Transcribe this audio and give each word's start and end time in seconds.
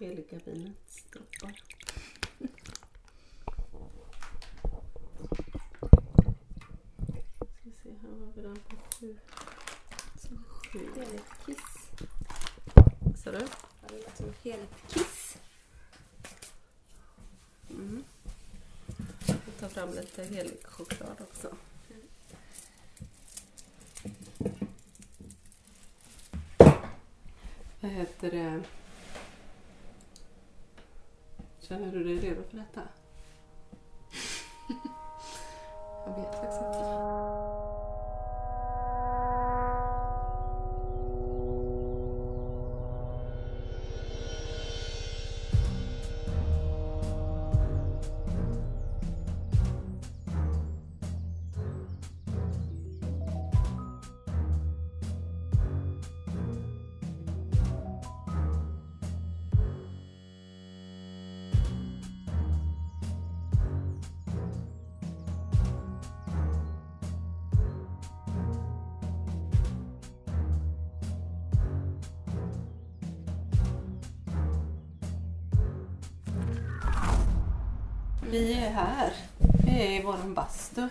heliga 0.00 0.38
vinets 0.44 1.04
droppar. 1.12 1.62
Ska 7.60 7.70
se, 7.82 7.90
här 8.02 8.08
har 8.08 8.32
vi 8.34 8.42
den 8.42 8.56
på 8.56 8.76
sju. 8.76 9.18
Så 10.16 10.28
sju. 10.48 10.78
Heligt 10.96 11.46
kiss. 11.46 11.90
Sa 13.24 13.30
du? 13.30 13.38
Ja, 13.38 13.88
det 13.88 13.94
lät 13.94 14.16
som 14.16 14.34
heligt 14.42 14.74
kiss. 14.88 15.38
Mm. 17.70 18.04
Jag 19.26 19.56
tar 19.60 19.68
fram 19.68 19.94
lite 19.94 20.24
helig 20.24 20.66
choklad 20.66 21.16
också. 21.20 21.56
Vad 27.80 27.90
heter 27.90 28.30
det? 28.30 28.62
Känner 31.70 31.92
du 31.92 32.04
dig 32.04 32.16
redo 32.16 32.42
för 32.50 32.56
detta? 32.56 32.80
Våran 80.20 80.34
bastu. 80.34 80.88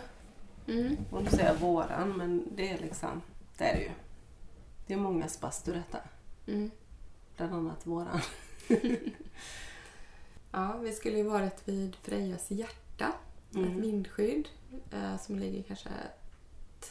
Mm. 0.67 0.97
Och 1.11 1.23
nu 1.23 1.29
säger 1.29 1.45
jag 1.45 1.55
våran, 1.59 2.17
men 2.17 2.47
det 2.55 2.69
är 2.69 2.77
liksom, 2.79 3.21
det 3.57 3.63
är 3.63 3.75
det 3.75 3.81
ju. 3.81 3.91
Det 4.87 4.93
är 4.93 4.97
mångas 4.97 5.39
bastu 5.41 5.73
detta. 5.73 5.97
Mm. 6.47 6.71
Bland 7.37 7.53
annat 7.53 7.85
våran. 7.87 8.21
Ja, 10.51 10.77
vi 10.77 10.91
skulle 10.91 11.17
ju 11.17 11.23
varit 11.23 11.67
vid 11.67 11.95
Frejas 11.95 12.51
hjärta. 12.51 13.13
Ett 13.49 13.55
Mm. 13.55 13.81
vindskydd 13.81 14.47
eh, 14.91 15.17
som 15.17 15.39
ligger 15.39 15.63
kanske 15.63 15.89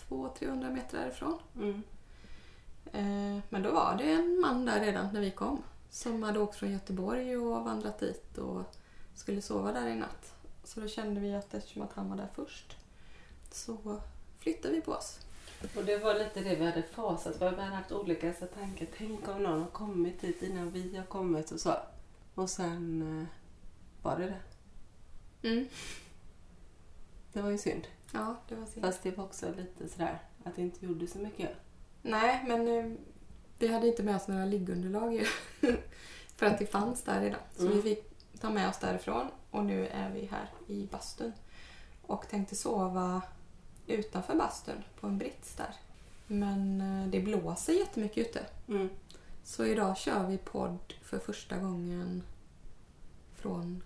200-300 0.09 0.71
meter 0.73 0.99
därifrån. 0.99 1.39
Mm. 1.57 1.83
Eh, 2.93 3.43
men 3.49 3.63
då 3.63 3.71
var 3.73 3.95
det 3.99 4.13
en 4.13 4.41
man 4.41 4.65
där 4.65 4.81
redan 4.81 5.09
när 5.13 5.21
vi 5.21 5.31
kom. 5.31 5.63
Som 5.91 6.23
hade 6.23 6.39
åkt 6.39 6.57
från 6.57 6.71
Göteborg 6.73 7.37
och 7.37 7.65
vandrat 7.65 7.99
dit 8.01 8.39
och 8.39 8.63
skulle 9.15 9.43
sova 9.43 9.73
där 9.73 9.87
i 9.89 9.95
natt. 9.95 10.35
Så 10.69 10.81
då 10.81 10.89
kände 10.89 11.21
vi 11.21 11.35
att 11.35 11.55
eftersom 11.55 11.83
att 11.83 11.93
han 11.93 12.09
var 12.11 12.17
där 12.17 12.29
först 12.35 12.77
så 13.51 14.01
flyttade 14.39 14.75
vi 14.75 14.81
på 14.81 14.93
oss. 14.93 15.21
Och 15.77 15.85
det 15.85 15.99
var 15.99 16.15
lite 16.15 16.41
det 16.41 16.55
vi 16.57 16.65
hade 16.67 16.83
fasat 16.83 17.37
för. 17.37 17.51
Vi 17.51 17.57
hade 17.57 17.75
haft 17.77 17.93
olika 17.93 18.35
så 18.35 18.47
tankar. 18.47 18.87
Tänk 18.99 19.29
om 19.29 19.43
någon 19.43 19.61
har 19.61 19.69
kommit 19.69 20.25
hit 20.25 20.43
innan 20.43 20.71
vi 20.71 20.97
har 20.97 21.05
kommit 21.05 21.51
och 21.51 21.61
så. 21.61 21.75
Och 22.35 22.51
sen 22.51 23.03
eh, 23.21 23.27
var 24.03 24.19
det 24.19 24.27
det. 24.27 25.49
Mm. 25.49 25.69
Det 27.33 27.43
var 27.43 27.51
ju 27.51 27.59
synd. 27.59 27.87
Ja, 28.13 28.37
det 28.49 28.55
var 28.55 28.67
synd. 28.67 28.85
Fast 28.87 29.03
det 29.03 29.11
var 29.11 29.25
också 29.25 29.53
lite 29.57 29.89
sådär 29.89 30.19
att 30.45 30.57
det 30.57 30.63
inte 30.63 30.87
gjorde 30.87 31.07
så 31.07 31.19
mycket. 31.19 31.51
Nej, 32.03 32.45
men 32.49 32.69
eh, 32.69 32.99
vi 33.59 33.69
hade 33.69 33.87
inte 33.89 34.03
med 34.03 34.17
oss 34.17 34.29
några 34.29 34.45
liggunderlag 34.45 35.15
ju. 35.15 35.25
För 36.37 36.47
att 36.47 36.59
det 36.59 36.67
fanns 36.67 37.03
där 37.03 37.21
redan. 37.21 37.41
Så 37.57 37.63
Mm. 37.67 37.77
vi 37.77 37.83
fick 37.83 38.05
ta 38.41 38.51
med 38.51 38.69
oss 38.69 38.79
därifrån 38.79 39.27
och 39.51 39.65
nu 39.65 39.87
är 39.87 40.11
vi 40.11 40.27
här 40.27 40.49
i 40.67 40.87
bastun. 40.87 41.33
Och 42.03 42.29
tänkte 42.29 42.57
sova 42.57 43.23
utanför 43.87 44.35
bastun 44.35 44.85
på 45.01 45.07
en 45.07 45.19
brits 45.19 45.55
där. 45.55 45.75
Men 46.27 46.81
eh, 46.81 47.09
det 47.09 47.21
blåser 47.21 47.73
jättemycket 47.73 48.27
ute. 48.27 48.47
Mm. 48.69 48.89
Så 49.45 49.65
idag 49.65 49.97
kör 49.99 50.27
vi 50.27 50.39
podd 50.39 50.95
för 51.03 51.19
första 51.19 51.59
gången 51.59 52.23
från 53.35 53.83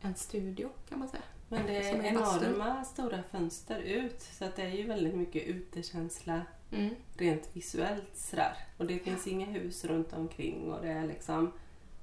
en 0.00 0.14
studio 0.14 0.68
kan 0.88 0.98
man 0.98 1.08
säga. 1.08 1.22
Men 1.48 1.66
det 1.66 1.76
är 1.76 1.94
är 1.94 2.04
enorma 2.04 2.84
stora 2.84 3.22
fönster 3.22 3.78
ut. 3.78 4.22
Så 4.22 4.44
att 4.44 4.56
det 4.56 4.62
är 4.62 4.76
ju 4.76 4.86
väldigt 4.86 5.14
mycket 5.14 5.42
utekänsla 5.42 6.42
Mm. 6.70 6.94
rent 7.16 7.56
visuellt 7.56 8.16
sådär. 8.16 8.56
Och 8.76 8.86
det 8.86 8.98
finns 8.98 9.26
inga 9.26 9.46
hus 9.46 9.84
runt 9.84 10.12
omkring 10.12 10.72
och 10.72 10.82
det 10.82 10.88
är 10.88 11.06
liksom 11.06 11.52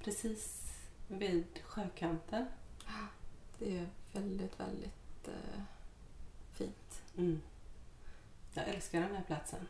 precis 0.03 0.62
vid 1.07 1.45
sjökanten. 1.63 2.45
Det 3.59 3.77
är 3.77 3.87
väldigt, 4.13 4.59
väldigt 4.59 5.27
eh, 5.27 5.61
fint. 6.53 7.01
Mm. 7.17 7.41
Jag 8.53 8.67
älskar 8.67 9.01
den 9.01 9.15
här 9.15 9.23
platsen. 9.23 9.67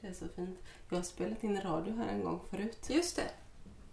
Det 0.00 0.06
är 0.06 0.12
så 0.12 0.28
fint. 0.28 0.58
Jag 0.88 0.96
har 0.96 1.02
spelat 1.02 1.44
in 1.44 1.60
radio 1.60 1.96
här 1.96 2.08
en 2.08 2.24
gång 2.24 2.40
förut. 2.50 2.86
Just 2.90 3.16
det. 3.16 3.30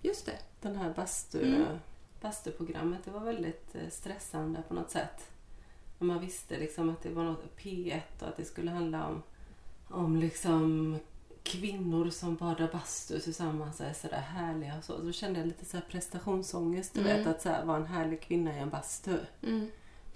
Just 0.01 0.25
det. 0.25 0.39
Den 0.61 0.75
här 0.75 0.93
bastu, 0.93 1.55
Mm. 1.55 1.77
bastuprogrammet, 2.21 3.03
det 3.05 3.11
var 3.11 3.19
väldigt 3.19 3.75
eh, 3.75 3.89
stressande 3.89 4.63
på 4.67 4.73
något 4.73 4.91
sätt. 4.91 5.31
Man 5.99 6.19
visste 6.21 6.59
liksom 6.59 6.89
att 6.89 7.01
det 7.01 7.09
var 7.09 7.23
något 7.23 7.57
P1 7.57 8.01
och 8.19 8.27
att 8.27 8.37
det 8.37 8.45
skulle 8.45 8.71
handla 8.71 9.07
om, 9.07 9.23
om 9.89 10.17
liksom 10.17 10.99
kvinnor 11.43 12.09
som 12.09 12.35
badar 12.35 12.69
bastu 12.71 13.19
tillsammans 13.19 13.81
är 13.81 13.93
sådär 13.93 14.17
härliga 14.21 14.77
och 14.77 14.83
så. 14.83 14.97
Då 14.97 15.11
kände 15.11 15.39
jag 15.39 15.47
lite 15.47 15.65
så 15.65 15.77
här 15.77 15.85
prestationsångest, 15.89 16.93
du 16.93 16.99
Mm. 17.01 17.17
vet, 17.17 17.27
att 17.27 17.41
så 17.41 17.49
här, 17.49 17.65
vara 17.65 17.77
en 17.77 17.85
härlig 17.85 18.21
kvinna 18.21 18.55
i 18.55 18.59
en 18.59 18.69
bastu. 18.69 19.17
Mm. 19.43 19.67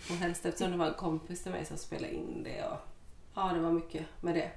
Och 0.10 0.16
helst 0.16 0.46
eftersom 0.46 0.72
det 0.72 0.78
var 0.78 0.88
en 0.88 0.94
kompis 0.94 1.44
till 1.44 1.52
mig 1.52 1.66
som 1.66 1.78
spelade 1.78 2.14
in 2.14 2.44
det. 2.44 2.64
Och, 2.68 2.78
ja, 3.36 3.54
det 3.54 3.60
var 3.60 3.72
mycket 3.72 4.06
med 4.22 4.36
det. 4.36 4.52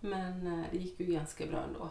Men 0.00 0.46
eh, 0.46 0.64
det 0.72 0.78
gick 0.78 1.00
ju 1.00 1.06
ganska 1.06 1.46
bra 1.46 1.62
ändå. 1.62 1.90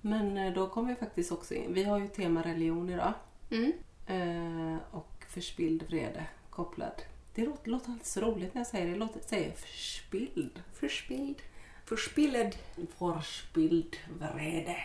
Men 0.00 0.38
eh, 0.38 0.54
då 0.54 0.68
kom 0.68 0.86
vi 0.86 0.94
faktiskt 0.94 1.32
också 1.32 1.54
in. 1.54 1.74
Vi 1.74 1.84
har 1.84 1.98
ju 1.98 2.08
tema 2.08 2.42
religion 2.42 2.90
idag. 2.90 3.12
Mm. 3.50 3.72
Eh, 4.06 4.78
och 4.90 5.24
förspilld 5.28 5.82
vrede 5.82 6.26
kopplad. 6.50 7.02
Det 7.34 7.44
låter, 7.44 7.70
låter 7.70 7.90
alltid 7.90 8.06
så 8.06 8.20
roligt 8.20 8.54
när 8.54 8.60
jag 8.60 8.66
säger 8.66 8.86
det. 8.86 8.92
Det 8.92 8.98
låter, 8.98 9.20
säger 9.20 9.52
förspilld. 9.52 10.62
Förspilld. 10.72 11.36
Förspilled. 11.84 12.56
Förspilld 12.98 13.96
vrede. 14.20 14.76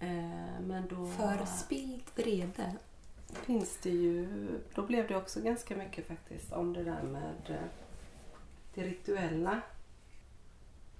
Eh, 0.00 0.60
men 0.60 0.88
då 0.90 1.06
Förspilld 1.06 2.02
vrede. 2.16 2.76
finns 3.32 3.78
det 3.82 3.90
ju... 3.90 4.48
Då 4.74 4.82
blev 4.82 5.08
det 5.08 5.16
också 5.16 5.40
ganska 5.40 5.76
mycket 5.76 6.06
faktiskt 6.06 6.52
om 6.52 6.72
det 6.72 6.84
där 6.84 7.02
med 7.02 7.34
eh, 7.50 7.68
det 8.74 8.82
rituella. 8.82 9.60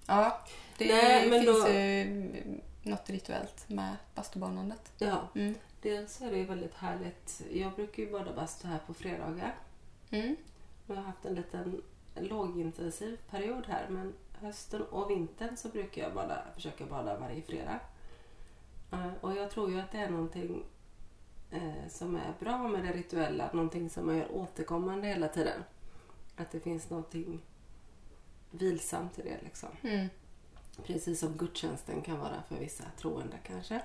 Ja, 0.07 0.41
det 0.79 0.87
Nej, 0.89 1.31
finns 1.31 1.47
då- 1.47 1.69
ju 1.69 2.61
något 2.83 3.11
rituellt 3.11 3.69
med 3.69 3.97
bastubanandet. 4.15 4.93
Ja, 4.99 5.29
Mm. 5.35 5.55
dels 5.83 6.21
är 6.21 6.31
det 6.31 6.37
ju 6.39 6.45
väldigt 6.45 6.75
härligt. 6.75 7.43
Jag 7.53 7.73
brukar 7.73 8.03
ju 8.03 8.13
bada 8.13 8.33
bastu 8.33 8.67
här 8.69 8.79
på 8.87 8.95
fredagar. 8.95 9.55
Mm. 10.11 10.37
Jag 10.87 10.97
har 10.97 11.03
haft 11.03 11.25
en 11.25 11.35
liten 11.35 11.83
lågintensiv 12.15 13.19
period 13.31 13.65
här 13.69 13.87
men 13.89 14.13
hösten 14.41 14.83
och 14.83 15.11
vintern 15.11 15.57
så 15.57 15.69
brukar 15.69 16.03
jag 16.03 16.15
bada, 16.15 16.43
försöka 16.55 16.87
bada 16.87 17.19
varje 17.19 17.43
fredag. 17.43 17.81
Eh, 18.93 19.13
Och 19.21 19.37
jag 19.37 19.51
tror 19.51 19.71
ju 19.71 19.81
att 19.81 19.93
det 19.93 19.99
är 19.99 20.11
någonting 20.11 20.65
eh, 21.51 21.89
som 21.89 22.17
är 22.17 22.35
bra 22.41 22.69
med 22.69 22.85
det 22.85 22.93
rituella, 22.93 23.51
någonting 23.53 23.91
som 23.91 24.07
man 24.07 24.17
gör 24.19 24.33
återkommande 24.37 25.09
hela 25.09 25.29
tiden. 25.29 25.63
Att 26.37 26.51
det 26.51 26.61
finns 26.61 26.91
någonting 26.91 27.41
vilsamt 28.51 29.19
i 29.19 29.23
det 29.23 29.39
liksom. 29.43 29.69
Mm. 29.83 30.09
Precis 30.85 31.21
som 31.21 31.33
gudstjänsten 31.37 32.03
kan 32.03 32.19
vara 32.19 32.43
för 32.49 32.57
vissa 32.57 32.85
troende 32.97 33.37
kanske. 33.47 33.83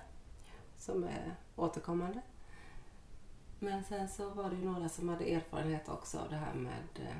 Som 0.78 1.04
är 1.04 1.36
återkommande. 1.56 2.22
Men 3.60 3.84
sen 3.84 4.10
så 4.10 4.30
var 4.30 4.50
det 4.50 4.56
ju 4.56 4.66
några 4.66 4.90
som 4.90 5.10
hade 5.10 5.25
erfarenhet 5.34 5.90
också 5.90 6.19
av 6.19 6.30
det 6.30 6.36
här 6.36 6.54
med 6.54 6.84
eh, 6.96 7.18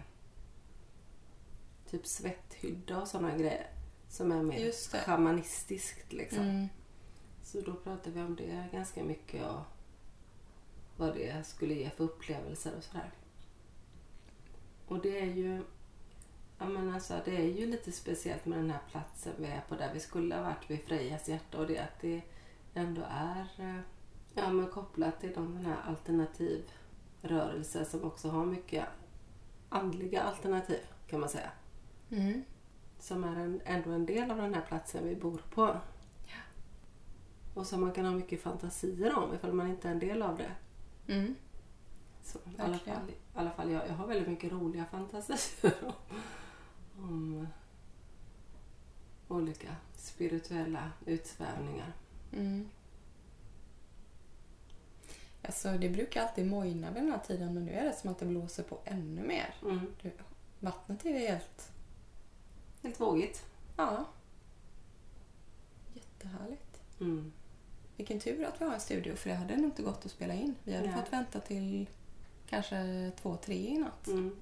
typ 1.90 2.08
svetthydda 2.08 3.02
och 3.02 3.08
sådana 3.08 3.38
grejer. 3.38 3.70
Som 4.10 4.32
är 4.32 4.44
mer 4.44 4.72
shamanistiskt 5.06 6.14
liksom. 6.14 6.44
Mm. 6.44 6.68
Så 7.44 7.62
då 7.62 7.74
pratade 7.74 8.12
vi 8.12 8.22
om 8.22 8.36
det 8.36 8.68
ganska 8.72 9.04
mycket 9.04 9.46
och 9.46 9.62
vad 10.98 11.14
det 11.14 11.48
skulle 11.48 11.74
ge 11.74 11.90
för 11.90 12.04
upplevelser 12.04 12.74
och 12.78 12.84
sådär. 12.84 13.12
Och 14.88 15.02
det 15.02 15.20
är 15.20 15.26
ju 15.26 15.64
Ja, 16.58 16.66
men 16.66 16.94
alltså, 16.94 17.14
det 17.26 17.38
är 17.38 17.48
ju 17.48 17.66
lite 17.66 17.92
speciellt 17.92 18.46
med 18.46 18.58
den 18.58 18.72
här 18.72 18.81
platsen 18.92 19.34
vi 19.38 19.48
är 19.48 19.62
på 19.70 19.76
där 19.76 19.94
vi 19.94 20.00
skulle 20.00 20.36
ha 20.36 20.42
varit 20.42 20.70
vid 20.70 20.81
Frejas 20.81 21.30
hjärta 21.30 21.58
och 21.58 21.68
det 21.68 21.80
att 21.80 22.02
det 22.02 22.22
ändå 22.74 23.02
är 23.10 23.48
eh, 23.58 23.80
ja, 24.34 24.52
men 24.52 24.68
kopplat 24.68 25.20
till 25.20 25.34
de 25.34 25.56
den 25.56 25.66
här 25.66 25.78
alternativrörelser 25.88 27.84
som 27.84 28.04
också 28.04 28.30
har 28.30 28.46
mycket 28.46 28.86
andliga 29.70 30.22
alternativ 30.22 30.80
kan 31.08 31.20
man 31.20 31.30
säga. 31.30 31.52
Mm. 32.12 32.44
Som 33.00 33.24
är 33.24 33.36
en, 33.36 33.62
ändå 33.66 33.92
en 33.92 34.06
del 34.06 34.31
av 34.31 34.38
den 34.38 34.54
här 34.54 34.62
platsen 34.62 35.07
vi 35.07 35.16
bor 35.16 35.42
på. 35.54 35.78
Och 37.54 37.68
som 37.68 37.81
man 37.81 37.92
kan 37.92 38.06
ha 38.06 38.12
mycket 38.12 38.42
fantasier 38.42 39.18
om 39.18 39.34
ifall 39.34 39.54
man 39.54 39.69
inte 39.69 39.88
är 39.88 39.92
en 39.92 40.00
del 40.00 40.22
av 40.22 40.38
det. 40.38 40.52
Mm. 41.13 41.36
Så, 42.24 42.38
i, 42.38 42.62
alla 42.62 42.78
fall, 42.78 43.10
I 43.10 43.13
alla 43.34 43.52
fall 43.52 43.72
jag, 43.72 43.88
jag 43.88 43.94
har 43.94 44.07
väldigt 44.07 44.28
mycket 44.28 44.52
roliga 44.52 44.86
fantasier 44.86 45.74
om, 45.81 45.94
om 47.04 47.48
olika 49.28 49.75
spirituella 49.96 50.92
utsvävningar. 51.06 51.94
Mm. 52.34 52.69
Alltså, 55.42 55.72
det 55.72 55.90
brukar 55.90 56.22
alltid 56.22 56.48
mojna 56.48 56.92
vid 56.92 57.04
den 57.04 57.12
här 57.12 57.19
tiden 57.19 57.54
men 57.54 57.66
nu 57.66 57.72
är 57.72 57.84
det 57.84 57.94
som 57.94 58.10
att 58.10 58.19
det 58.19 58.25
blåser 58.25 58.63
på 58.63 58.80
ännu 58.86 59.28
mer. 59.28 59.56
Mm. 59.63 59.88
Det, 60.02 60.12
vattnet 60.60 61.06
är 61.06 61.19
helt... 61.19 61.72
Helt 62.86 63.00
vågigt. 63.00 63.46
Ja. 63.78 64.06
Jättehärligt. 65.94 66.82
Mm. 67.00 67.32
Vilken 67.98 68.20
tur 68.20 68.46
att 68.46 68.62
vi 68.62 68.66
har 68.66 68.74
en 68.74 68.80
studio 68.80 69.16
för 69.16 69.30
det 69.30 69.36
hade 69.36 69.56
nog 69.56 69.66
inte 69.66 69.82
gått 69.82 70.06
att 70.06 70.12
spela 70.12 70.34
in. 70.34 70.56
Vi 70.64 70.76
hade 70.76 70.88
Nej. 70.88 70.96
fått 70.96 71.14
vänta 71.14 71.40
till 71.40 71.90
kanske 72.50 73.12
två, 73.22 73.38
tre 73.38 73.56
i 73.56 73.78
natt. 73.78 74.08
Mm. 74.08 74.36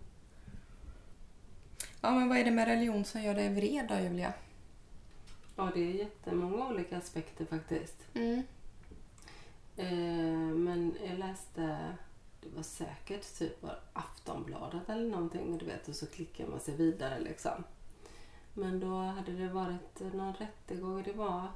Ja, 2.01 2.11
men 2.11 2.29
vad 2.29 2.37
är 2.37 2.45
det 2.45 2.51
med 2.51 2.67
religion 2.67 3.05
som 3.05 3.23
gör 3.23 3.35
dig 3.35 3.49
vred 3.49 3.87
då, 3.87 3.99
Julia? 3.99 4.33
Ja, 5.55 5.71
det 5.73 5.79
är 5.79 5.93
jättemånga 5.93 6.67
olika 6.67 6.97
aspekter 6.97 7.45
faktiskt. 7.45 7.97
Mm. 8.13 8.43
Eh, 9.77 10.55
men 10.57 10.95
jag 11.09 11.19
läste, 11.19 11.95
det 12.41 12.49
var 12.55 12.63
säkert 12.63 13.37
typ 13.37 13.65
Aftonbladet 13.93 14.89
eller 14.89 15.09
någonting, 15.09 15.57
du 15.57 15.65
vet, 15.65 15.87
och 15.87 15.95
så 15.95 16.05
klickar 16.05 16.47
man 16.47 16.59
sig 16.59 16.75
vidare 16.75 17.19
liksom. 17.19 17.63
Men 18.53 18.79
då 18.79 18.95
hade 18.97 19.31
det 19.31 19.49
varit 19.49 19.99
någon 19.99 20.33
rättegång, 20.33 21.03
det 21.03 21.13
var 21.13 21.47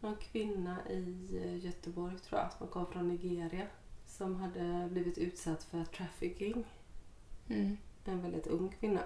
någon 0.00 0.16
kvinna 0.16 0.76
i 0.88 1.40
eh, 1.44 1.64
Göteborg 1.64 2.18
tror 2.18 2.40
jag, 2.40 2.52
som 2.52 2.68
kom 2.68 2.86
från 2.86 3.08
Nigeria, 3.08 3.66
som 4.06 4.36
hade 4.36 4.88
blivit 4.90 5.18
utsatt 5.18 5.64
för 5.64 5.84
trafficking. 5.84 6.64
Mm. 7.48 7.76
En 8.04 8.22
väldigt 8.22 8.46
ung 8.46 8.68
kvinna. 8.80 9.00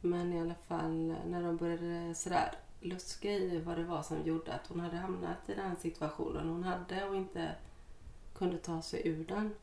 Men 0.00 0.32
i 0.32 0.40
alla 0.40 0.54
fall 0.54 1.16
när 1.26 1.42
de 1.42 1.56
började 1.56 2.14
sådär 2.14 2.54
luska 2.80 3.32
i 3.32 3.60
vad 3.60 3.76
det 3.76 3.84
var 3.84 4.02
som 4.02 4.22
gjorde 4.22 4.52
att 4.52 4.66
hon 4.66 4.80
hade 4.80 4.96
hamnat 4.96 5.48
i 5.48 5.54
den 5.54 5.76
situationen 5.76 6.48
hon 6.48 6.64
hade 6.64 7.08
och 7.08 7.16
inte 7.16 7.54
kunde 8.34 8.58
ta 8.58 8.82
sig 8.82 9.08
ur 9.08 9.24
den. 9.24 9.54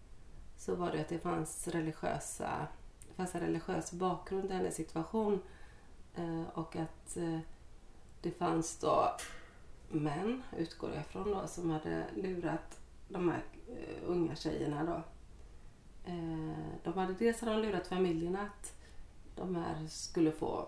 Så 0.57 0.75
var 0.75 0.91
det 0.91 1.01
att 1.01 1.09
det 1.09 1.19
fanns 1.19 1.67
religiösa, 1.67 2.67
det 3.07 3.13
fanns 3.13 3.35
en 3.35 3.41
religiös 3.41 3.91
bakgrund 3.91 4.51
i 4.51 4.53
hennes 4.53 4.75
situation. 4.75 5.41
Eh, 6.17 6.43
och 6.53 6.75
att 6.75 7.17
eh, 7.17 7.39
det 8.21 8.31
fanns 8.31 8.77
då 8.77 9.15
män, 9.89 10.43
utgår 10.57 10.89
jag 10.89 11.01
ifrån 11.01 11.31
då, 11.31 11.47
som 11.47 11.69
hade 11.69 12.05
lurat 12.15 12.79
de 13.07 13.29
här 13.29 13.43
eh, 13.69 14.09
unga 14.09 14.35
tjejerna 14.35 14.83
då. 14.83 15.01
De 16.83 16.93
hade 16.93 17.13
dels 17.13 17.41
hade 17.41 17.53
de 17.53 17.61
lurat 17.61 17.87
familjerna 17.87 18.41
att 18.41 18.73
de 19.35 19.55
här 19.55 19.87
skulle 19.87 20.31
få 20.31 20.67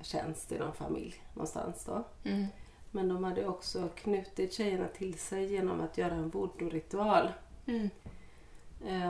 tjänst 0.00 0.52
i 0.52 0.58
någon 0.58 0.74
familj 0.74 1.14
någonstans 1.34 1.84
då. 1.84 2.04
Mm. 2.24 2.46
Men 2.90 3.08
de 3.08 3.24
hade 3.24 3.46
också 3.46 3.88
knutit 3.94 4.52
tjejerna 4.52 4.88
till 4.88 5.18
sig 5.18 5.52
genom 5.52 5.80
att 5.80 5.98
göra 5.98 6.14
en 6.14 6.30
voodoo-ritual. 6.30 7.32
Mm. 7.66 7.88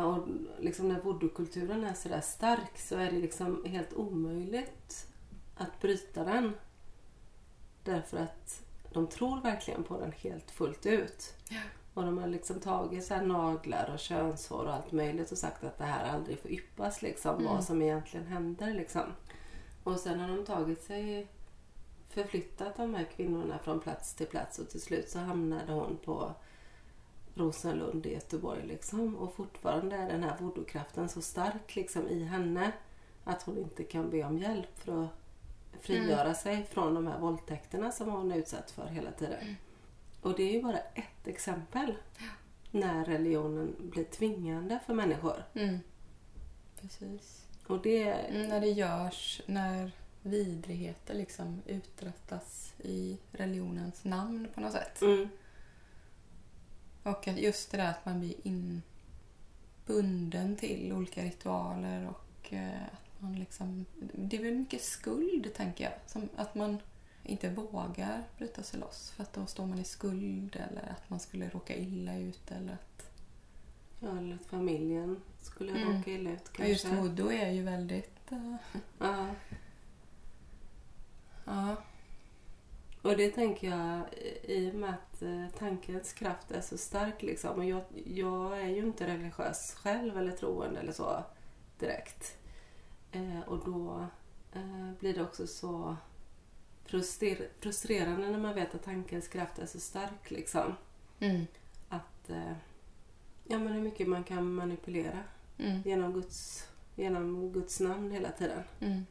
Och 0.05 0.29
liksom 0.59 0.89
när 0.89 1.01
voodoo-kulturen 1.01 1.85
är 1.85 1.95
sådär 1.95 2.21
stark 2.21 2.79
så 2.79 2.97
är 2.97 3.11
det 3.11 3.19
liksom 3.19 3.65
helt 3.65 3.93
omöjligt 3.93 5.14
att 5.57 5.81
bryta 5.81 6.25
den. 6.25 6.55
Därför 7.83 8.17
att 8.17 8.63
de 8.93 9.07
tror 9.07 9.41
verkligen 9.41 9.85
på 9.85 10.01
den 10.01 10.13
helt 10.13 10.51
fullt 10.51 10.87
ut. 10.87 11.35
Ja. 11.49 11.61
Och 11.95 12.03
de 12.05 12.19
har 12.19 12.27
liksom 12.27 12.61
tagit 12.61 13.05
så 13.05 13.21
naglar 13.21 13.91
och 13.93 13.99
könshår 13.99 14.65
och 14.65 14.75
allt 14.75 14.93
möjligt 14.93 15.33
och 15.33 15.39
sagt 15.39 15.65
att 15.65 15.79
det 15.79 15.85
här 15.85 16.15
aldrig 16.15 16.39
får 16.39 16.51
yppas 16.51 17.03
liksom. 17.03 17.35
Mm. 17.35 17.45
Vad 17.45 17.65
som 17.65 17.83
egentligen 17.83 18.27
händer 18.27 18.75
liksom. 18.75 19.03
Och 19.85 20.01
sen 20.01 20.21
har 20.21 20.29
de 20.29 20.45
tagit 20.45 20.83
sig 20.83 21.29
förflyttat 22.09 22.77
de 22.77 22.95
här 22.95 23.05
kvinnorna 23.05 23.59
från 23.59 23.81
plats 23.81 24.15
till 24.15 24.27
plats 24.27 24.59
och 24.59 24.69
till 24.69 24.81
slut 24.81 25.09
så 25.09 25.19
hamnade 25.19 25.73
hon 25.73 25.99
på 26.05 26.35
Rosenlund 27.35 28.07
i 28.07 28.15
Göteborg 28.15 28.67
liksom. 28.67 29.17
Och 29.17 29.35
fortfarande 29.35 29.97
är 29.97 30.09
den 30.09 30.23
här 30.23 30.37
voodoo-kraften 30.39 31.09
så 31.09 31.23
stark 31.23 31.77
liksom 31.77 32.09
i 32.09 32.25
henne 32.25 32.73
att 33.25 33.43
hon 33.43 33.59
inte 33.59 33.85
kan 33.85 34.11
be 34.11 34.25
om 34.25 34.39
hjälp 34.39 34.79
för 34.79 35.05
att 35.05 35.24
frigöra 35.81 36.35
sig 36.35 36.65
från 36.71 36.95
de 36.95 37.07
här 37.07 37.19
våldtäkterna 37.19 37.93
som 37.93 38.09
hon 38.11 38.33
är 38.33 38.37
utsatt 38.37 38.71
för 38.71 38.87
hela 38.87 39.11
tiden. 39.13 39.57
Och 40.21 40.37
det 40.37 40.43
är 40.43 40.53
ju 40.53 40.63
bara 40.63 40.79
ett 40.79 41.27
exempel 41.27 41.95
när 42.71 43.05
religionen 43.05 43.75
blir 43.79 44.05
tvingande 44.05 44.81
för 44.87 44.95
människor. 44.95 45.45
Mm. 45.55 45.79
Precis. 46.81 47.47
Och 47.67 47.83
det... 47.83 48.13
Mm, 48.13 48.49
när 48.49 48.61
det 48.61 48.71
görs, 48.71 49.43
när 49.47 49.93
vidrigheter 50.23 51.15
liksom 51.15 51.63
uträttas 51.67 52.75
i 52.79 53.19
religionens 53.33 54.05
namn 54.05 54.49
på 54.55 54.61
något 54.61 54.73
sätt. 54.73 55.03
Mm, 55.03 55.29
Och 57.03 57.29
just 57.29 57.71
det 57.71 57.77
där 57.77 57.91
att 57.91 58.05
man 58.07 58.21
blir 58.21 58.35
inbunden 59.87 60.57
till 60.57 60.93
olika 60.93 61.23
ritualer 61.23 62.09
och 62.09 62.53
eh, 62.53 62.83
att 62.93 63.04
man 63.25 63.35
liksom... 63.39 63.85
Det 64.15 64.37
är 64.37 64.43
väl 64.43 64.55
mycket 64.55 64.83
skuld, 64.83 65.55
tänker 65.55 65.85
jag. 65.85 65.93
Som 66.07 66.29
att 66.37 66.55
man 66.55 66.79
inte 67.23 67.51
vågar 67.51 68.25
bryta 68.39 68.63
sig 68.63 68.81
loss 68.81 69.11
för 69.11 69.23
att 69.23 69.33
då 69.33 69.47
står 69.47 69.67
man 69.67 69.79
i 69.79 69.85
skuld 69.85 70.57
eller 70.57 70.83
att 70.91 71.11
man 71.11 71.21
skulle 71.21 71.49
råka 71.49 71.77
illa 71.77 72.17
ut 72.19 72.51
eller 72.51 72.73
att... 72.73 73.11
ja, 74.01 74.19
eller 74.19 74.35
att 74.35 74.47
familjen 74.47 75.21
skulle 75.43 75.73
Mm. 75.73 75.97
råka 75.97 76.11
illa 76.11 76.31
ut 76.31 76.51
Ja, 76.59 76.65
just 76.65 76.85
kanske. 76.85 77.01
voodoo 77.03 77.31
är 77.33 77.51
ju 77.51 77.63
väldigt... 77.63 78.33
eh, 78.33 78.55
Ja. 78.99 79.29
ja. 81.45 81.77
Och 83.03 83.17
det 83.17 83.31
tänker 83.31 83.69
jag 83.71 84.01
i 84.43 84.71
och 84.71 84.75
med 84.75 84.91
att 84.95 85.23
eh, 85.23 85.47
tankens 85.59 86.13
kraft 86.13 86.51
är 86.51 86.61
så 86.61 86.79
stark 86.79 87.23
liksom. 87.23 87.51
Och 87.51 87.65
jag, 87.65 87.83
jag 88.07 88.61
är 88.61 88.69
ju 88.69 88.79
inte 88.87 89.07
religiös 89.07 89.75
själv 89.75 90.19
eller 90.19 90.33
troende 90.33 90.81
eller 90.81 90.93
så 90.93 91.25
direkt. 91.79 92.37
Eh, 93.15 93.41
och 93.47 93.65
då 93.65 94.07
eh, 94.53 94.93
blir 95.01 95.15
det 95.15 95.23
också 95.23 95.47
så 95.47 95.97
frustrer- 96.87 97.49
frustrerande 97.61 98.31
när 98.31 98.39
man 98.39 98.55
vet 98.55 98.75
att 98.75 98.83
tankens 98.83 99.29
kraft 99.29 99.59
är 99.59 99.67
så 99.67 99.81
stark 99.81 100.31
liksom. 100.31 100.75
Mm. 101.21 101.47
Att 101.89 102.31
eh, 102.31 102.53
ja 103.45 103.59
men 103.59 103.73
hur 103.73 103.81
mycket 103.81 104.09
man 104.09 104.25
kan 104.25 104.55
manipulera 104.55 105.19
Mm. 105.59 105.83
genom 105.85 106.13
Guds, 106.13 106.69
genom 106.97 107.53
Guds 107.53 107.81
namn 107.81 108.11
hela 108.11 108.31
tiden. 108.31 108.63
Mm. 108.81 109.07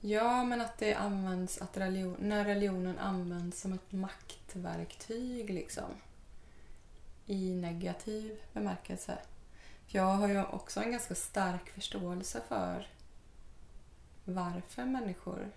Ja, 0.00 0.44
men 0.44 0.60
att 0.60 0.78
det 0.78 0.94
används, 0.94 1.58
att 1.58 1.76
religion, 1.76 2.16
när 2.20 2.44
religionen 2.44 2.98
används 2.98 3.60
som 3.60 3.72
ett 3.72 3.92
maktverktyg 3.92 5.50
liksom. 5.50 5.84
I 7.26 7.54
negativ 7.54 8.38
bemärkelse. 8.52 9.18
För 9.86 9.98
jag 9.98 10.04
har 10.14 10.28
ju 10.28 10.44
också 10.44 10.80
en 10.80 10.90
ganska 10.90 11.14
stark 11.14 11.68
förståelse 11.70 12.40
för 12.48 12.88
varför 14.26 14.84
människor 14.84 15.48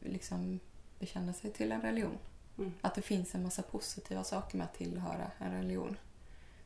liksom 0.00 0.60
bekänner 0.98 1.32
sig 1.32 1.52
till 1.52 1.72
en 1.72 1.82
religion. 1.82 2.18
Mm. 2.58 2.72
Att 2.80 2.94
det 2.94 3.02
finns 3.02 3.34
en 3.34 3.42
massa 3.42 3.62
positiva 3.62 4.24
saker 4.24 4.58
med 4.58 4.64
att 4.64 4.74
tillhöra 4.74 5.30
en 5.38 5.52
religion. 5.52 5.96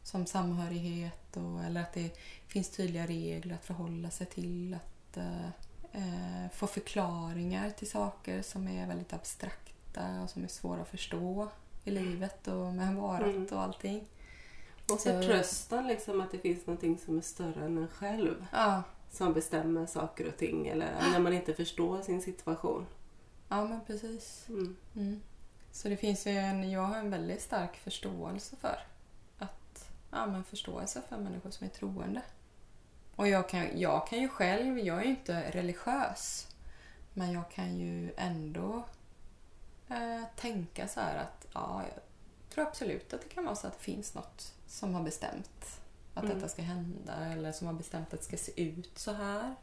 Som 0.02 0.26
samhörighet 0.26 1.36
och, 1.36 1.64
eller 1.64 1.80
att 1.80 1.92
det 1.92 2.16
finns 2.46 2.70
tydliga 2.70 3.06
regler 3.06 3.54
att 3.54 3.64
förhålla 3.64 4.10
sig 4.10 4.26
till. 4.26 4.74
Att 4.74 5.16
eh, 5.16 6.48
få 6.52 6.66
förklaringar 6.66 7.70
till 7.70 7.90
saker 7.90 8.42
som 8.42 8.68
är 8.68 8.86
väldigt 8.86 9.12
abstrakta 9.12 10.22
och 10.22 10.30
som 10.30 10.44
är 10.44 10.48
svåra 10.48 10.82
att 10.82 10.88
förstå 10.88 11.48
i 11.84 11.90
livet 11.90 12.48
och 12.48 12.74
med 12.74 12.94
varat 12.94 13.26
Mm. 13.34 13.46
och 13.52 13.62
allting. 13.62 14.04
Och 14.92 15.00
Så- 15.00 15.10
förtröstan 15.10 15.86
liksom 15.86 16.20
att 16.20 16.30
det 16.30 16.38
finns 16.38 16.66
någonting 16.66 16.98
som 16.98 17.16
är 17.18 17.22
större 17.22 17.64
än 17.64 17.78
en 17.78 17.88
själv. 17.88 18.46
Ja, 18.52 18.82
som 19.12 19.32
bestämmer 19.32 19.86
saker 19.86 20.28
och 20.28 20.36
ting 20.36 20.68
eller 20.68 20.94
när 21.12 21.18
man 21.18 21.32
inte 21.32 21.54
förstår 21.54 22.02
sin 22.02 22.22
situation. 22.22 22.86
ja 23.48 23.64
men 23.64 23.80
precis. 23.84 24.46
Mm. 24.48 24.76
Mm. 24.96 25.20
Så 25.72 25.88
det 25.88 25.96
finns 25.96 26.26
ju 26.26 26.30
en, 26.30 26.70
jag 26.70 26.80
har 26.80 26.96
en 26.96 27.10
väldigt 27.10 27.42
stark 27.42 27.76
förståelse 27.76 28.56
för 28.56 28.78
att, 29.38 29.90
ja 30.10 30.26
men 30.26 30.44
förståelse 30.44 31.02
för 31.08 31.16
människor 31.16 31.50
som 31.50 31.66
är 31.66 31.70
troende. 31.70 32.22
Och 33.16 33.28
jag 33.28 33.48
kan, 33.48 33.80
jag 33.80 34.06
kan 34.06 34.20
ju 34.20 34.28
själv, 34.28 34.78
jag 34.78 34.98
är 34.98 35.04
ju 35.04 35.10
inte 35.10 35.50
religiös, 35.50 36.48
men 37.14 37.32
jag 37.32 37.50
kan 37.50 37.78
ju 37.78 38.12
ändå 38.16 38.84
eh, 39.88 40.22
tänka 40.36 40.88
så 40.88 41.00
här 41.00 41.16
att 41.18 41.46
ja, 41.52 41.82
tror 42.54 42.66
absolut 42.66 43.12
att 43.12 43.22
det 43.22 43.28
kan 43.28 43.44
vara 43.44 43.56
så 43.56 43.66
att 43.66 43.78
det 43.78 43.84
finns 43.84 44.14
något 44.14 44.54
som 44.66 44.94
har 44.94 45.02
bestämt 45.02 45.81
att 46.14 46.24
Mm. 46.24 46.34
detta 46.36 46.48
ska 46.48 46.62
hända 46.62 47.12
eller 47.26 47.52
som 47.52 47.66
har 47.66 47.74
bestämt 47.74 48.14
att 48.14 48.20
det 48.20 48.26
ska 48.26 48.36
se 48.36 48.62
ut 48.62 48.98
så 48.98 49.12
här 49.12 49.54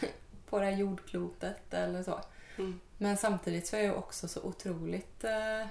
på 0.50 0.58
det 0.58 0.64
här 0.64 0.76
jordklotet 0.76 1.74
eller 1.74 2.02
så. 2.02 2.20
Mm. 2.58 2.80
Men 2.98 3.16
samtidigt 3.16 3.66
så 3.66 3.76
är 3.76 3.80
jag 3.84 3.98
också 3.98 4.28
så 4.28 4.42
otroligt 4.42 5.24
eh, 5.24 5.66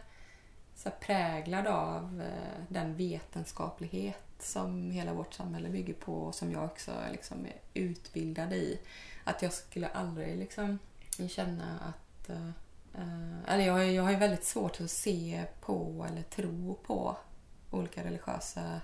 så 0.76 0.90
präglad 0.92 1.68
av 1.68 2.22
eh, 2.22 2.64
den 2.68 2.96
vetenskaplighet 2.96 4.22
som 4.40 4.92
hela 4.92 5.14
vårt 5.14 5.34
samhälle 5.34 5.70
bygger 5.70 5.94
på 5.94 6.14
och 6.14 6.36
som 6.36 6.52
jag 6.52 6.66
också 6.66 6.92
liksom 7.12 7.46
är 7.46 7.56
utbildad 7.74 8.54
i. 8.54 8.80
Att 9.24 9.42
jag 9.42 9.54
skulle 9.54 9.88
aldrig 9.88 10.38
liksom 10.38 10.80
känna 11.30 11.80
att... 11.80 12.30
Eh, 12.30 12.50
eh, 12.94 13.54
eller 13.54 13.66
jag, 13.66 13.92
jag 13.92 14.04
har 14.04 14.12
ju 14.12 14.18
väldigt 14.18 14.44
svårt 14.46 14.82
att 14.82 14.92
se 14.92 15.44
på 15.62 16.06
eller 16.10 16.22
tro 16.22 16.80
på 16.86 17.18
olika 17.72 18.04
religiösa 18.04 18.82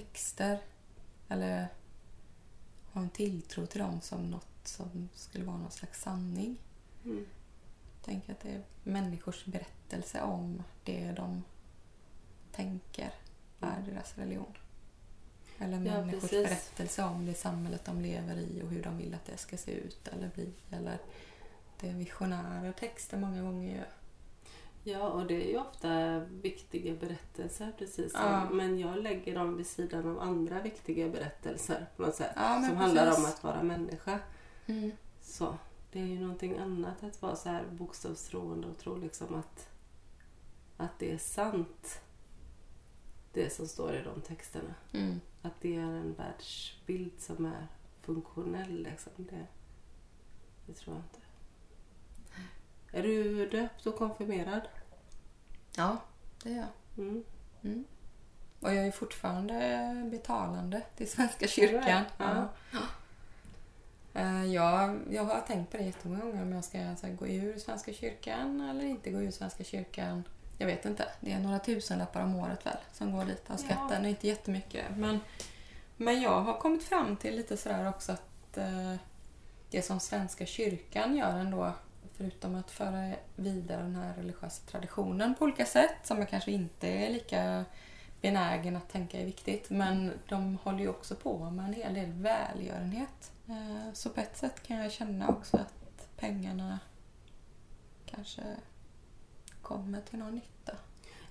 texter. 0.00 0.58
Eller 1.28 1.68
ha 2.92 3.00
en 3.00 3.10
tilltro 3.10 3.66
till 3.66 3.80
dem 3.80 4.00
som 4.00 4.30
något 4.30 4.46
som 4.64 5.08
skulle 5.14 5.44
vara 5.44 5.56
någon 5.56 5.70
slags 5.70 6.02
sanning. 6.02 6.56
Mm. 7.04 7.26
Tänker 8.04 8.32
att 8.32 8.40
det 8.40 8.50
är 8.50 8.62
människors 8.82 9.44
berättelse 9.44 10.22
om 10.22 10.62
det 10.84 11.12
de 11.12 11.44
tänker 12.52 13.12
är 13.60 13.82
deras 13.86 14.18
religion. 14.18 14.54
Eller 15.58 15.72
Ja, 15.72 15.80
människors 15.80 16.20
precis. 16.20 16.44
berättelse 16.48 17.04
om 17.04 17.26
det 17.26 17.34
samhället 17.34 17.84
de 17.84 18.00
lever 18.00 18.36
i 18.36 18.62
och 18.62 18.68
hur 18.68 18.82
de 18.82 18.98
vill 18.98 19.14
att 19.14 19.24
det 19.26 19.36
ska 19.36 19.56
se 19.56 19.70
ut 19.72 20.08
eller 20.08 20.30
bli. 20.34 20.52
Eller 20.70 20.98
det 21.80 21.88
är 21.88 21.94
visionära 21.94 22.72
texter 22.72 23.16
många 23.18 23.42
gånger. 23.42 23.86
Ja, 24.92 25.08
och 25.08 25.26
det 25.26 25.34
är 25.34 25.48
ju 25.50 25.58
ofta 25.58 26.18
viktiga 26.18 26.94
berättelser 26.94 27.72
precis 27.78 28.12
som, 28.12 28.20
Ja. 28.20 28.50
men 28.50 28.78
jag 28.78 29.02
lägger 29.02 29.34
dem 29.34 29.56
vid 29.56 29.66
sidan 29.66 30.08
av 30.08 30.20
andra 30.20 30.62
viktiga 30.62 31.08
berättelser 31.08 31.86
på 31.96 32.02
något 32.02 32.14
sätt. 32.14 32.32
Ja, 32.36 32.62
som 32.68 32.76
handlar 32.76 33.06
precis. 33.06 33.24
om 33.24 33.30
att 33.30 33.44
vara 33.44 33.62
människa. 33.62 34.20
Mm. 34.66 34.90
Så 35.20 35.58
det 35.92 36.00
är 36.00 36.04
ju 36.06 36.20
någonting 36.20 36.58
annat 36.58 37.02
att 37.02 37.22
vara 37.22 37.36
så 37.36 37.48
här 37.48 37.64
bokstavstroende 37.70 38.68
och 38.68 38.78
tro 38.78 38.96
liksom 38.96 39.34
att, 39.34 39.68
att 40.76 40.98
det 40.98 41.12
är 41.12 41.18
sant. 41.18 42.00
Det 43.32 43.50
som 43.52 43.66
står 43.68 43.94
i 43.94 44.02
de 44.02 44.20
texterna. 44.20 44.74
Mm. 44.92 45.20
Att 45.42 45.60
det 45.60 45.76
är 45.76 45.80
en 45.80 46.14
världsbild 46.14 47.20
som 47.20 47.46
är 47.46 47.66
funktionell 48.02 48.82
liksom. 48.82 49.12
Det, 49.16 49.46
det 50.66 50.72
tror 50.72 50.96
jag 50.96 51.04
inte. 51.04 51.27
Är 52.92 53.02
du 53.02 53.48
döpt 53.48 53.86
och 53.86 53.96
konfirmerad? 53.96 54.60
Ja, 55.76 55.96
det 56.42 56.50
är 56.52 56.56
jag. 56.56 56.66
Mm. 57.04 57.24
Mm. 57.62 57.84
Och 58.60 58.74
jag 58.74 58.86
är 58.86 58.90
fortfarande 58.90 60.08
betalande 60.10 60.82
till 60.96 61.10
Svenska 61.10 61.48
kyrkan. 61.48 62.04
Ja. 62.18 62.48
Eh, 64.14 64.44
Jag, 64.44 65.00
jag 65.10 65.24
har 65.24 65.40
tänkt 65.40 65.70
på 65.70 65.76
det 65.76 65.82
jättemånga 65.84 66.24
gånger 66.24 66.42
om 66.42 66.52
jag 66.52 66.64
ska 66.64 66.96
så 66.96 67.06
här, 67.06 67.14
gå 67.14 67.26
ur 67.26 67.58
Svenska 67.58 67.92
kyrkan 67.92 68.60
eller 68.60 68.84
inte 68.84 69.10
gå 69.10 69.22
ur 69.22 69.30
Svenska 69.30 69.64
kyrkan. 69.64 70.24
Jag 70.58 70.66
vet 70.66 70.84
inte. 70.84 71.08
Det 71.20 71.32
är 71.32 71.40
några 71.40 71.58
tusenlappar 71.58 72.22
om 72.22 72.34
året 72.34 72.66
väl 72.66 72.76
som 72.92 73.12
går 73.12 73.24
dit 73.24 73.50
av 73.50 73.56
skatten. 73.56 74.04
Är 74.04 74.08
inte 74.08 74.26
jättemycket. 74.28 74.84
Men, 74.96 75.20
men 75.96 76.22
jag 76.22 76.40
har 76.40 76.58
kommit 76.58 76.84
fram 76.84 77.16
till 77.16 77.36
lite 77.36 77.56
sådär 77.56 77.88
också 77.88 78.12
att 78.12 78.56
eh, 78.58 78.94
det 79.70 79.82
som 79.82 80.00
Svenska 80.00 80.46
kyrkan 80.46 81.16
gör 81.16 81.38
ändå 81.38 81.72
förutom 82.18 82.54
att 82.54 82.70
föra 82.70 83.14
vidare 83.36 83.82
den 83.82 83.96
här 83.96 84.14
religiösa 84.14 84.62
traditionen 84.70 85.34
på 85.34 85.44
olika 85.44 85.66
sätt 85.66 85.96
som 86.02 86.18
jag 86.18 86.28
kanske 86.28 86.50
inte 86.50 86.88
är 86.88 87.10
lika 87.10 87.64
benägen 88.20 88.76
att 88.76 88.88
tänka 88.88 89.20
är 89.20 89.24
viktigt. 89.24 89.70
Men 89.70 90.12
de 90.28 90.56
håller 90.56 90.78
ju 90.78 90.88
också 90.88 91.14
på 91.14 91.50
med 91.50 91.64
en 91.64 91.74
hel 91.74 91.94
del 91.94 92.12
välgörenhet. 92.12 93.32
Eh, 93.48 93.92
så 93.92 94.10
på 94.10 94.20
ett 94.20 94.36
sätt 94.36 94.62
kan 94.62 94.76
jag 94.76 94.92
känna 94.92 95.28
också 95.28 95.56
att 95.56 96.08
pengarna 96.16 96.78
kanske 98.06 98.42
kommer 99.62 100.00
till 100.00 100.18
någon 100.18 100.34
nytta. 100.34 100.72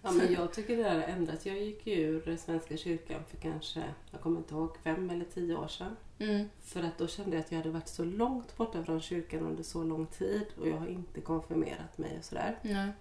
Ja, 0.01 0.12
men 0.12 0.34
jag 0.34 0.53
tycker 0.53 0.77
det 0.77 0.84
där 0.84 0.96
har 0.96 1.08
ändrats. 1.08 1.46
Jag 1.46 1.58
gick 1.58 1.88
ju 1.88 1.94
ur 1.94 2.38
Svenska 2.38 2.77
kyrkan 2.77 3.22
för 3.27 3.38
kanske, 3.38 3.84
jag 4.12 4.22
kommer 4.22 4.38
inte 4.38 4.53
ihåg, 4.53 4.77
fem 4.84 5.10
eller 5.10 5.25
tio 5.25 5.56
år 5.56 5.67
sedan. 5.67 5.96
Mm. 6.20 6.50
För 6.62 6.84
att 6.84 6.98
då 6.98 7.08
kände 7.08 7.36
jag 7.36 7.44
att 7.44 7.52
jag 7.52 7.58
hade 7.60 7.70
varit 7.72 7.88
så 7.88 8.04
långt 8.04 8.58
borta 8.58 8.84
från 8.84 9.02
kyrkan 9.02 9.40
under 9.44 9.64
så 9.64 9.84
lång 9.84 10.08
tid 10.08 10.46
och 10.60 10.68
jag 10.68 10.78
har 10.78 10.88
inte 10.88 11.22
konfirmerat 11.22 11.98
mig 11.98 12.18
och 12.20 12.26
sådär. 12.26 12.60
Nej. 12.62 12.92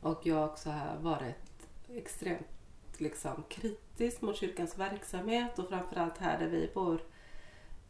Och 0.00 0.20
jag 0.26 0.34
har 0.36 0.48
också 0.48 0.74
varit 1.00 1.68
extremt 1.88 2.46
liksom, 2.98 3.44
kritisk 3.48 4.20
mot 4.22 4.36
kyrkans 4.36 4.78
verksamhet 4.78 5.58
och 5.58 5.68
framförallt 5.68 6.18
här 6.18 6.38
där 6.38 6.48
vi 6.48 6.70
bor 6.74 7.00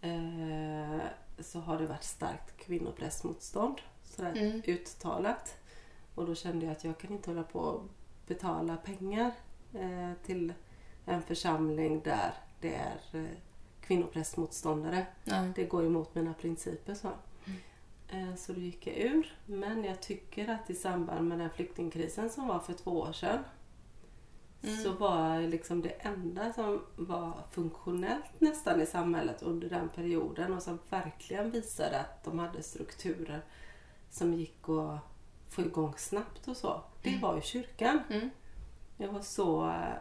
eh, 0.01 1.01
så 1.39 1.61
har 1.61 1.79
det 1.79 1.87
varit 1.87 2.05
starkt 2.05 2.57
kvinnoprästmotstånd. 2.57 3.81
Sådär 4.05 4.33
Mm. 4.37 4.63
uttalat. 4.67 5.57
Och 6.15 6.27
då 6.27 6.35
kände 6.35 6.67
jag 6.67 6.73
att 6.73 6.85
jag 6.85 6.99
kan 6.99 7.13
inte 7.13 7.31
hålla 7.31 7.43
på 7.43 7.59
och 7.59 7.83
betala 8.27 8.77
pengar 8.77 9.31
eh, 9.75 10.13
till 10.25 10.53
en 11.05 11.23
församling 11.23 12.01
där 12.05 12.35
det 12.61 12.75
är 12.75 13.01
eh, 13.13 13.37
kvinnoprästmotståndare. 13.87 15.07
Nej. 15.25 15.53
Det 15.55 15.65
går 15.65 15.85
emot 15.87 16.15
mina 16.15 16.35
principer. 16.35 16.95
Så. 16.95 17.09
Eh, 18.09 18.35
så 18.37 18.53
då 18.53 18.61
gick 18.61 18.87
jag 18.87 18.97
ur. 18.97 19.39
Men 19.47 19.85
jag 19.85 20.03
tycker 20.03 20.49
att 20.49 20.71
i 20.71 20.75
samband 20.75 21.29
med 21.29 21.39
den 21.39 21.51
flyktingkrisen 21.51 22.31
som 22.31 22.49
var 22.49 22.59
för 22.59 22.73
två 22.73 22.91
år 22.91 23.13
sedan 23.13 23.39
Mm. 24.63 24.77
så 24.77 24.93
var 24.93 25.41
liksom 25.41 25.83
det 25.83 25.89
enda 25.89 26.53
som 26.53 26.83
var 26.97 27.33
funktionellt 27.51 28.41
nästan 28.41 28.81
i 28.81 28.87
samhället 28.87 29.43
under 29.43 29.69
den 29.69 29.89
perioden 29.89 30.55
och 30.55 30.63
som 30.63 30.79
verkligen 30.91 31.51
visade 31.51 32.01
att 32.01 32.25
de 32.25 32.39
hade 32.39 32.63
strukturer 32.63 33.41
som 34.11 34.35
gick 34.35 34.69
att 34.69 34.99
få 35.55 35.61
igång 35.63 35.95
snabbt 35.97 36.49
och 36.49 36.57
så. 36.57 36.83
Det 37.03 37.09
Mm. 37.09 37.21
var 37.21 37.35
ju 37.35 37.41
kyrkan. 37.43 38.01
Mm. 38.11 38.31
Det 38.97 39.07
var 39.07 39.21
så... 39.21 39.67
eh, 39.69 39.95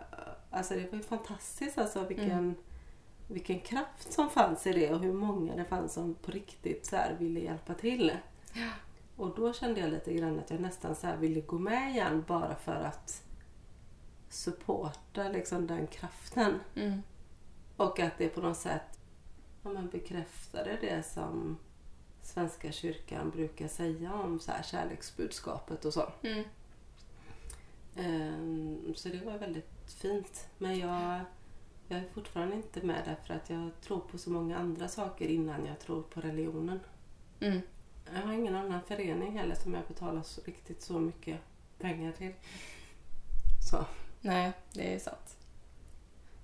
Alltså 0.52 0.74
det 0.74 0.92
var 0.92 0.98
ju 0.98 1.04
fantastiskt 1.04 1.78
alltså 1.78 2.06
vilken, 2.08 2.30
Mm. 2.32 2.56
Vilken 3.28 3.60
kraft 3.60 4.14
som 4.14 4.30
fanns 4.30 4.68
i 4.68 4.74
det 4.74 4.92
och 4.94 5.00
hur 5.00 5.14
många 5.14 5.56
det 5.56 5.66
fanns 5.66 5.94
som 5.94 6.14
på 6.14 6.32
riktigt 6.32 6.86
så 6.86 6.98
ville 7.20 7.40
hjälpa 7.40 7.74
till. 7.74 8.12
Ja. 8.54 8.70
Och 9.16 9.36
då 9.36 9.54
kände 9.54 9.80
jag 9.80 9.90
lite 9.90 10.14
grann 10.14 10.40
att 10.40 10.50
jag 10.50 10.60
nästan 10.60 10.96
så 10.96 11.08
här 11.08 11.18
ville 11.18 11.42
gå 11.42 11.60
med 11.60 11.92
igen 11.92 12.24
bara 12.28 12.56
för 12.56 12.76
att 12.76 13.24
supporta 14.30 15.30
liksom 15.30 15.68
den 15.68 15.88
kraften. 15.88 16.60
Mm. 16.76 17.02
Och 17.78 18.00
att 18.00 18.18
det 18.18 18.30
på 18.30 18.42
något 18.42 18.58
sätt 18.58 19.00
ja, 19.64 19.70
men 19.70 19.90
bekräftade 19.90 20.78
det 20.82 21.04
som 21.04 21.58
Svenska 22.22 22.72
kyrkan 22.72 23.30
brukar 23.30 23.68
säga 23.68 24.14
om 24.14 24.40
så 24.40 24.52
här 24.52 24.64
kärleksbudskapet 24.64 25.86
och 25.86 25.94
så. 25.94 26.12
Mm. 26.22 26.44
Ehm, 27.96 28.94
Så 28.96 29.10
det 29.10 29.26
var 29.26 29.38
väldigt 29.38 29.92
fint. 30.02 30.48
Men 30.58 30.80
jag, 30.80 31.22
jag 31.88 32.00
är 32.00 32.10
fortfarande 32.14 32.56
inte 32.56 32.82
med 32.86 33.02
därför 33.06 33.34
att 33.34 33.50
jag 33.50 33.70
tror 33.82 34.00
på 34.00 34.18
så 34.18 34.30
många 34.30 34.58
andra 34.58 34.88
saker 34.88 35.28
innan 35.28 35.66
jag 35.66 35.80
tror 35.80 36.02
på 36.02 36.22
religionen. 36.22 36.80
Mm. 37.40 37.62
Jag 38.14 38.22
har 38.22 38.34
ingen 38.34 38.56
annan 38.56 38.82
förening 38.88 39.38
heller 39.38 39.56
som 39.56 39.74
jag 39.74 39.84
betalar 39.88 40.22
så, 40.22 40.42
riktigt 40.42 40.82
så 40.82 41.00
mycket 41.00 41.40
pengar 41.80 42.12
till. 42.12 42.34
Så. 43.72 43.86
Nej, 44.22 44.52
det 44.74 44.94
är 44.94 45.00
sant. 45.00 45.38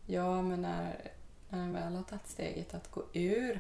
Ja, 0.06 0.42
men 0.42 0.62
när, 0.62 1.12
när 1.50 1.60
en 1.60 1.74
väl 1.74 1.96
har 1.96 2.04
tagit 2.04 2.28
steget 2.28 2.74
att 2.74 2.92
gå 2.92 3.04
ur 3.14 3.60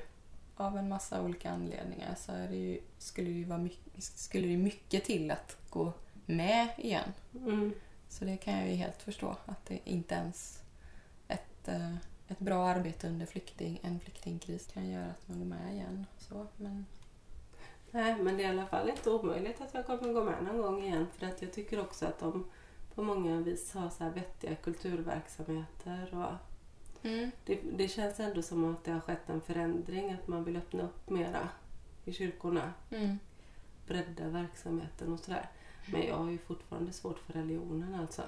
av 0.55 0.77
en 0.77 0.89
massa 0.89 1.21
olika 1.21 1.51
anledningar 1.51 2.15
så 2.15 2.31
det 2.31 2.55
ju, 2.55 2.81
skulle 2.97 3.29
det 3.29 3.45
vara 3.45 3.59
mycket, 3.59 4.03
skulle 4.03 4.47
det 4.47 4.57
mycket 4.57 5.03
till 5.03 5.31
att 5.31 5.57
gå 5.69 5.93
med 6.25 6.67
igen. 6.77 7.13
Mm. 7.33 7.73
Så 8.09 8.25
det 8.25 8.37
kan 8.37 8.59
jag 8.59 8.69
ju 8.69 8.75
helt 8.75 9.01
förstå. 9.01 9.35
Att 9.45 9.65
det 9.65 9.79
inte 9.83 10.15
ens 10.15 10.63
ett, 11.61 11.67
eh, 11.67 11.95
ett 12.27 12.39
bra 12.39 12.67
arbete 12.67 13.07
under 13.07 13.25
flykting, 13.25 13.79
en 13.83 13.99
flyktingkris 13.99 14.67
kan 14.73 14.89
göra 14.89 15.05
att 15.05 15.27
man 15.27 15.39
går 15.39 15.45
med 15.45 15.73
igen. 15.73 16.05
Så, 16.17 16.47
men, 16.57 16.85
Nej, 17.91 18.15
men 18.15 18.37
det 18.37 18.43
är 18.43 18.47
i 18.47 18.49
alla 18.49 18.65
fall 18.65 18.89
inte 18.89 19.09
omöjligt 19.09 19.61
att 19.61 19.73
jag 19.73 19.85
kommer 19.85 20.13
gå 20.13 20.23
med 20.23 20.43
någon 20.43 20.61
gång 20.61 20.83
igen. 20.83 21.07
För 21.17 21.25
att 21.25 21.41
jag 21.41 21.53
tycker 21.53 21.79
också 21.79 22.05
att 22.05 22.19
de 22.19 22.45
på 22.95 23.03
många 23.03 23.41
vis 23.41 23.73
har 23.73 23.89
så 23.89 24.03
här 24.03 24.11
vettiga 24.11 24.55
kulturverksamheter. 24.55 26.13
Och 26.13 27.05
mm. 27.07 27.31
det, 27.45 27.59
det 27.77 27.87
känns 27.87 28.19
ändå 28.19 28.41
som 28.41 28.71
att 28.73 28.83
det 28.83 28.91
har 28.91 28.99
skett 28.99 29.29
en 29.29 29.41
förändring. 29.41 30.13
Att 30.13 30.27
man 30.27 30.43
vill 30.43 30.57
öppna 30.57 30.83
upp 30.83 31.09
mera 31.09 31.49
i 32.05 32.13
kyrkorna. 32.13 32.73
Mm. 32.89 33.19
Bredda 33.87 34.27
verksamheten 34.27 35.13
och 35.13 35.19
sådär. 35.19 35.49
Men 35.91 36.07
jag 36.07 36.15
har 36.15 36.31
ju 36.31 36.37
fortfarande 36.37 36.93
svårt 36.93 37.19
för 37.19 37.33
religionen 37.33 37.95
alltså. 37.95 38.21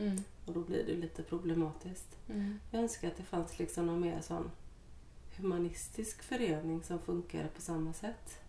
Mm. 0.00 0.24
Och 0.46 0.52
då 0.52 0.60
blir 0.60 0.86
det 0.86 0.96
lite 0.96 1.22
problematiskt. 1.22 2.16
Mm. 2.28 2.60
Jag 2.70 2.82
önskar 2.82 3.08
att 3.08 3.16
det 3.16 3.22
fanns 3.22 3.58
liksom 3.58 3.86
någon 3.86 4.00
mer 4.00 4.20
sån 4.20 4.50
humanistisk 5.36 6.22
förening 6.22 6.82
som 6.82 6.98
funkar 6.98 7.48
på 7.54 7.60
samma 7.60 7.92
sätt. 7.92 8.40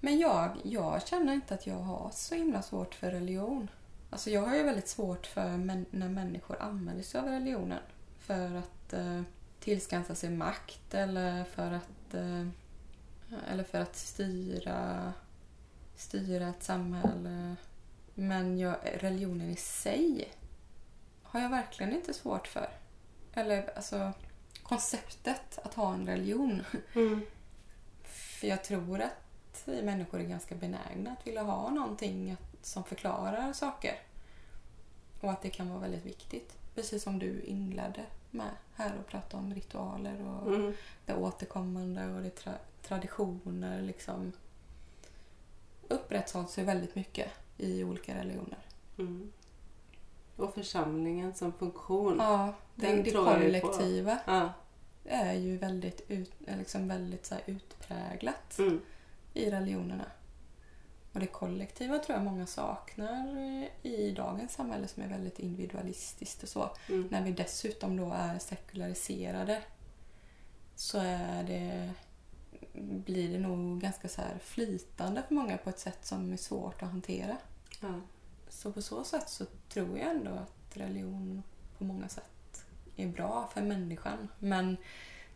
Men 0.00 0.18
jag, 0.18 0.56
jag 0.62 1.06
känner 1.06 1.32
inte 1.32 1.54
att 1.54 1.66
jag 1.66 1.78
har 1.78 2.10
så 2.12 2.34
himla 2.34 2.62
svårt 2.62 2.94
för 2.94 3.10
religion. 3.10 3.68
Alltså 4.10 4.30
jag 4.30 4.46
har 4.46 4.56
ju 4.56 4.62
väldigt 4.62 4.88
svårt 4.88 5.26
för 5.26 5.56
män, 5.56 5.86
när 5.90 6.08
människor 6.08 6.62
använder 6.62 7.02
sig 7.02 7.20
av 7.20 7.26
religionen 7.26 7.82
för 8.18 8.54
att 8.54 8.92
eh, 8.92 9.22
tillskansa 9.60 10.14
sig 10.14 10.30
makt 10.30 10.94
eller 10.94 11.44
för 11.44 11.72
att 11.72 12.14
eh, 12.14 12.46
eller 13.48 13.64
för 13.64 13.80
att 13.80 13.96
styra 13.96 15.12
styra 15.96 16.48
ett 16.48 16.62
samhälle. 16.62 17.56
Men 18.14 18.58
jag, 18.58 18.76
religionen 19.00 19.50
i 19.50 19.56
sig 19.56 20.32
har 21.34 21.40
jag 21.40 21.50
verkligen 21.50 21.92
inte 21.92 22.14
svårt 22.14 22.46
för. 22.46 22.68
Eller 23.34 23.76
alltså 23.76 24.12
konceptet 24.62 25.58
att 25.62 25.74
ha 25.74 25.94
en 25.94 26.06
religion. 26.06 26.62
Mm. 26.94 27.20
För 28.04 28.46
jag 28.46 28.64
tror 28.64 29.00
att 29.00 29.62
vi 29.64 29.82
människor 29.82 30.20
är 30.20 30.24
ganska 30.24 30.54
benägna 30.54 31.10
att 31.12 31.26
vilja 31.26 31.42
ha 31.42 31.70
någonting 31.70 32.36
som 32.62 32.84
förklarar 32.84 33.52
saker. 33.52 33.98
Och 35.20 35.30
att 35.30 35.42
det 35.42 35.50
kan 35.50 35.68
vara 35.70 35.80
väldigt 35.80 36.06
viktigt. 36.06 36.52
Precis 36.74 37.02
som 37.02 37.18
du 37.18 37.42
inledde 37.42 38.04
med 38.30 38.50
här 38.74 38.98
och 39.00 39.06
prata 39.06 39.36
om 39.36 39.54
ritualer 39.54 40.26
och 40.26 40.54
Mm. 40.54 40.74
det 41.06 41.14
återkommande 41.14 42.14
och 42.14 42.22
det 42.22 42.30
tra 42.30 42.52
traditioner 42.82 43.82
liksom 43.82 44.32
upprätthålls 45.88 46.58
ju 46.58 46.64
väldigt 46.64 46.94
mycket 46.94 47.30
i 47.56 47.84
olika 47.84 48.14
religioner. 48.14 48.58
Mm. 48.98 49.32
Och 50.36 50.54
församlingen 50.54 51.34
som 51.34 51.52
funktion. 51.52 52.16
Ja, 52.18 52.54
det, 52.74 52.86
Den 52.86 53.02
det 53.02 53.10
kollektiva 53.10 54.18
Ja. 54.26 54.52
är 55.04 55.32
ju 55.34 55.56
väldigt, 55.56 56.00
ut, 56.10 56.32
är 56.46 56.56
liksom 56.56 56.88
väldigt 56.88 57.26
så 57.26 57.34
utpräglat 57.46 58.58
Mm. 58.58 58.80
i 59.34 59.50
religionerna. 59.50 60.04
Och 61.12 61.20
det 61.20 61.26
kollektiva 61.26 61.98
tror 61.98 62.16
jag 62.18 62.24
många 62.24 62.46
saknar 62.46 63.36
i 63.82 64.10
dagens 64.16 64.52
samhälle 64.52 64.88
som 64.88 65.02
är 65.02 65.08
väldigt 65.08 65.38
individualistiskt 65.38 66.42
och 66.42 66.48
så. 66.48 66.70
Mm. 66.88 67.08
När 67.10 67.22
vi 67.22 67.32
dessutom 67.32 67.96
då 67.96 68.12
är 68.12 68.38
sekulariserade 68.38 69.62
så 70.76 70.98
är 70.98 71.42
det, 71.42 71.90
blir 72.82 73.32
det 73.32 73.38
nog 73.38 73.80
ganska 73.80 74.08
så 74.08 74.20
här 74.20 74.38
flytande 74.38 75.22
för 75.28 75.34
många 75.34 75.56
på 75.56 75.70
ett 75.70 75.78
sätt 75.78 75.98
som 76.06 76.32
är 76.32 76.36
svårt 76.36 76.82
att 76.82 76.88
hantera. 76.90 77.36
Ja. 77.80 78.00
Så 78.48 78.72
på 78.72 78.82
så 78.82 79.04
sätt 79.04 79.28
så 79.28 79.46
tror 79.68 79.98
jag 79.98 80.08
ändå 80.10 80.30
att 80.30 80.76
religion 80.76 81.42
på 81.78 81.84
många 81.84 82.08
sätt 82.08 82.64
är 82.96 83.06
bra 83.06 83.50
för 83.54 83.62
människan. 83.62 84.28
Men 84.38 84.76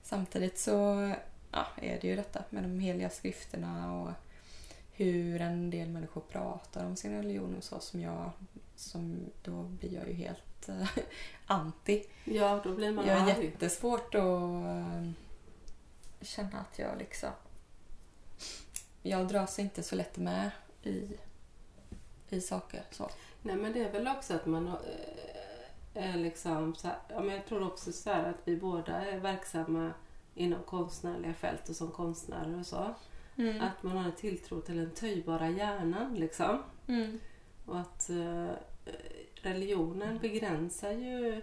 samtidigt 0.02 0.58
så 0.58 1.12
ja, 1.52 1.66
är 1.76 2.00
det 2.00 2.08
ju 2.08 2.16
detta 2.16 2.44
med 2.50 2.62
de 2.62 2.80
heliga 2.80 3.10
skrifterna 3.10 4.00
och 4.00 4.10
hur 4.92 5.40
en 5.40 5.70
del 5.70 5.88
människor 5.88 6.20
pratar 6.20 6.86
om 6.86 6.96
sin 6.96 7.16
religion 7.16 7.56
och 7.56 7.64
så 7.64 7.80
som 7.80 8.00
jag 8.00 8.30
som 8.76 9.30
då 9.42 9.62
blir 9.62 9.94
jag 9.94 10.08
ju 10.08 10.14
helt 10.14 10.68
eh, 10.68 10.88
anti. 11.46 12.04
ja, 12.24 12.60
då 12.64 12.74
blir 12.74 12.92
man 12.92 13.06
Jag 13.06 13.16
har 13.16 13.42
jättesvårt 13.42 14.14
att 14.14 14.22
eh, 14.22 15.10
känna 16.20 16.58
att 16.60 16.78
jag 16.78 16.98
liksom... 16.98 17.30
Jag 19.02 19.28
dras 19.28 19.58
inte 19.58 19.82
så 19.82 19.96
lätt 19.96 20.16
med 20.16 20.50
i, 20.82 21.16
i 22.32 22.40
saker. 22.40 22.82
Så. 22.90 23.10
Nej 23.42 23.56
men 23.56 23.72
det 23.72 23.84
är 23.84 23.92
väl 23.92 24.08
också 24.08 24.34
att 24.34 24.46
man 24.46 24.68
eh, 24.68 24.74
är 25.94 26.16
liksom 26.16 26.74
så 26.74 26.86
här, 26.86 26.96
ja, 27.08 27.20
men 27.20 27.34
jag 27.34 27.46
tror 27.46 27.66
också 27.66 27.92
så 27.92 28.10
här 28.10 28.30
att 28.30 28.40
vi 28.44 28.56
båda 28.56 29.06
är 29.06 29.18
verksamma 29.18 29.92
inom 30.34 30.62
konstnärliga 30.62 31.34
fält 31.34 31.68
och 31.68 31.76
som 31.76 31.90
konstnärer 31.90 32.58
och 32.58 32.66
så. 32.66 32.94
Mm. 33.36 33.60
Att 33.60 33.82
man 33.82 33.96
har 33.96 34.04
en 34.04 34.12
tilltro 34.12 34.60
till 34.60 34.76
den 34.76 34.90
töjbara 34.90 35.50
hjärnan 35.50 36.14
liksom. 36.14 36.62
Mm. 36.86 37.20
Och 37.66 37.80
att 37.80 38.10
eh, 38.10 38.50
religionen 39.34 40.18
begränsar 40.18 40.90
ju 40.90 41.42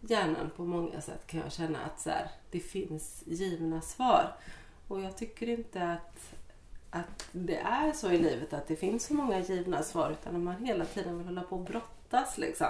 hjärnan 0.00 0.50
på 0.56 0.64
många 0.64 1.00
sätt 1.00 1.26
kan 1.26 1.40
jag 1.40 1.52
känna 1.52 1.78
att 1.84 2.00
så 2.00 2.10
här, 2.10 2.30
det 2.50 2.60
finns 2.60 3.22
givna 3.26 3.80
svar. 3.80 4.36
Och 4.88 5.00
jag 5.00 5.16
tycker 5.16 5.48
inte 5.48 5.92
att, 5.92 6.34
att 6.90 7.28
det 7.32 7.56
är 7.56 7.92
så 7.92 8.10
i 8.10 8.18
livet 8.18 8.52
att 8.52 8.66
det 8.68 8.76
finns 8.76 9.06
så 9.06 9.14
många 9.14 9.38
givna 9.40 9.82
svar 9.82 10.10
utan 10.10 10.36
att 10.36 10.42
man 10.42 10.64
hela 10.64 10.84
tiden 10.84 11.18
vill 11.18 11.26
hålla 11.26 11.42
på 11.42 11.56
och 11.56 11.64
brottas 11.64 12.38
liksom. 12.38 12.66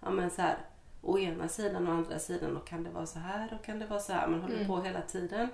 Ja 0.00 0.10
men 0.10 0.30
så 0.30 0.42
här, 0.42 0.58
å 1.02 1.18
ena 1.18 1.48
sidan 1.48 1.88
och 1.88 1.94
andra 1.94 2.18
sidan 2.18 2.56
och 2.56 2.66
kan 2.66 2.84
det 2.84 2.90
vara 2.90 3.06
så 3.06 3.18
här 3.18 3.58
och 3.60 3.64
kan 3.66 3.78
det 3.78 3.86
vara 3.86 4.00
så 4.00 4.12
här. 4.12 4.28
Man 4.28 4.40
håller 4.42 4.54
Mm. 4.54 4.66
på 4.66 4.82
hela 4.82 5.00
tiden. 5.00 5.48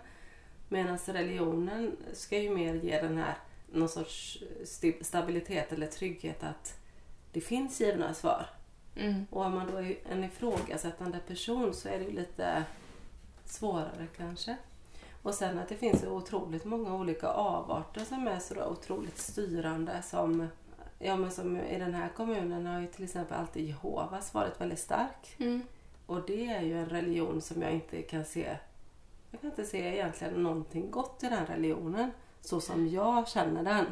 Medan 0.68 0.98
religionen 1.07 1.96
ska 2.12 2.38
ju 2.38 2.50
mer 2.50 2.74
ge 2.74 3.00
den 3.03 3.18
här 3.18 3.35
någon 3.72 3.88
sorts 3.88 4.38
stabilitet 5.00 5.72
eller 5.72 5.87
trygghet 5.87 6.42
att 6.44 6.77
det 7.33 7.40
finns 7.40 7.81
givna 7.81 8.14
svar. 8.14 8.46
Mm. 8.96 9.27
Och 9.31 9.44
om 9.44 9.55
man 9.55 9.70
då 9.70 9.77
är 9.77 9.96
en 10.11 10.24
ifrågasättande 10.24 11.18
person 11.18 11.74
så 11.74 11.88
är 11.88 11.98
det 11.98 12.05
ju 12.05 12.11
lite 12.12 12.64
svårare 13.44 14.07
kanske. 14.16 14.57
Och 15.25 15.35
sen 15.35 15.59
att 15.59 15.69
det 15.69 15.77
finns 15.77 16.01
så 16.01 16.09
otroligt 16.11 16.65
många 16.65 16.95
olika 16.95 17.29
avarter 17.29 18.05
som 18.05 18.29
är 18.29 18.39
så 18.39 18.65
otroligt 18.65 19.19
styrande 19.19 20.03
som 20.03 20.49
Ja 20.99 21.17
men 21.17 21.31
som 21.31 21.57
i 21.57 21.79
den 21.79 21.95
här 21.95 22.09
kommunen 22.09 22.67
har 22.67 22.81
ju 22.81 22.87
till 22.87 23.05
exempel 23.05 23.39
alltid 23.39 23.69
Jehovas 23.69 24.35
varit 24.35 24.61
väldigt 24.61 24.79
stark. 24.79 25.37
Mm. 25.39 25.63
Och 26.07 26.27
det 26.27 26.47
är 26.47 26.61
ju 26.63 26.79
en 26.79 26.89
religion 26.89 27.41
som 27.41 27.63
jag 27.63 27.73
inte 27.73 28.03
kan 28.03 28.25
se 28.25 28.57
Jag 29.31 29.41
kan 29.41 29.51
inte 29.51 29.65
se 29.65 29.79
egentligen 29.95 30.43
någonting 30.43 30.91
gott 30.91 31.23
i 31.23 31.29
den 31.29 31.47
religionen. 31.47 32.11
Så 32.41 32.61
som 32.61 32.89
jag 32.89 33.29
känner 33.29 33.63
den. 33.63 33.87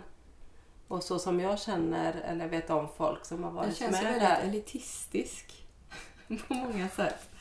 Och 0.89 1.03
så 1.03 1.19
som 1.19 1.41
jag 1.41 1.59
känner 1.59 2.13
eller 2.15 2.49
vet 2.49 2.71
om 2.71 2.89
folk 2.97 3.25
som 3.25 3.43
har 3.45 3.51
Den 3.51 3.57
varit 3.57 3.77
känns 3.77 4.01
ju 4.01 4.05
med 4.05 4.13
väldigt 4.13 4.29
där. 4.29 4.43
elitistisk 4.43 5.67
på 6.49 6.55
många 6.55 6.89
sätt. 6.89 7.32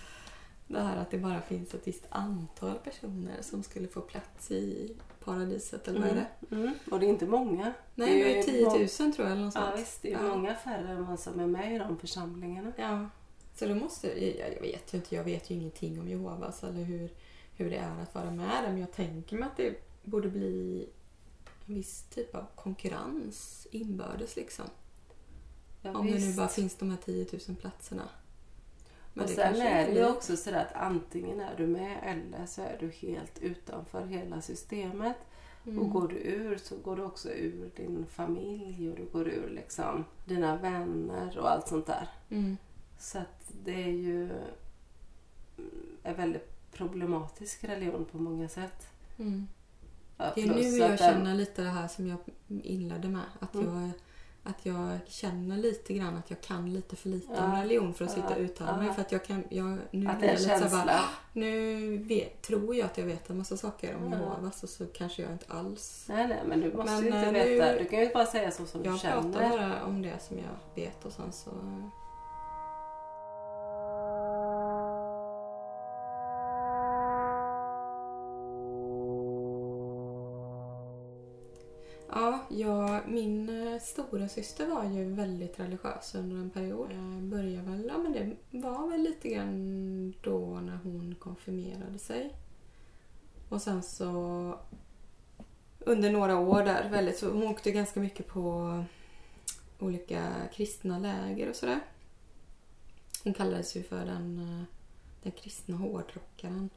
Det 0.72 0.82
här 0.82 0.98
att 0.98 1.12
det 1.12 1.18
bara 1.18 1.42
finns 1.42 1.74
ett 1.74 1.88
visst 1.88 2.06
antal 2.10 2.74
personer 2.84 3.42
som 3.42 3.64
skulle 3.64 3.88
få 3.88 4.02
plats 4.02 4.52
i 4.52 4.96
paradiset, 5.24 5.88
eller 5.88 6.00
vad 6.00 6.10
är 6.10 6.16
det? 6.50 6.56
Mm. 6.56 6.74
Och 6.92 7.00
det 7.00 7.06
är 7.06 7.10
inte 7.10 7.26
många. 7.26 7.74
Nej, 7.96 8.24
det 8.24 8.32
är 8.32 8.34
är 8.34 8.38
ju 8.38 8.44
10 8.44 8.66
må- 8.66 8.78
000 8.78 9.14
tror 9.14 9.28
jag 9.28 9.32
eller 9.32 9.46
något 9.46 9.56
Ja 9.56 9.74
visst, 9.78 10.02
det 10.02 10.14
är 10.14 10.26
Ja. 10.26 10.36
många 10.36 10.56
färre 10.56 10.90
än 10.92 11.06
vad 11.06 11.20
som 11.20 11.40
är 11.40 11.48
med 11.48 11.76
i 11.76 11.78
de 11.78 11.98
församlingarna. 11.98 12.72
Ja. 12.78 13.10
Så 13.56 13.66
då 13.68 13.76
måste, 13.76 14.08
jag, 14.26 14.54
jag 14.56 14.62
vet 14.62 14.94
ju 14.94 14.98
inte, 14.98 15.16
jag 15.16 15.24
vet 15.24 15.50
ju 15.50 15.56
ingenting 15.56 16.00
om 16.00 16.08
Jehovas 16.10 16.64
eller 16.64 16.84
hur, 16.84 17.10
hur 17.58 17.70
det 17.70 17.78
är 17.78 18.02
att 18.02 18.16
vara 18.16 18.32
med 18.32 18.50
där. 18.50 18.68
Men 18.68 18.78
jag 18.78 18.92
tänker 18.94 19.38
mig 19.38 19.48
att 19.48 19.58
det 19.58 19.76
borde 20.04 20.30
bli 20.30 20.86
en 21.68 21.74
viss 21.76 22.04
typ 22.04 22.36
av 22.36 22.46
konkurrens 22.56 23.68
inbördes 23.72 24.36
liksom. 24.36 24.66
Ja, 25.82 25.98
Om 25.98 26.06
det 26.06 26.12
nu 26.12 26.18
visst. 26.18 26.38
bara 26.38 26.48
finns 26.48 26.76
de 26.76 26.90
här 26.90 26.98
10 27.06 27.26
000 27.48 27.56
platserna. 27.58 28.04
Men 29.14 29.24
och 29.24 29.30
det 29.30 29.36
sen 29.36 29.56
är 29.62 29.88
det 29.88 29.94
ju 29.94 30.08
också 30.08 30.38
så 30.38 30.56
att 30.56 30.74
antingen 30.74 31.40
är 31.40 31.56
du 31.58 31.68
med 31.68 31.98
eller 32.04 32.46
så 32.46 32.62
är 32.62 32.78
du 32.80 32.90
helt 32.90 33.40
utanför 33.40 34.06
hela 34.06 34.42
systemet. 34.42 35.16
Mm. 35.66 35.80
Och 35.80 35.90
går 35.90 36.08
du 36.08 36.16
ur 36.16 36.58
så 36.58 36.76
går 36.78 36.96
du 36.96 37.04
också 37.04 37.30
ur 37.30 37.72
din 37.76 38.06
familj 38.10 38.90
och 38.90 38.96
du 38.98 39.06
går 39.06 39.28
ur 39.28 39.50
liksom 39.50 40.06
dina 40.26 40.58
vänner 40.58 41.38
och 41.40 41.52
allt 41.52 41.68
sånt 41.68 41.88
där. 41.88 42.08
Mm. 42.30 42.58
Så 43.00 43.18
att 43.18 43.52
det 43.64 43.84
är 43.84 43.88
ju 43.92 44.24
mm, 45.58 45.72
en 46.04 46.16
väldigt 46.16 46.72
problematisk 46.72 47.64
religion 47.64 48.06
på 48.12 48.18
många 48.18 48.48
sätt. 48.50 48.88
Mm. 49.20 49.48
Ja, 50.18 50.32
Det 50.36 50.42
är 50.42 50.48
nu 50.48 50.62
jag 50.62 50.90
den- 50.90 50.98
känner 50.98 51.36
lite 51.36 51.62
det 51.64 51.70
här 51.70 51.88
som 51.88 52.08
jag 52.08 52.18
inledde 52.48 53.08
med. 53.10 53.22
Att, 53.40 53.56
Mm. 53.56 53.66
jag, 53.82 53.92
att 54.44 54.66
jag 54.66 54.98
känner 55.08 55.58
lite 55.58 55.94
grann 55.94 56.18
att 56.18 56.30
jag 56.30 56.42
kan 56.42 56.74
lite 56.74 56.96
för 56.96 57.10
lite 57.10 57.28
om 57.32 57.52
Ja, 57.54 57.62
religion 57.64 57.94
för 57.94 58.06
att 58.06 58.12
sitta 58.12 58.28
och 58.36 58.40
uttala 58.42 58.78
mig. 58.78 58.94
För 58.94 59.02
att 59.02 59.12
jag 59.12 59.26
kan, 59.26 59.44
jag, 59.50 59.78
nu 59.92 60.08
Att 60.08 60.20
det 60.20 60.28
är 60.28 60.38
lite 60.38 60.70
så 60.70 60.76
bara, 60.78 61.00
Nu 61.34 61.98
vet, 61.98 62.42
tror 62.42 62.76
jag 62.76 62.86
att 62.86 62.98
jag 62.98 63.06
vet 63.06 63.30
en 63.30 63.38
massa 63.38 63.58
saker 63.58 63.96
om. 63.96 64.12
Jehovas 64.12 64.64
och 64.64 64.70
så 64.70 64.86
kanske 64.86 65.22
jag 65.22 65.32
inte 65.32 65.46
alls... 65.54 66.06
Nej, 66.10 66.28
nej, 66.28 66.40
men 66.48 66.60
du 66.62 66.74
måste 66.74 66.92
Men, 66.92 67.02
ju 67.02 67.08
inte 67.08 67.18
eh, 67.28 67.32
veta. 67.34 67.72
nu- 67.72 67.80
Du 67.80 67.86
kan 67.86 68.00
ju 68.00 68.14
bara 68.14 68.26
säga 68.26 68.52
så 68.52 68.66
som 68.66 68.84
du 68.84 68.90
Jag 68.90 69.02
pratar 69.02 69.22
känner. 69.22 69.50
bara 69.50 69.86
om 69.86 70.02
det 70.02 70.20
som 70.28 70.38
jag 70.38 70.84
vet 70.84 71.06
och 71.06 71.12
sen 71.12 71.32
så... 71.32 71.50
Ja, 82.54 83.02
min 83.08 83.50
eh, 83.50 83.80
stora 83.80 84.28
syster 84.28 84.68
var 84.68 84.84
ju 84.84 85.14
väldigt 85.14 85.60
religiös 85.60 86.16
under 86.16 86.36
en 86.36 86.50
period. 86.50 86.92
Jag 86.92 87.24
började 87.24 87.70
väl, 87.70 87.86
ja 87.88 87.98
men 87.98 88.12
det 88.12 88.36
var 88.60 88.88
väl 88.88 89.02
lite 89.02 89.30
grann 89.30 90.14
då 90.22 90.60
när 90.60 90.80
hon 90.84 91.16
konfirmerade 91.20 92.00
sig. 92.00 92.36
Och 93.50 93.62
sen 93.62 93.84
så 93.84 94.60
under 95.80 96.12
några 96.12 96.38
år 96.38 96.64
där, 96.64 96.90
väldigt, 96.90 97.18
så 97.18 97.30
hon 97.30 97.44
åkte 97.44 97.72
ganska 97.72 98.00
mycket 98.00 98.28
på 98.28 98.84
olika 99.80 100.34
kristna 100.54 101.00
läger 101.00 101.50
och 101.50 101.56
sådär. 101.56 101.80
Hon 103.24 103.34
kallades 103.34 103.76
ju 103.76 103.84
för 103.84 104.06
den, 104.06 104.40
eh, 104.40 104.64
den 105.24 105.32
kristna 105.32 105.78
hårdrockaren. 105.78 106.70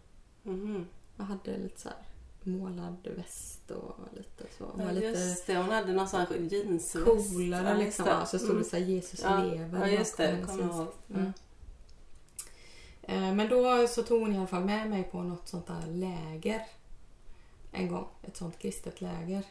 Mhm. 0.43 0.87
Jag 1.17 1.25
hade 1.25 1.59
lite 1.59 1.81
så 1.81 1.89
här 1.89 1.99
målad 2.47 3.09
väst 3.17 3.71
och 3.71 3.95
lite 4.17 4.45
så. 4.59 4.65
Var 4.65 4.85
Ja, 4.85 4.91
lite 4.93 5.07
just 5.07 5.47
det, 5.47 5.57
hon 5.57 5.71
hade 5.71 5.93
någon 5.93 6.09
sån 6.09 6.21
här 6.21 6.37
jeansväst. 6.37 7.05
coolare 7.05 7.69
Ja, 7.71 7.77
liksom. 7.77 8.05
det. 8.05 8.11
Ja, 8.11 8.27
så 8.27 8.39
stod 8.39 8.51
det 8.51 8.53
Mm. 8.55 8.65
så 8.65 8.77
här 8.77 8.85
Jesus 8.85 9.21
Ja, 9.23 9.43
lever. 9.43 9.81
Ja, 9.81 9.89
just 9.99 10.17
det. 10.17 10.45
Kommer 10.47 10.63
ihåg. 10.63 10.71
ansikte. 10.81 11.15
Mm. 11.15 11.33
Eh, 13.03 13.35
Men 13.35 13.49
då 13.49 13.87
så 13.89 14.03
tog 14.03 14.21
hon 14.21 14.33
i 14.35 14.37
alla 14.39 14.47
fall 14.47 14.65
med 14.65 14.91
mig 14.91 15.05
på 15.05 15.23
något 15.23 15.49
sånt 15.49 15.67
där 15.67 15.87
läger. 15.87 16.67
En 17.73 17.89
gång. 17.89 18.09
Ett 18.23 18.37
sånt 18.37 18.59
kristet 18.59 19.01
läger. 19.01 19.43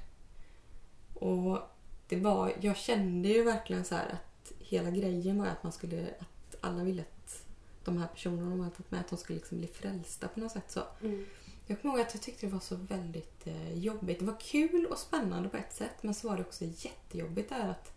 Och 1.13 1.59
det 2.07 2.15
var, 2.15 2.53
jag 2.61 2.77
kände 2.77 3.29
ju 3.29 3.43
verkligen 3.43 3.85
så 3.85 3.95
här 3.95 4.09
att 4.09 4.51
hela 4.59 4.89
grejen 4.91 5.39
var 5.39 5.47
att 5.47 5.63
man 5.63 5.71
skulle, 5.71 6.07
att 6.19 6.55
alla 6.61 6.83
ville 6.83 7.01
att 7.01 7.43
de 7.85 7.97
här 7.97 8.07
personerna 8.07 8.49
de 8.49 8.59
hade 8.59 8.75
tagit 8.75 8.91
med, 8.91 8.99
att 8.99 9.09
de 9.09 9.17
skulle 9.17 9.39
liksom 9.39 9.57
bli 9.57 9.67
frälsta 9.67 10.27
på 10.27 10.39
något 10.39 10.51
sätt 10.51 10.71
så. 10.71 10.81
Mm. 11.01 11.25
Jag 11.67 11.81
kommer 11.81 11.93
ihåg 11.93 12.05
att 12.05 12.13
jag 12.13 12.23
tyckte 12.23 12.45
det 12.45 12.53
var 12.53 12.59
så 12.59 12.75
väldigt 12.75 13.47
eh, 13.47 13.77
jobbigt. 13.77 14.19
Det 14.19 14.25
var 14.25 14.39
kul 14.39 14.85
och 14.85 14.97
spännande 14.97 15.49
på 15.49 15.57
ett 15.57 15.73
sätt 15.73 16.03
men 16.03 16.13
så 16.13 16.29
var 16.29 16.37
det 16.37 16.43
också 16.43 16.65
jättejobbigt 16.65 17.49
där 17.49 17.69
att, 17.69 17.91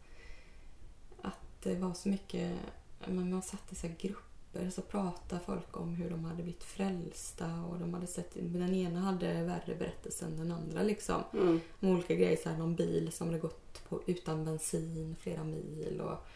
att 1.23 1.63
det 1.63 1.75
var 1.75 1.95
så 1.95 2.09
mycket, 2.09 2.59
men 3.07 3.31
man 3.31 3.43
satt 3.43 3.73
i 3.73 3.75
så 3.75 3.87
här 3.87 3.95
grupper 3.99 4.71
så 4.71 4.83
pratade 4.83 5.41
folk 5.47 5.77
om 5.77 5.95
hur 5.95 6.11
de 6.11 6.25
hade 6.25 6.43
blivit 6.43 6.65
frälsta 6.65 7.63
och 7.63 7.79
de 7.79 7.95
hade 7.95 8.07
sett, 8.07 8.31
den 8.35 8.75
ena 8.75 9.01
hade 9.01 9.43
värre 9.43 9.75
berättelse 9.75 10.25
än 10.25 10.37
den 10.37 10.53
andra 10.53 10.83
liksom. 10.83 11.23
Mm. 11.33 11.61
Om 11.81 11.89
olika 11.89 12.15
grejer, 12.15 12.37
så 12.37 12.49
här, 12.49 12.59
någon 12.59 12.75
bil 12.75 13.13
som 13.13 13.27
hade 13.27 13.39
gått 13.39 13.89
på, 13.89 14.03
utan 14.07 14.45
bensin 14.45 15.17
flera 15.21 15.45
mil 15.45 16.01
och 16.01 16.27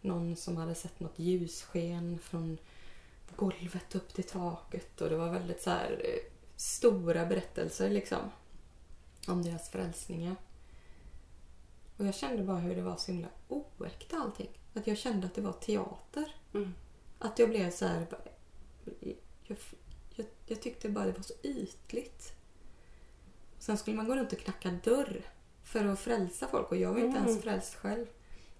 någon 0.00 0.36
som 0.36 0.56
hade 0.56 0.74
sett 0.74 1.00
något 1.00 1.18
ljussken 1.18 2.18
från 2.18 2.58
golvet 3.36 3.94
upp 3.94 4.14
till 4.14 4.24
taket 4.24 5.00
och 5.00 5.10
det 5.10 5.16
var 5.16 5.30
väldigt 5.30 5.62
så 5.62 5.70
här 5.70 6.00
eh, 6.04 6.29
stora 6.60 7.26
berättelser 7.26 7.90
liksom 7.90 8.18
om 9.28 9.42
deras 9.42 9.70
frälsningar. 9.70 10.36
Och 11.96 12.06
jag 12.06 12.14
kände 12.14 12.42
bara 12.42 12.58
hur 12.58 12.76
det 12.76 12.82
var 12.82 12.96
så 12.96 13.12
himla 13.12 13.28
oäkta 13.48 14.16
allting. 14.16 14.48
Att 14.74 14.86
jag 14.86 14.98
kände 14.98 15.26
att 15.26 15.34
det 15.34 15.40
var 15.40 15.52
teater. 15.52 16.34
Mm. 16.54 16.74
Att 17.18 17.38
jag 17.38 17.48
blev 17.48 17.70
så 17.70 17.86
här... 17.86 18.06
Jag, 19.00 19.56
jag, 20.16 20.26
jag 20.46 20.62
tyckte 20.62 20.88
bara 20.88 21.04
det 21.04 21.12
var 21.12 21.22
så 21.22 21.34
ytligt. 21.42 22.32
Sen 23.58 23.78
skulle 23.78 23.96
man 23.96 24.06
gå 24.06 24.16
runt 24.16 24.32
och 24.32 24.38
knacka 24.38 24.70
dörr 24.84 25.22
för 25.64 25.84
att 25.84 26.00
frälsa 26.00 26.48
folk 26.48 26.70
och 26.70 26.76
jag 26.76 26.92
var 26.92 26.98
inte 27.00 27.18
Mm. 27.18 27.28
ens 27.28 27.42
frälst 27.42 27.74
själv. 27.74 28.06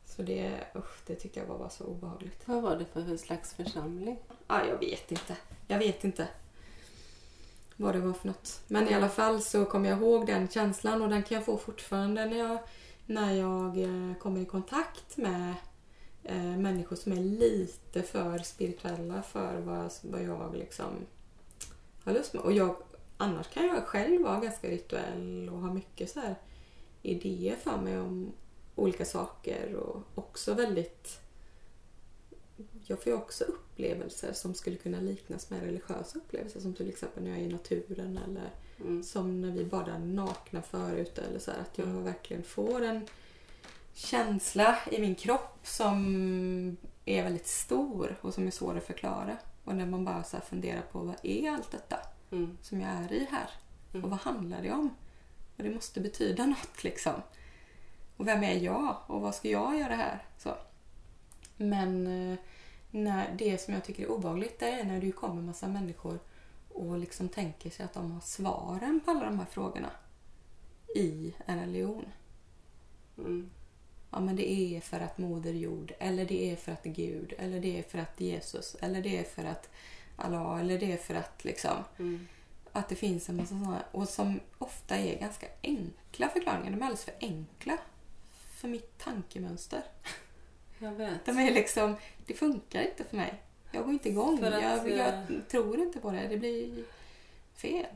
Så 0.04 0.22
det, 0.22 0.66
usch, 0.76 0.98
det 1.06 1.14
tyckte 1.14 1.40
jag 1.40 1.46
var 1.46 1.58
bara 1.58 1.70
så 1.70 1.84
obehagligt. 1.84 2.48
Vad 2.48 2.62
var 2.62 2.76
det 2.76 2.84
för 2.84 3.16
slags 3.16 3.54
församling? 3.54 4.18
Ja, 4.46 4.66
jag 4.66 4.78
vet 4.78 5.12
inte. 5.12 5.36
Jag 5.68 5.78
vet 5.78 6.04
inte 6.04 6.28
vad 7.81 7.95
det 7.95 8.01
var 8.01 8.12
för 8.12 8.29
något. 8.29 8.62
Men 8.66 8.88
i 8.88 8.95
alla 8.95 9.09
fall 9.09 9.43
så 9.43 9.64
kommer 9.64 9.88
jag 9.88 9.99
ihåg 9.99 10.27
den 10.27 10.49
känslan 10.49 11.03
och 11.03 11.09
den 11.09 11.23
kan 11.23 11.35
jag 11.35 11.45
få 11.45 11.57
fortfarande 11.57 12.27
när 12.27 12.38
jag, 12.38 12.59
när 13.07 13.35
jag 13.35 13.79
eh, 13.83 14.16
kommer 14.19 14.40
i 14.40 14.45
kontakt 14.45 15.16
med 15.16 15.55
eh, 16.25 16.57
människor 16.59 16.97
som 16.97 17.12
är 17.12 17.21
lite 17.21 18.03
för 18.03 18.38
spirituella 18.38 19.23
för 19.23 19.61
vad, 19.61 19.93
vad 20.03 20.23
jag 20.23 20.57
liksom 20.57 20.87
har 22.05 22.12
lust 22.12 22.35
med. 22.35 22.43
Och 22.43 22.53
jag, 22.53 22.77
annars 23.16 23.49
kan 23.49 23.66
jag 23.66 23.87
själv 23.87 24.23
vara 24.23 24.40
ganska 24.40 24.69
rituell 24.69 25.51
och 25.53 25.61
ha 25.61 25.73
mycket 25.73 26.11
så 26.11 26.21
här 26.21 26.35
idéer 27.03 27.57
för 27.57 27.77
mig 27.77 28.01
om 28.01 28.33
olika 28.75 29.05
saker 29.05 29.75
och 29.75 30.03
också 30.14 30.55
väldigt 30.55 31.21
jag 32.87 33.03
får 33.03 33.12
ju 33.12 33.18
också 33.18 33.44
upplevelser 33.44 34.33
som 34.33 34.55
skulle 34.55 34.77
kunna 34.77 35.01
liknas 35.01 35.51
med 35.51 35.62
religiösa 35.62 36.18
upplevelser 36.18 36.61
som 36.61 36.75
till 36.75 36.88
exempel 36.88 37.23
när 37.23 37.31
jag 37.31 37.38
är 37.38 37.42
i 37.44 37.53
naturen 37.53 38.18
eller 38.29 38.51
Mm. 38.81 39.03
som 39.03 39.40
när 39.40 39.51
vi 39.51 39.64
badar 39.64 39.99
nakna 39.99 40.62
förut 40.62 41.18
eller 41.18 41.38
så 41.38 41.51
här, 41.51 41.59
att 41.59 41.79
jag 41.79 41.87
verkligen 41.87 42.42
får 42.42 42.83
en 42.85 43.07
känsla 43.94 44.79
i 44.90 45.01
min 45.01 45.14
kropp 45.14 45.59
som 45.62 46.77
är 47.05 47.23
väldigt 47.23 47.46
stor 47.46 48.16
och 48.20 48.35
som 48.35 48.46
är 48.46 48.51
svår 48.51 48.77
att 48.77 48.85
förklara. 48.87 49.37
Och 49.64 49.75
när 49.75 49.87
man 49.87 50.05
bara 50.05 50.25
så 50.25 50.37
funderar 50.40 50.83
på 50.83 50.99
vad 50.99 51.14
är 51.23 51.51
allt 51.51 51.70
detta 51.70 51.96
Mm. 52.33 52.59
som 52.62 52.81
jag 52.81 52.90
är 52.90 53.12
i 53.12 53.27
här? 53.31 53.51
Mm. 53.92 54.05
Och 54.05 54.11
vad 54.11 54.18
handlar 54.18 54.62
det 54.62 54.70
om? 54.73 54.90
Och 55.57 55.62
det 55.62 55.70
måste 55.70 56.01
betyda 56.01 56.46
något 56.46 56.85
liksom. 56.85 57.14
Och 58.16 58.27
vem 58.29 58.42
är 58.44 58.55
jag? 58.59 58.96
Och 59.07 59.20
vad 59.20 59.35
ska 59.35 59.49
jag 59.49 59.79
göra 59.79 59.94
här? 59.94 60.25
Så. 60.38 60.55
Men 61.61 62.07
eh, 62.07 62.38
när 62.90 63.35
det 63.38 63.61
som 63.61 63.75
jag 63.75 63.85
tycker 63.85 64.03
är 64.03 64.11
obehagligt 64.11 64.59
det 64.59 64.68
är 64.70 64.85
när 64.85 65.01
det 65.01 65.12
kommer 65.12 65.42
massa 65.42 65.68
människor 65.68 66.18
och 66.68 66.99
liksom 66.99 67.29
tänker 67.29 67.70
sig 67.70 67.85
att 67.85 67.94
de 67.94 68.12
har 68.12 68.20
svaren 68.20 69.01
på 69.05 69.11
alla 69.11 69.25
de 69.25 69.38
här 69.38 69.46
frågorna 69.46 69.90
i 70.96 71.35
en 71.46 71.61
religion. 71.61 72.05
Mm. 73.18 73.51
Ja, 74.11 74.20
men 74.20 74.37
det 74.37 74.51
är 74.51 74.81
för 74.81 75.01
att 75.01 75.18
Moder 75.18 75.53
Jord, 75.53 75.92
eller 75.99 76.25
det 76.25 76.53
är 76.53 76.57
för 76.57 76.73
att 76.73 76.85
Gud, 76.85 77.35
eller 77.38 77.61
det 77.61 77.79
är 77.79 77.83
för 77.83 77.99
att 77.99 78.20
Jesus, 78.20 78.77
eller 78.81 79.03
det 79.03 79.18
är 79.18 79.25
för 79.25 79.44
att 79.44 79.68
Allah, 80.16 80.61
eller 80.61 80.79
det 80.79 80.92
är 80.92 80.96
för 80.96 81.14
att 81.14 81.44
liksom 81.44 81.77
Mm. 81.99 82.27
att 82.73 82.88
det 82.88 82.94
finns 82.94 83.29
en 83.29 83.37
massa 83.37 83.49
sådana 83.49 83.83
och 83.92 84.09
som 84.09 84.40
ofta 84.59 84.96
är 84.96 85.18
ganska 85.20 85.46
enkla 85.62 86.29
förklaringar. 86.29 86.70
De 86.70 86.77
är 86.83 86.87
alldeles 86.87 87.05
för 87.05 87.14
enkla 87.20 87.79
för 88.61 88.68
mitt 88.68 88.99
tankemönster. 88.99 89.83
Jag 90.83 90.93
vet. 90.93 91.25
De 91.25 91.38
är 91.38 91.55
liksom, 91.55 91.97
det 92.27 92.35
funkar 92.35 92.83
inte 92.83 93.05
för 93.05 93.16
mig. 93.16 93.35
Jag 93.73 93.85
går 93.85 93.93
inte 93.93 94.09
igång. 94.09 94.45
Att, 94.45 94.62
jag, 94.62 94.90
jag 94.90 95.09
eh, 95.09 95.23
tror 95.51 95.79
inte 95.81 95.99
på 96.01 96.11
det. 96.11 96.29
Det 96.29 96.37
blir 96.37 96.85
fel. 97.55 97.87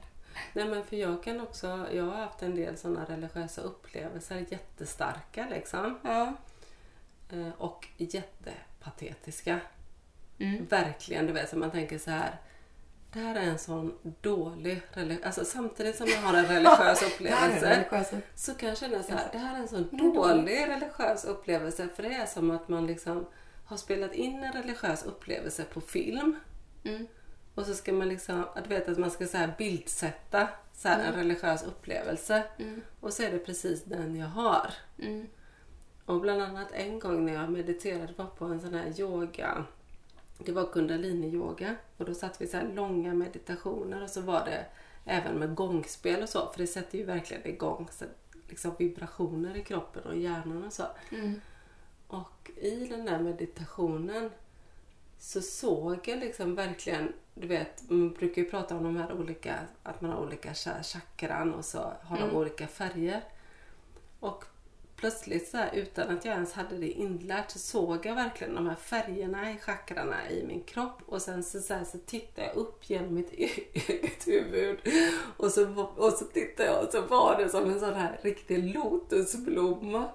Nej 0.53 0.65
men 0.69 0.85
för 0.85 0.97
jag 0.97 1.23
kan 1.23 1.41
också, 1.41 1.87
jag 1.93 2.05
har 2.05 2.17
haft 2.17 2.43
en 2.43 2.55
del 2.55 2.77
sådana 2.77 3.05
religiösa 3.05 3.61
upplevelser, 3.61 4.47
jättestarka 4.49 5.47
liksom. 5.51 5.99
Ja. 6.03 6.33
Eh, 7.33 7.49
Och 7.59 7.89
jättepatetiska. 7.97 9.61
Mm. 10.39 10.67
Verkligen, 10.67 11.27
du 11.27 11.33
vet, 11.33 11.51
så 11.51 11.57
man 11.57 11.71
tänker 11.71 11.99
så 11.99 12.11
här. 12.11 12.37
Det 13.15 13.21
här 13.21 13.35
är 13.35 13.41
en 13.41 13.59
sån 13.59 13.95
dålig 14.21 14.83
religiös... 14.93 15.25
Alltså 15.25 15.45
samtidigt 15.45 15.97
som 15.97 16.07
jag 16.07 16.19
har 16.19 16.35
en 16.35 16.47
religiös 16.55 17.03
upplevelse 17.03 18.21
så 18.35 18.55
kan 18.55 18.69
jag 18.69 18.79
känna 18.79 19.03
så 19.03 19.13
här. 19.13 19.29
Det 19.33 19.39
här 19.39 19.57
är 19.57 19.61
en 19.61 19.69
sån 19.69 20.13
dålig 20.15 20.69
religiös 20.69 21.25
upplevelse. 21.25 21.89
För 21.97 22.03
det 22.03 22.15
är 22.15 22.27
som 22.27 22.51
att 22.51 22.69
man 22.69 22.87
liksom 22.87 23.27
har 23.65 23.77
spelat 23.77 24.15
in 24.15 24.43
en 24.43 24.53
religiös 24.53 25.05
upplevelse 25.05 25.65
på 25.65 25.81
film. 25.81 26.37
Mm. 26.85 27.07
Och 27.55 27.67
så 27.67 27.75
ska 27.75 27.93
man 27.93 28.09
liksom, 28.09 28.45
att 28.55 28.65
du 28.65 28.71
vet 28.71 28.89
att 28.89 28.99
man 28.99 29.11
ska 29.11 29.27
så 29.27 29.37
här 29.37 29.55
bildsätta 29.59 30.49
så 30.73 30.89
här 30.89 31.05
en 31.05 31.15
religiös 31.15 31.63
upplevelse. 31.63 32.43
Mm. 32.59 32.81
Och 33.01 33.13
så 33.13 33.23
är 33.23 33.31
det 33.31 33.39
precis 33.39 33.85
den 33.85 34.17
jag 34.17 34.27
har. 34.27 34.71
Mm. 34.99 35.27
Och 36.05 36.21
bland 36.21 36.43
annat 36.43 36.73
en 36.73 36.99
gång 36.99 37.27
när 37.27 37.35
jag 37.35 37.51
mediterade 37.51 38.13
var 38.17 38.27
på 38.27 38.45
en 38.45 38.61
sån 38.61 38.75
här 38.75 39.01
yoga. 39.01 39.65
Det 40.47 40.53
var 40.53 40.65
kundalini-yoga. 40.65 41.75
Och 41.97 42.05
då 42.05 42.15
satt 42.15 42.41
vi 42.41 42.47
så 42.47 42.57
här 42.57 42.69
långa 42.75 43.15
meditationer 43.15 44.03
och 44.03 44.11
så 44.11 44.21
var 44.21 44.45
det 44.45 44.67
även 45.05 45.39
med 45.39 45.55
gångspel 45.55 46.23
och 46.23 46.29
så. 46.29 46.49
För 46.53 46.59
det 46.59 46.67
sätter 46.67 46.99
ju 46.99 47.05
verkligen 47.05 47.47
igång 47.47 47.89
så, 47.93 48.05
liksom 48.49 48.75
vibrationer 48.79 49.57
i 49.57 49.63
kroppen 49.65 50.03
och 50.03 50.17
hjärnan 50.17 50.65
och 50.65 50.73
så. 50.73 50.85
Mm. 51.13 51.41
Och 52.07 52.51
i 52.57 52.87
den 52.87 53.05
där 53.05 53.19
meditationen 53.19 54.31
så 55.19 55.41
såg 55.41 56.09
jag 56.09 56.19
liksom 56.19 56.55
verkligen, 56.55 57.13
du 57.35 57.47
vet, 57.47 57.91
man 57.91 58.13
brukar 58.13 58.43
ju 58.43 58.51
prata 58.51 58.77
om 58.77 58.83
de 58.85 58.97
här 58.97 59.13
olika, 59.13 59.55
att 59.83 60.01
man 60.01 60.11
har 60.11 60.21
olika 60.21 60.53
cha- 60.53 60.83
chakran 60.83 61.55
och 61.55 61.65
så 61.65 61.79
har 62.03 62.17
de 62.17 62.23
Mm. 62.23 62.37
olika 62.37 62.67
färger. 62.67 63.25
Och 64.21 64.45
plötsligt 65.05 65.49
så 65.49 65.57
här, 65.57 65.71
utan 65.75 66.17
att 66.17 66.25
jag 66.25 66.35
ens 66.35 66.53
hade 66.53 66.79
det 66.79 66.91
inlärt 66.91 67.51
så 67.51 67.59
såg 67.59 68.07
jag 68.07 68.15
verkligen 68.15 68.55
de 68.55 68.67
här 68.67 68.77
färgerna 68.77 69.53
i 69.53 69.59
chakrarna 69.59 70.31
i 70.31 70.47
min 70.47 70.63
kropp 70.65 71.03
och 71.07 71.23
sen 71.23 71.43
så, 71.43 71.61
så, 71.61 71.75
här, 71.75 71.85
så 71.85 71.99
tittade 71.99 72.47
jag 72.47 72.57
upp 72.57 72.91
genom 72.91 73.15
mitt 73.15 73.33
eget 73.33 74.27
huvud 74.27 74.79
och 75.37 75.51
så, 75.51 75.83
och 75.97 76.13
så 76.13 76.25
tittade 76.25 76.69
jag 76.69 76.85
och 76.85 76.93
så 76.93 77.01
var 77.01 77.37
det 77.39 77.49
som 77.49 77.71
en 77.71 77.81
sån 77.81 77.95
här 77.95 78.21
riktig 78.23 78.75
lotusblomma. 78.75 80.09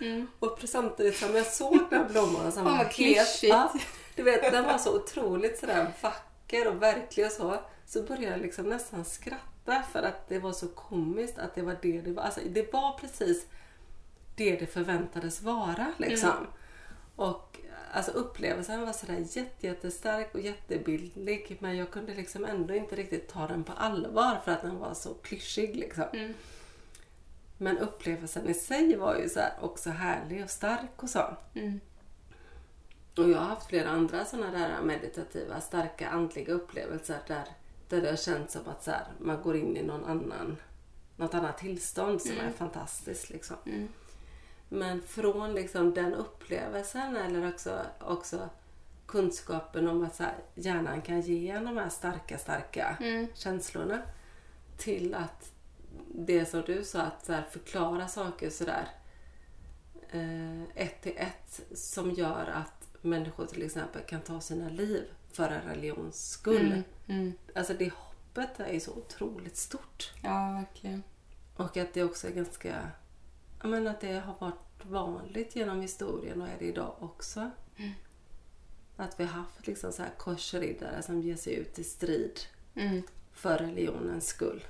Mm. 0.00 0.26
Och 0.38 0.58
samtidigt 0.64 1.16
som 1.16 1.36
jag 1.36 1.46
såg 1.46 1.78
den 1.90 1.98
här 1.98 2.08
blomman 2.08 2.52
Fan, 2.52 2.64
var 2.78 2.84
helt... 2.84 3.42
Ja, 3.42 3.72
du 4.16 4.22
vet, 4.22 4.52
den 4.52 4.64
var 4.64 4.78
så 4.78 4.96
otroligt 4.96 5.58
sådär 5.58 5.86
vacker 6.00 6.68
och 6.68 6.82
verklig 6.82 7.26
och 7.26 7.32
så. 7.32 7.58
Så 7.86 8.02
började 8.02 8.26
jag 8.26 8.40
liksom 8.40 8.68
nästan 8.68 9.04
skratta 9.04 9.82
för 9.92 10.02
att 10.02 10.28
det 10.28 10.38
var 10.38 10.52
så 10.52 10.68
komiskt 10.68 11.38
att 11.38 11.54
det 11.54 11.62
var 11.62 11.76
det 11.82 12.00
det 12.00 12.12
var. 12.12 12.22
Alltså 12.22 12.40
det 12.50 12.72
var 12.72 12.98
precis 12.98 13.46
det 14.34 14.56
det 14.56 14.66
förväntades 14.66 15.42
vara 15.42 15.92
liksom. 15.98 16.46
Och 17.16 17.58
alltså 17.92 18.10
upplevelsen 18.10 18.86
var 18.86 18.92
sådär 18.92 19.24
jätte, 19.30 19.66
jättestark 19.66 20.34
och 20.34 20.40
jättebildlig 20.40 21.56
men 21.60 21.76
jag 21.76 21.90
kunde 21.90 22.14
liksom 22.14 22.44
ändå 22.44 22.74
inte 22.74 22.96
riktigt 22.96 23.28
ta 23.28 23.46
den 23.46 23.64
på 23.64 23.72
allvar 23.72 24.40
för 24.44 24.52
att 24.52 24.62
den 24.62 24.78
var 24.78 24.94
så 24.94 25.14
klyschig 25.14 25.76
liksom. 25.76 26.04
Mm. 26.12 26.34
Men 27.58 27.78
upplevelsen 27.78 28.48
i 28.48 28.54
sig 28.54 28.96
var 28.96 29.16
ju 29.16 29.28
så 29.28 29.40
här 29.40 29.52
också 29.60 29.90
härlig 29.90 30.44
och 30.44 30.50
stark 30.50 31.02
och 31.02 31.10
så. 31.10 31.36
Mm. 31.54 31.80
Och 33.16 33.30
jag 33.30 33.38
har 33.38 33.46
haft 33.46 33.66
flera 33.68 33.88
andra 33.88 34.24
sådana 34.24 34.58
där 34.58 34.82
meditativa, 34.82 35.60
starka 35.60 36.08
andliga 36.08 36.52
upplevelser 36.52 37.18
där, 37.26 37.44
där 37.88 38.00
det 38.00 38.08
har 38.08 38.16
känts 38.16 38.52
som 38.52 38.68
att 38.68 38.84
så 38.84 38.90
här, 38.90 39.04
man 39.18 39.42
går 39.42 39.56
in 39.56 39.76
i 39.76 39.82
någon 39.82 40.04
annan 40.04 40.56
något 41.16 41.34
annat 41.34 41.58
tillstånd 41.58 42.22
som 42.22 42.30
Mm. 42.32 42.46
är 42.46 42.52
fantastiskt. 42.52 43.30
Liksom. 43.30 43.56
Mm. 43.66 43.88
Men 44.72 45.02
från 45.02 45.54
liksom 45.54 45.94
den 45.94 46.14
upplevelsen 46.14 47.16
eller 47.16 47.48
också, 47.48 47.80
också 48.00 48.48
kunskapen 49.06 49.88
om 49.88 50.04
att 50.04 50.18
här, 50.18 50.34
hjärnan 50.54 51.02
kan 51.02 51.20
ge 51.20 51.50
en 51.50 51.64
de 51.64 51.76
här 51.76 51.88
starka, 51.88 52.38
starka 52.38 52.96
Mm. 53.00 53.26
känslorna 53.34 54.02
till 54.76 55.14
att 55.14 55.52
det 56.14 56.46
som 56.46 56.62
du 56.66 56.84
sa, 56.84 57.02
att 57.02 57.28
här, 57.28 57.42
förklara 57.50 58.08
saker 58.08 58.50
sådär 58.50 58.88
eh, 60.10 60.62
ett 60.62 61.02
till 61.02 61.16
ett 61.16 61.60
som 61.74 62.10
gör 62.10 62.52
att 62.54 62.88
människor 63.00 63.46
till 63.46 63.62
exempel 63.62 64.02
kan 64.02 64.20
ta 64.20 64.40
sina 64.40 64.68
liv 64.68 65.04
för 65.32 65.48
en 65.48 65.62
religions 65.62 66.30
skull. 66.30 66.66
Mm. 66.66 66.82
Mm. 67.06 67.32
Alltså 67.54 67.74
det 67.74 67.92
hoppet 67.92 68.60
är 68.60 68.72
ju 68.72 68.80
så 68.80 68.92
otroligt 68.92 69.56
stort. 69.56 70.12
Ja, 70.22 70.52
verkligen. 70.52 71.02
Och 71.56 71.76
att 71.76 71.94
det 71.94 72.04
också 72.04 72.26
är 72.26 72.32
ganska... 72.32 72.90
Menar 73.62 73.90
att 73.90 74.00
det 74.00 74.12
har 74.18 74.34
varit 74.38 74.84
vanligt 74.84 75.56
genom 75.56 75.80
historien 75.80 76.42
och 76.42 76.48
är 76.48 76.56
det 76.58 76.64
idag 76.64 76.94
också. 77.00 77.50
Mm. 77.76 77.90
Att 78.96 79.20
vi 79.20 79.24
har 79.24 79.32
haft 79.32 79.66
liksom 79.66 79.92
så 79.92 80.02
här 80.02 80.10
korsriddare 80.18 81.02
som 81.02 81.22
ger 81.22 81.36
sig 81.36 81.54
ut 81.54 81.78
i 81.78 81.84
strid 81.84 82.40
Mm. 82.74 83.02
för 83.32 83.58
religionens 83.58 84.26
skull. 84.26 84.64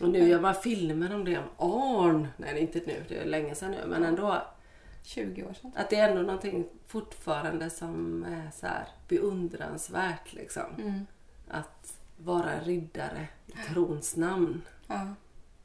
Och 0.00 0.08
nu 0.08 0.28
gör 0.28 0.40
man 0.40 0.54
filmer 0.54 1.14
om 1.14 1.24
det, 1.24 1.38
om 1.38 1.70
Arn. 1.70 2.28
Nej, 2.36 2.58
inte 2.58 2.80
nu, 2.86 3.04
det 3.08 3.18
är 3.18 3.24
länge 3.24 3.54
sedan 3.54 3.70
nu. 3.70 3.86
Men 3.86 4.04
ändå, 4.04 4.42
20 5.02 5.44
år 5.44 5.52
sedan. 5.54 5.72
att 5.76 5.90
det 5.90 5.96
är 5.96 6.08
ändå 6.08 6.22
någonting 6.22 6.66
fortfarande 6.86 7.70
som 7.70 8.24
är 8.24 8.50
så 8.50 8.66
här 8.66 8.88
beundransvärt 9.08 10.32
liksom. 10.32 10.74
Mm. 10.78 11.06
Att 11.48 11.98
vara 12.16 12.60
riddare 12.60 13.28
i 13.46 13.52
trons 13.52 14.16
namn. 14.16 14.62
Ja. 14.86 15.14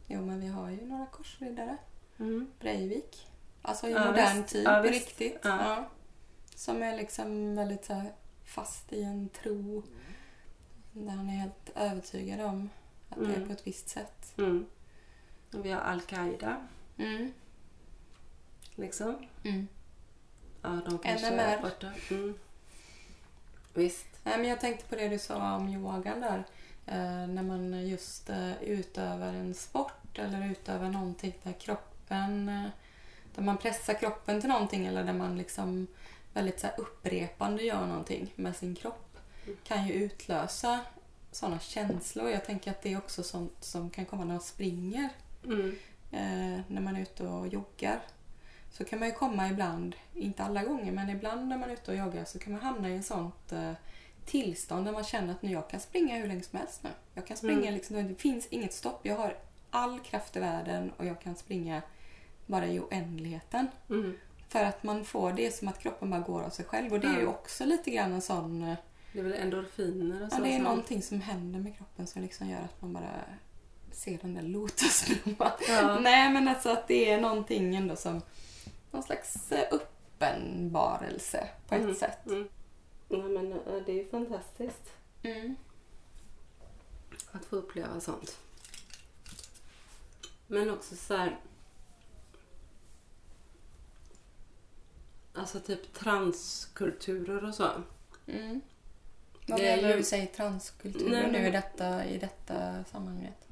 Jo, 0.07 0.21
men 0.25 0.39
vi 0.39 0.47
har 0.47 0.69
ju 0.69 0.85
några 0.85 1.05
korsriddare. 1.05 1.77
Mm. 2.19 2.47
Breivik. 2.59 3.27
Alltså 3.61 3.87
i 3.87 3.91
Ja, 3.91 4.05
modern 4.05 4.37
visst. 4.41 4.47
tid 4.53 4.63
Ja, 4.65 4.75
på 4.75 4.81
visst. 4.89 5.07
riktigt. 5.07 5.39
Ja. 5.43 5.85
Som 6.55 6.83
är 6.83 6.95
liksom 6.97 7.55
väldigt 7.55 7.85
så 7.85 7.93
här, 7.93 8.11
fast 8.45 8.93
i 8.93 9.03
en 9.03 9.29
tro. 9.29 9.83
Där 10.91 11.11
han 11.11 11.29
är 11.29 11.33
helt 11.33 11.69
övertygad 11.75 12.41
om 12.41 12.69
att 13.09 13.17
det 13.19 13.25
är 13.25 13.35
Mm. 13.35 13.47
på 13.47 13.53
ett 13.53 13.67
visst 13.67 13.89
sätt. 13.89 14.33
Mm. 14.37 14.65
Och 15.53 15.65
vi 15.65 15.71
har 15.71 15.81
Al-Qaida, 15.81 16.67
Mm. 16.97 17.31
liksom. 18.75 19.15
Mm. 19.43 19.67
Ja, 20.61 20.69
de 20.85 20.99
kanske 20.99 21.27
NMR. 21.31 21.43
är 21.43 21.61
borta. 21.61 21.91
Mm. 22.11 22.39
Visst. 23.73 24.07
Nej, 24.23 24.37
men 24.37 24.49
jag 24.49 24.59
tänkte 24.59 24.85
på 24.89 24.95
det 24.95 25.07
du 25.09 25.19
sa 25.19 25.55
om 25.55 25.69
yogan 25.69 26.21
där. 26.21 26.43
Eh, 26.85 27.27
när 27.27 27.43
man 27.43 27.87
just 27.87 28.29
eh, 28.29 28.63
utövar 28.63 29.33
en 29.33 29.53
sport 29.53 30.19
eller 30.19 30.51
utövar 30.51 30.89
någonting 30.89 31.33
där 31.43 31.53
kroppen... 31.53 31.85
Eh, 32.09 32.69
där 33.35 33.41
man 33.43 33.57
pressar 33.57 33.93
kroppen 33.93 34.39
till 34.41 34.49
någonting 34.49 34.85
eller 34.85 35.03
där 35.03 35.13
man 35.13 35.37
liksom 35.37 35.87
väldigt 36.33 36.59
så 36.59 36.67
upprepande 36.77 37.63
gör 37.63 37.85
någonting 37.87 38.33
med 38.35 38.55
sin 38.55 38.75
kropp. 38.75 39.17
Kan 39.63 39.87
ju 39.87 39.93
utlösa 39.93 40.79
sådana 41.31 41.59
känslor. 41.59 42.29
Jag 42.29 42.45
tänker 42.45 42.71
att 42.71 42.81
det 42.81 42.93
är 42.93 42.97
också 42.97 43.23
sånt 43.23 43.63
som 43.63 43.89
kan 43.89 44.05
komma 44.05 44.23
när 44.23 44.33
man 44.33 44.41
springer. 44.41 45.09
Mm. 45.45 45.75
eh, 46.11 46.61
när 46.67 46.81
man 46.81 46.95
är 46.95 47.01
ute 47.01 47.27
och 47.27 47.47
joggar. 47.47 47.99
Så 48.71 48.85
kan 48.85 48.99
man 48.99 49.07
ju 49.07 49.13
komma 49.13 49.49
ibland, 49.49 49.95
inte 50.13 50.43
alla 50.43 50.63
gånger, 50.63 50.91
men 50.91 51.09
ibland 51.09 51.47
när 51.47 51.57
man 51.57 51.69
är 51.69 51.73
ute 51.73 51.91
och 51.91 51.97
joggar 51.97 52.25
så 52.25 52.39
kan 52.39 52.53
man 52.53 52.61
hamna 52.61 52.89
i 52.89 52.95
en 52.95 53.03
sånt 53.03 53.51
eh, 53.51 53.71
tillstånd 54.25 54.85
där 54.85 54.91
man 54.91 55.03
känner 55.03 55.33
att 55.33 55.41
nu 55.41 55.51
jag 55.51 55.69
kan 55.69 55.79
springa 55.79 56.15
hur 56.17 56.27
länge 56.27 56.41
som 56.43 56.59
helst 56.59 56.83
nu. 56.83 56.89
Jag 57.13 57.27
kan 57.27 57.37
springa 57.37 57.61
Mm. 57.61 57.73
liksom, 57.73 58.07
det 58.07 58.15
finns 58.15 58.47
inget 58.47 58.73
stopp. 58.73 58.99
Jag 59.03 59.15
har 59.15 59.37
all 59.69 59.99
kraft 59.99 60.35
i 60.35 60.39
världen 60.39 60.91
och 60.97 61.05
jag 61.05 61.21
kan 61.21 61.35
springa 61.35 61.81
bara 62.49 62.67
i 62.67 62.79
oändligheten. 62.79 63.67
Mm. 63.89 64.17
För 64.49 64.63
att 64.63 64.83
man 64.83 65.05
får 65.05 65.31
det 65.33 65.51
som 65.55 65.67
att 65.67 65.79
kroppen 65.79 66.09
bara 66.09 66.21
går 66.21 66.41
av 66.41 66.49
sig 66.49 66.65
själv 66.65 66.93
och 66.93 66.99
det 66.99 67.07
är 67.07 67.19
ju 67.19 67.27
också 67.27 67.65
lite 67.65 67.91
grann 67.91 68.13
en 68.13 68.21
sån... 68.21 68.63
eh, 68.63 68.75
Det 69.13 69.19
är 69.19 69.23
väl 69.23 69.33
endorfiner 69.33 70.23
och 70.25 70.31
så. 70.31 70.37
Ja, 70.37 70.43
det 70.43 70.53
är 70.55 70.59
någonting 70.59 71.01
som 71.01 71.21
händer 71.21 71.59
med 71.59 71.77
kroppen 71.77 72.07
som 72.07 72.21
liksom 72.21 72.49
gör 72.49 72.59
att 72.59 72.81
man 72.81 72.93
bara 72.93 73.11
ser 73.91 74.17
den 74.21 74.33
där 74.33 74.41
lotusblomman. 74.41 75.51
Ja. 75.67 75.99
Nej, 76.01 76.29
men 76.33 76.47
alltså 76.47 76.69
att 76.69 76.87
det 76.87 77.09
är 77.11 77.21
någonting 77.21 77.75
ändå 77.75 77.95
som 77.95 78.21
någon 78.91 79.03
slags 79.03 79.51
eh, 79.51 79.67
uppenbarelse 79.71 81.47
på 81.67 81.75
ett 81.75 81.81
Mm. 81.81 81.95
sätt. 81.95 82.25
Mm. 82.25 82.49
Ja, 83.09 83.17
men 83.17 83.51
eh, 83.51 83.83
det 83.85 83.91
är 83.91 83.95
ju 83.95 84.09
fantastiskt 84.09 84.93
Mm. 85.23 85.55
att 87.31 87.45
få 87.45 87.55
uppleva 87.55 87.99
sånt. 87.99 88.37
Men 90.47 90.69
också 90.69 90.95
så 90.95 91.15
här... 91.15 91.39
Alltså 95.49 95.67
typ 95.67 95.93
transkulturer 95.93 97.45
och 97.45 97.55
så. 97.55 97.67
Mm. 98.27 98.61
Vad 99.47 99.59
Det 99.59 99.75
menar 99.75 99.89
ju- 99.89 99.97
du 99.97 100.03
säger 100.03 100.25
transkultur 100.25 101.09
Nej, 101.09 101.31
nu 101.31 101.47
i 101.47 101.51
detta, 101.51 102.05
i 102.05 102.17
detta 102.17 102.83
sammanhanget? 102.83 103.47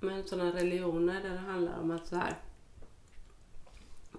Men 0.00 0.24
sådana 0.28 0.50
religioner 0.54 1.22
där 1.22 1.30
det 1.30 1.38
handlar 1.38 1.78
om 1.80 1.90
att 1.90 2.06
så 2.06 2.16
här 2.16 2.38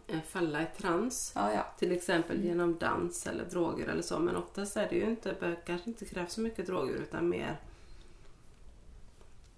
eh, 0.08 0.22
falla 0.22 0.62
i 0.62 0.66
trans. 0.78 1.32
Ja, 1.36 1.54
ja. 1.54 1.68
Till 1.80 1.92
exempel 1.92 2.44
genom 2.44 2.78
dans 2.78 3.28
eller 3.28 3.46
droger 3.46 3.88
eller 3.88 4.02
så. 4.02 4.20
Men 4.20 4.36
oftast 4.36 4.78
är 4.78 4.90
det 4.90 4.96
ju 4.96 5.10
inte, 5.10 5.56
kanske 5.66 5.90
inte 5.90 6.06
krävs 6.06 6.34
så 6.34 6.42
mycket 6.42 6.68
droger 6.68 6.94
utan 6.96 7.30
mer 7.30 7.60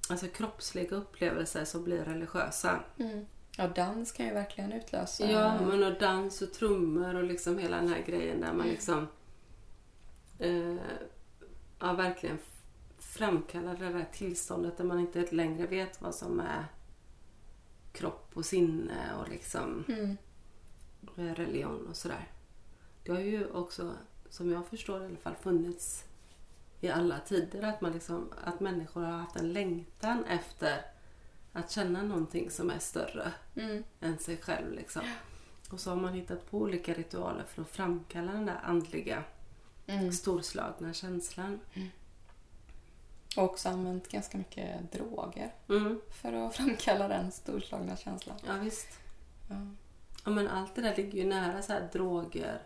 alltså 0.10 0.28
kroppsliga 0.28 0.96
upplevelser 0.96 1.66
som 1.66 1.84
blir 1.84 2.04
religiösa. 2.06 2.80
Mm. 3.00 3.26
Ja, 3.60 3.68
dans 3.68 4.12
kan 4.12 4.26
ju 4.26 4.34
verkligen 4.34 4.74
utlösa... 4.74 5.32
Ja, 5.32 5.62
men 5.62 5.84
och 5.84 6.00
dans 6.00 6.42
och 6.42 6.54
trummor 6.54 7.16
och 7.16 7.24
liksom 7.24 7.58
hela 7.58 7.78
den 7.78 7.90
här 7.90 8.02
grejen 8.02 8.42
där 8.42 8.54
man 8.54 8.68
liksom 8.68 9.08
eh, 10.40 10.76
ja, 11.80 11.94
verkligen 11.94 12.38
framkallar 13.00 13.76
det 13.78 13.90
där 13.90 14.08
tillståndet 14.14 14.78
där 14.78 14.84
man 14.84 15.00
inte 15.00 15.28
längre 15.32 15.68
vet 15.68 16.02
vad 16.02 16.16
som 16.16 16.40
är 16.40 16.66
kropp 17.92 18.32
och 18.34 18.46
sinne 18.46 19.14
och 19.20 19.30
liksom 19.30 19.84
Mm. 19.88 20.18
eh, 21.18 21.36
religion 21.36 21.88
och 21.88 21.96
sådär. 21.96 22.28
Det 23.04 23.12
har 23.12 23.20
ju 23.20 23.52
också, 23.52 23.92
som 24.30 24.52
jag 24.52 24.68
förstår 24.68 25.02
i 25.02 25.06
alla 25.06 25.18
fall, 25.18 25.36
funnits 25.36 26.04
i 26.82 26.90
alla 26.90 27.20
tider 27.20 27.64
att, 27.64 27.82
man 27.82 27.92
liksom, 27.92 28.34
att 28.44 28.60
människor 28.60 29.02
har 29.02 29.12
haft 29.12 29.36
en 29.36 29.54
längtan 29.54 30.26
efter 30.26 30.82
att 31.54 31.72
känna 31.72 32.04
någonting 32.04 32.52
som 32.52 32.70
är 32.70 32.80
större 32.80 33.32
Mm. 33.56 33.84
än 34.02 34.18
sig 34.20 34.38
själv. 34.38 34.72
Liksom. 34.74 35.02
Och 35.72 35.80
så 35.80 35.90
har 35.90 35.98
man 35.98 36.14
hittat 36.14 36.52
på 36.52 36.58
olika 36.58 36.94
ritualer 36.94 37.44
för 37.44 37.62
att 37.62 37.70
framkalla 37.70 38.32
den 38.32 38.46
där 38.46 38.60
andliga, 38.64 39.24
Mm. 39.88 40.12
storslagna 40.12 40.94
känslan. 40.94 41.60
Och 43.38 43.44
också 43.44 43.70
använt 43.70 44.08
ganska 44.10 44.38
mycket 44.38 44.92
droger 44.92 45.54
Mm. 45.70 46.02
för 46.22 46.34
att 46.34 46.56
framkalla 46.56 47.08
den 47.08 47.32
storslagna 47.32 47.98
känslan. 47.98 48.38
Ja, 48.48 48.54
visst. 48.54 48.88
Ja. 49.50 49.56
Ja, 50.26 50.32
men 50.32 50.48
allt 50.48 50.76
det 50.76 50.82
där 50.82 50.96
ligger 50.96 51.18
ju 51.18 51.26
nära 51.30 51.62
så 51.62 51.74
här 51.74 51.90
droger, 51.94 52.62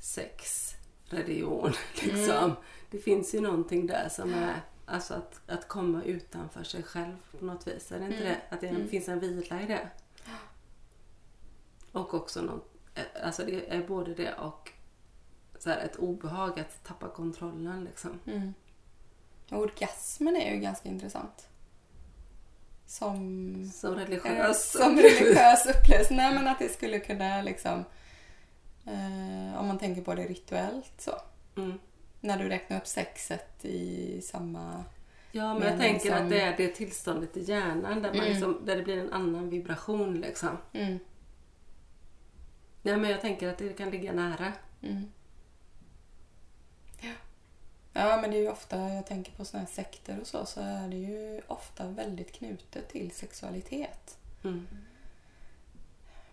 sex, 0.00 0.70
religion. 1.04 1.72
Liksom. 2.02 2.56
Det 2.90 2.98
finns 2.98 3.34
ju 3.34 3.40
någonting 3.40 3.86
där 3.86 4.08
som 4.08 4.34
är 4.34 4.60
alltså 4.86 5.14
att, 5.14 5.40
att 5.50 5.68
komma 5.68 6.02
utanför 6.02 6.64
sig 6.64 6.82
själv 6.82 7.16
på 7.38 7.44
något 7.44 7.66
vis. 7.66 7.92
Är 7.92 7.98
det 7.98 8.04
inte 8.04 8.16
Mm. 8.18 8.28
det? 8.28 8.54
Att 8.54 8.60
det 8.60 8.68
Mm. 8.68 8.88
finns 8.88 9.08
en 9.08 9.20
vila 9.20 9.60
i 9.62 9.66
det. 9.66 9.88
Och 11.92 12.14
också 12.14 12.42
något, 12.42 12.68
eh, 12.94 13.04
alltså 13.26 13.44
det 13.44 13.74
är 13.74 13.86
både 13.86 14.14
det 14.14 14.34
och 14.34 14.72
så 15.58 15.70
här 15.70 15.78
ett 15.78 15.96
obehag 15.96 16.60
att 16.60 16.84
tappa 16.84 17.08
kontrollen. 17.08 17.84
Liksom. 17.84 18.20
Mm. 18.26 18.54
Orgasmen 19.50 20.36
är 20.36 20.54
ju 20.54 20.60
ganska 20.60 20.88
intressant. 20.88 21.48
Som, 22.86 23.70
Som 23.74 23.92
eh, 23.92 23.96
religiös. 23.98 24.72
som 24.72 24.96
religiös 24.96 25.66
upplevelse. 25.66 26.14
Nej 26.14 26.34
men 26.34 26.48
att 26.48 26.58
det 26.58 26.68
skulle 26.68 26.98
kunna 27.00 27.42
liksom... 27.42 27.84
Eh, 28.86 29.60
om 29.60 29.66
man 29.66 29.78
tänker 29.78 30.02
på 30.02 30.14
det 30.14 30.22
rituellt 30.26 30.92
så. 30.98 31.10
Mm. 31.56 31.78
När 32.20 32.38
du 32.38 32.48
räknar 32.48 32.76
upp 32.76 32.86
sexet 32.86 33.64
i 33.64 34.20
samma... 34.22 34.84
Ja, 35.32 35.48
men 35.54 35.58
Men 35.58 35.68
jag 35.68 35.78
tänker 35.78 36.04
liksom- 36.04 36.24
att 36.24 36.30
det 36.30 36.40
är 36.40 36.56
det 36.56 36.68
tillståndet 36.68 37.36
i 37.36 37.42
hjärnan 37.42 38.02
där, 38.02 38.08
man 38.10 38.16
Mm. 38.20 38.24
liksom, 38.32 38.60
där 38.64 38.76
det 38.76 38.82
blir 38.82 38.98
en 38.98 39.12
annan 39.12 39.50
vibration. 39.50 40.20
Liksom. 40.20 40.56
Mm, 40.72 40.98
Nej, 42.82 42.96
men 42.96 43.10
jag 43.10 43.20
tänker 43.20 43.48
att 43.48 43.58
det 43.58 43.72
kan 43.76 43.90
ligga 43.90 44.12
nära. 44.12 44.52
mm. 44.82 45.10
Ja. 47.00 47.10
ja 47.92 48.20
men 48.20 48.30
det 48.30 48.36
är 48.36 48.40
ju 48.42 48.48
ofta, 48.50 48.78
jag 48.88 49.06
tänker 49.06 49.32
på 49.32 49.44
såna 49.44 49.60
här 49.62 49.70
sekter 49.70 50.20
och 50.20 50.26
så, 50.26 50.46
så 50.46 50.60
är 50.60 50.88
det 50.88 50.96
ju 50.96 51.40
ofta 51.46 51.88
väldigt 51.88 52.32
knutet 52.32 52.88
till 52.88 53.10
sexualitet. 53.10 54.18
Mm. 54.44 54.66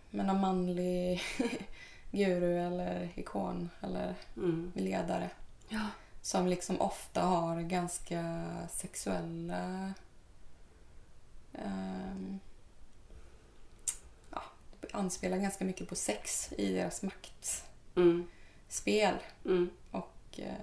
med 0.09 0.25
någon 0.25 0.39
manlig 0.41 1.21
guru 2.11 2.59
eller 2.59 3.09
ikon 3.15 3.69
eller 3.81 4.15
Mm. 4.37 4.71
ledare 4.75 5.29
Ja. 5.73 5.87
som 6.21 6.47
liksom 6.47 6.81
ofta 6.81 7.21
har 7.21 7.61
ganska 7.61 8.45
sexuella 8.71 9.93
ehm, 11.53 12.39
anspelar 14.91 15.37
ganska 15.37 15.65
mycket 15.65 15.89
på 15.89 15.95
sex 15.95 16.53
i 16.57 16.73
deras 16.73 17.03
maktspel. 17.03 19.15
Mm. 19.45 19.57
Mm. 19.57 19.69
Och 19.91 20.39
eh, 20.39 20.53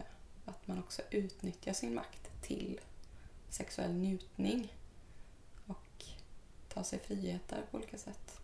att 0.44 0.66
man 0.66 0.78
också 0.78 1.02
utnyttjar 1.10 1.72
sin 1.72 1.94
makt 1.94 2.42
till 2.42 2.80
sexuell 3.48 3.92
njutning. 3.92 4.74
Och 5.66 6.04
tar 6.68 6.82
sig 6.82 6.98
friheter 6.98 7.62
på 7.70 7.76
olika 7.76 7.98
sätt. 7.98 8.40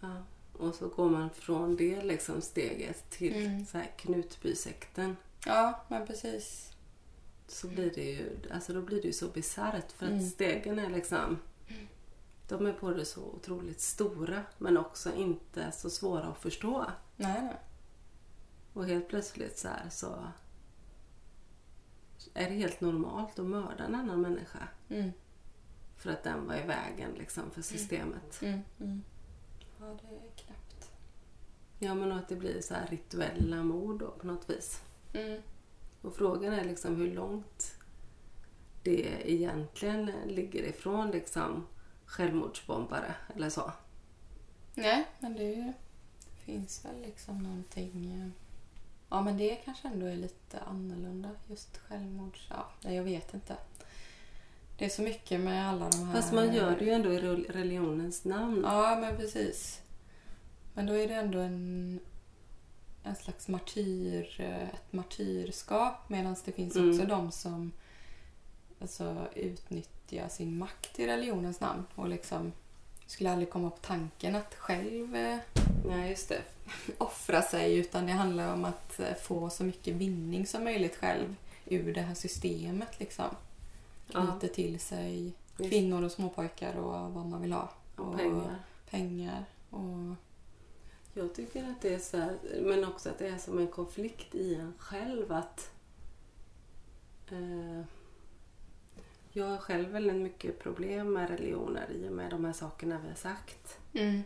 Ja. 0.00 0.22
Och 0.52 0.74
så 0.74 0.88
går 0.88 1.10
man 1.10 1.30
från 1.30 1.76
det 1.76 2.02
liksom 2.02 2.40
steget 2.40 3.10
till 3.10 3.46
Mm. 3.46 3.66
så 3.66 3.78
här 3.78 3.90
Knutbysekten. 3.96 5.16
Ja, 5.46 5.84
men 5.88 6.06
precis. 6.06 6.72
Så 7.48 7.68
blir 7.68 7.90
det 7.94 8.04
ju, 8.04 8.40
alltså 8.54 8.72
då 8.72 8.82
blir 8.82 9.02
det 9.02 9.06
ju 9.06 9.12
så 9.12 9.28
bisarrt 9.28 9.92
för 9.92 10.06
att 10.06 10.12
Mm. 10.12 10.30
stegen 10.30 10.78
är 10.78 10.90
liksom 10.90 11.38
de 12.48 12.66
är 12.66 12.78
både 12.80 13.04
så 13.04 13.22
otroligt 13.22 13.80
stora 13.80 14.42
men 14.58 14.76
också 14.76 15.14
inte 15.14 15.72
så 15.72 15.90
svåra 15.90 16.24
att 16.24 16.38
förstå. 16.38 16.86
Nej, 17.16 17.42
nej. 17.42 17.56
Och 18.72 18.86
helt 18.86 19.08
plötsligt 19.08 19.58
så 19.58 19.68
här 19.68 19.88
så 19.90 20.26
är 22.34 22.50
det 22.50 22.56
helt 22.56 22.80
normalt 22.80 23.38
att 23.38 23.46
mörda 23.46 23.84
en 23.84 23.94
annan 23.94 24.20
människa. 24.20 24.68
Mm. 24.88 25.10
För 25.96 26.10
att 26.10 26.22
den 26.22 26.46
var 26.46 26.54
i 26.54 26.66
vägen 26.66 27.12
liksom 27.18 27.50
för 27.50 27.62
systemet. 27.62 28.42
Mm. 28.42 28.60
Mm. 28.80 29.02
Ja, 29.80 29.86
det 29.86 30.14
är 30.16 30.30
knappt. 30.36 30.90
Ja 31.78 31.94
men 31.94 32.12
och 32.12 32.18
att 32.18 32.28
det 32.28 32.36
blir 32.36 32.60
så 32.60 32.74
här 32.74 32.86
rituella 32.86 33.62
mord 33.62 33.98
då 33.98 34.10
på 34.10 34.26
något 34.26 34.50
vis. 34.50 34.82
Mm. 35.12 35.42
Och 36.02 36.14
frågan 36.16 36.52
är 36.52 36.64
liksom 36.64 36.96
hur 36.96 37.14
långt 37.14 37.74
det 38.82 39.08
egentligen 39.24 40.10
ligger 40.26 40.62
ifrån 40.62 41.10
liksom 41.10 41.66
självmordsbombare 42.06 43.14
eller 43.36 43.50
så. 43.50 43.72
Nej, 44.74 45.04
men 45.18 45.34
det 45.36 45.72
finns 46.44 46.84
väl 46.84 47.00
liksom 47.02 47.42
någonting... 47.42 48.12
eh, 48.20 48.28
Ja, 49.12 49.22
men 49.22 49.36
det 49.38 49.54
kanske 49.64 49.88
ändå 49.88 50.06
är 50.06 50.16
lite 50.16 50.60
annorlunda. 50.60 51.30
Just 51.48 51.76
självmords... 51.78 52.46
Ja, 52.50 52.66
nej, 52.84 52.96
jag 52.96 53.04
vet 53.04 53.34
inte. 53.34 53.56
Det 54.78 54.84
är 54.84 54.88
så 54.88 55.02
mycket 55.02 55.40
med 55.40 55.68
alla 55.68 55.88
de 55.90 56.06
här... 56.06 56.14
Fast 56.14 56.32
man 56.32 56.54
gör 56.54 56.78
det 56.78 56.84
ju 56.84 56.90
ändå 56.90 57.12
i 57.12 57.18
rel- 57.20 57.46
religionens 57.50 58.24
namn. 58.24 58.60
Ja, 58.64 58.98
men 59.00 59.16
precis. 59.16 59.80
Men 60.74 60.86
då 60.86 60.92
är 60.92 61.08
det 61.08 61.14
ändå 61.14 61.38
en, 61.38 62.00
en 63.04 63.16
slags 63.16 63.48
martyr, 63.48 64.36
eh, 64.40 64.62
ett 64.68 64.92
martyrskap 64.92 66.08
medan 66.08 66.36
det 66.44 66.52
finns 66.52 66.76
Mm. 66.76 66.90
också 66.90 67.06
de 67.06 67.32
som 67.32 67.72
alltså, 68.80 69.28
utnyttjar 69.34 70.28
sin 70.28 70.58
makt 70.58 70.98
i 70.98 71.06
religionens 71.06 71.60
namn 71.60 71.84
och 71.94 72.08
liksom 72.08 72.52
skulle 73.06 73.30
aldrig 73.32 73.50
komma 73.50 73.70
på 73.70 73.76
tanken 73.80 74.34
att 74.36 74.54
själv 74.54 75.16
eh, 75.16 75.38
Nej, 75.86 76.10
just 76.10 76.28
det. 76.28 76.42
offra 76.98 77.42
sig 77.42 77.76
utan 77.76 78.06
det 78.06 78.12
handlar 78.12 78.52
om 78.54 78.64
att 78.64 79.00
eh, 79.00 79.14
få 79.14 79.50
så 79.50 79.64
mycket 79.64 79.94
vinning 79.94 80.46
som 80.46 80.64
möjligt 80.64 80.96
själv 80.96 81.36
ur 81.66 81.94
det 81.94 82.00
här 82.02 82.14
systemet 82.14 83.00
liksom. 83.00 83.24
Ja, 84.12 84.26
Knyter 84.26 84.54
till 84.54 84.80
sig 84.80 85.32
kvinnor 85.56 86.02
och 86.04 86.12
småpojkar 86.12 86.74
och 86.76 87.12
vad 87.12 87.26
man 87.26 87.42
vill 87.42 87.52
ha. 87.52 87.68
Och 87.96 88.16
pengar. 88.16 88.58
pengar 88.90 89.44
och 89.70 90.14
Jag 91.14 91.34
tycker 91.34 91.64
att 91.70 91.80
det 91.82 91.94
är 91.94 91.98
så 91.98 92.16
här, 92.16 92.38
men 92.62 92.84
också 92.84 93.08
att 93.10 93.18
det 93.18 93.28
är 93.28 93.38
som 93.38 93.58
en 93.58 93.68
konflikt 93.68 94.34
i 94.34 94.54
en 94.54 94.74
själv 94.78 95.32
att 95.32 95.70
eh, 97.30 97.80
jag 99.32 99.46
har 99.46 99.58
själv 99.58 99.88
väldigt 99.88 100.16
mycket 100.16 100.58
problem 100.58 101.12
med 101.12 101.30
religioner 101.30 101.90
i 101.90 102.08
och 102.08 102.12
med 102.12 102.30
de 102.30 102.44
här 102.44 102.52
sakerna 102.52 102.98
vi 103.02 103.08
har 103.08 103.14
sagt. 103.16 103.78
Mm. 103.92 104.22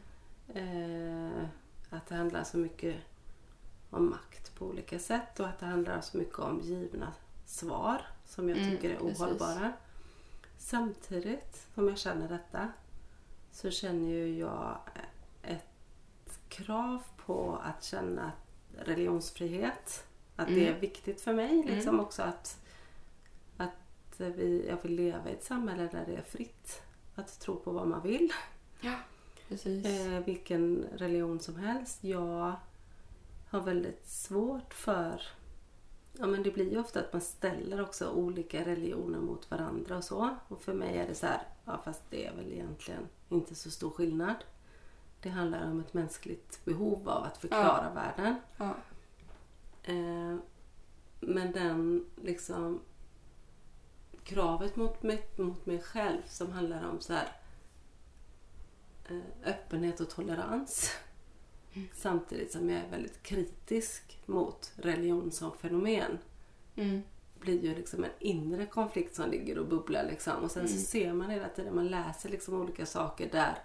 Eh, 0.55 1.45
att 1.91 2.07
det 2.07 2.15
handlar 2.15 2.45
så 2.45 2.59
mycket 2.59 2.97
om 3.91 4.11
makt 4.11 4.55
på 4.55 4.67
olika 4.67 4.99
sätt 4.99 5.41
och 5.41 5.47
att 5.49 5.59
det 5.61 5.67
handlar 5.67 6.01
så 6.01 6.19
mycket 6.19 6.39
om 6.39 6.61
givna 6.61 7.13
svar 7.47 8.07
som 8.27 8.49
jag 8.49 8.59
Mm, 8.59 8.71
tycker 8.71 8.91
är 8.91 8.99
precis. 8.99 9.21
ohållbara. 9.21 9.73
Samtidigt 10.59 11.67
som 11.75 11.89
jag 11.89 11.99
känner 11.99 12.29
detta 12.29 12.73
så 13.53 13.71
känner 13.71 14.09
ju 14.09 14.39
jag 14.39 14.79
krav 16.55 17.03
på 17.27 17.59
att 17.65 17.85
känna 17.85 18.33
religionsfrihet. 18.79 20.05
Att 20.37 20.49
det 20.49 20.63
Mm. 20.63 20.75
är 20.77 20.81
viktigt 20.81 21.21
för 21.21 21.33
mig. 21.35 21.63
Liksom 21.63 22.01
också 22.01 22.23
att, 22.23 22.61
att 23.57 24.21
vi, 24.21 24.67
jag 24.69 24.83
vill 24.83 24.95
leva 24.95 25.31
i 25.31 25.33
ett 25.33 25.45
samhälle 25.45 25.89
där 25.93 26.05
det 26.07 26.17
är 26.17 26.23
fritt 26.23 26.83
att 27.15 27.41
tro 27.41 27.57
på 27.57 27.71
vad 27.71 27.89
man 27.89 28.03
vill. 28.03 28.33
Ja, 28.81 28.95
precis. 29.49 29.87
Eh, 29.87 30.25
vilken 30.25 30.87
religion 30.97 31.41
som 31.41 31.57
helst. 31.57 32.05
Jag 32.05 32.53
har 33.51 33.61
väldigt 33.61 34.09
svårt 34.09 34.75
för... 34.75 35.23
Ja 36.19 36.27
men 36.27 36.43
det 36.43 36.51
blir 36.51 36.71
ju 36.73 36.79
ofta 36.81 37.01
att 37.01 37.13
man 37.13 37.23
ställer 37.23 37.83
också 37.83 38.11
olika 38.11 38.65
religioner 38.65 39.19
mot 39.19 39.51
varandra 39.51 39.97
och 39.97 40.05
så. 40.05 40.37
Och 40.49 40.63
för 40.63 40.75
mig 40.75 40.99
är 40.99 41.07
det 41.09 41.15
så 41.15 41.27
här, 41.27 41.43
ja 41.65 41.81
fast 41.85 42.03
det 42.11 42.27
är 42.27 42.35
väl 42.37 42.53
egentligen 42.53 43.09
inte 43.29 43.55
så 43.55 43.71
stor 43.71 43.91
skillnad. 43.91 44.35
Det 45.25 45.31
handlar 45.31 45.71
om 45.71 45.81
ett 45.81 45.95
mänskligt 45.95 46.65
behov 46.65 47.09
av 47.09 47.25
att 47.25 47.37
förklara 47.39 47.91
världen. 47.95 48.35
Ja. 48.57 48.75
Eh, 49.83 50.37
men 51.21 51.53
den 51.53 52.07
liksom 52.23 52.81
kravet 54.25 54.77
mot 54.77 55.03
mig, 55.03 55.29
mot 55.37 55.67
mig 55.67 55.81
själv 55.83 56.23
som 56.27 56.53
handlar 56.53 56.89
om 56.89 57.01
så 57.01 57.13
här 57.13 57.29
eh, 59.09 59.19
öppenhet 59.51 60.01
och 60.01 60.11
tolerans. 60.11 60.91
Samtidigt 61.95 62.53
som 62.53 62.71
jag 62.71 62.81
är 62.81 62.91
väldigt 62.91 63.23
kritisk 63.23 64.19
mot 64.27 64.73
religion 64.77 65.33
som 65.33 65.53
fenomen. 65.57 66.19
Mm. 66.77 67.03
blir 67.41 67.63
ju 67.65 67.75
liksom 67.75 68.05
en 68.05 68.11
inre 68.19 68.67
konflikt 68.67 69.15
som 69.15 69.31
ligger 69.31 69.59
och 69.59 69.67
bubblar. 69.69 70.05
Liksom. 70.05 70.43
Och 70.45 70.51
sen 70.51 70.69
så 70.69 70.75
Mm. 70.75 70.85
ser 70.85 71.13
man 71.13 71.31
hela 71.31 71.49
tiden, 71.49 71.75
man 71.75 71.87
läser 71.89 72.29
liksom 72.29 72.55
olika 72.61 72.87
saker 72.87 73.29
där 73.33 73.59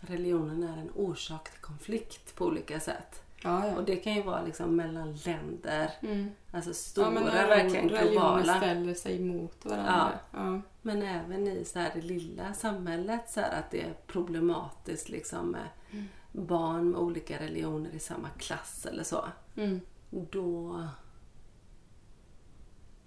religionen 0.00 0.62
är 0.62 0.76
en 0.76 0.90
orsak 0.94 1.50
till 1.50 1.60
konflikt 1.60 2.34
på 2.36 2.44
olika 2.46 2.80
sätt. 2.80 3.22
Ja, 3.42 3.66
ja. 3.66 3.76
Och 3.76 3.84
det 3.84 3.96
kan 3.96 4.14
ju 4.14 4.22
vara 4.22 4.42
liksom 4.42 4.76
mellan 4.76 5.14
länder, 5.16 5.90
Mm. 6.02 6.30
alltså 6.52 6.74
stora, 6.74 7.14
ja, 7.14 7.20
verkligen 7.46 7.88
religioner 7.88 8.12
globala. 8.12 8.56
ställer 8.56 8.94
sig 8.94 9.18
mot 9.24 9.64
varandra. 9.64 10.18
Ja. 10.30 10.60
Men 10.82 11.02
även 11.02 11.46
i 11.48 11.64
så 11.64 11.78
här 11.78 11.90
det 11.94 12.00
lilla 12.02 12.54
samhället 12.54 13.30
så 13.30 13.40
att 13.40 13.70
det 13.70 13.82
är 13.82 13.94
problematiskt 14.06 15.08
liksom 15.08 15.50
med 15.50 15.68
Mm. 15.92 16.04
barn 16.32 16.90
med 16.90 17.00
olika 17.00 17.38
religioner 17.40 17.90
i 17.90 17.98
samma 17.98 18.28
klass 18.28 18.86
eller 18.90 19.04
så. 19.04 19.24
Mm. 19.56 19.80
Då, 20.10 20.82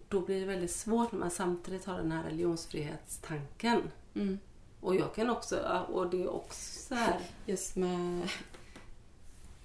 då 0.09 0.21
blir 0.21 0.39
det 0.39 0.45
väldigt 0.45 0.71
svårt 0.71 1.11
när 1.11 1.19
man 1.19 1.31
samtidigt 1.31 1.85
har 1.85 1.97
den 1.97 2.11
här 2.11 2.23
religionsfrihetstanken. 2.23 3.81
Mm. 4.15 4.39
Och 4.81 4.95
jag 4.95 5.15
kan 5.15 5.29
också, 5.29 5.59
och 5.91 6.09
det 6.09 6.23
är 6.23 6.27
också 6.33 6.79
så 6.79 6.95
här, 6.95 7.21
Just 7.45 7.75
med 7.75 8.29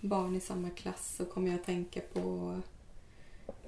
barn 0.00 0.36
i 0.36 0.40
samma 0.40 0.70
klass 0.70 1.14
så 1.16 1.24
kommer 1.24 1.50
jag 1.50 1.60
att 1.60 1.66
tänka 1.66 2.00
på 2.00 2.60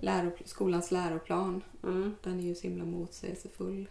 läro, 0.00 0.32
skolans 0.44 0.90
läroplan. 0.90 1.62
mm, 1.82 2.14
Den 2.22 2.40
är 2.40 2.44
ju 2.44 2.54
så 2.54 2.62
himla 2.62 2.84
motsägelsefull 2.84 3.88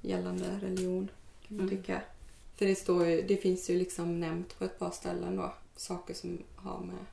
gällande 0.00 0.58
religion 0.62 1.08
kan 1.48 1.56
man 1.56 1.66
Mm. 1.68 1.76
tycka. 1.78 2.02
För 2.56 2.66
det, 2.66 2.74
står 2.74 3.06
ju, 3.06 3.22
det 3.22 3.36
finns 3.36 3.70
ju 3.70 3.78
liksom 3.78 4.20
nämnt 4.20 4.58
på 4.58 4.64
ett 4.64 4.78
par 4.78 4.90
ställen 4.90 5.36
då 5.36 5.54
saker 5.76 6.14
som 6.14 6.38
har 6.56 6.80
med 6.80 7.06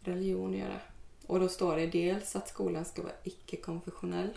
religion 0.00 0.50
att 0.52 0.58
göra. 0.58 0.80
Och 1.26 1.40
då 1.40 1.48
står 1.48 1.76
det 1.76 1.86
dels 1.86 2.36
att 2.36 2.48
skolan 2.48 2.84
ska 2.84 3.02
vara 3.02 3.12
icke-konfessionell. 3.24 4.30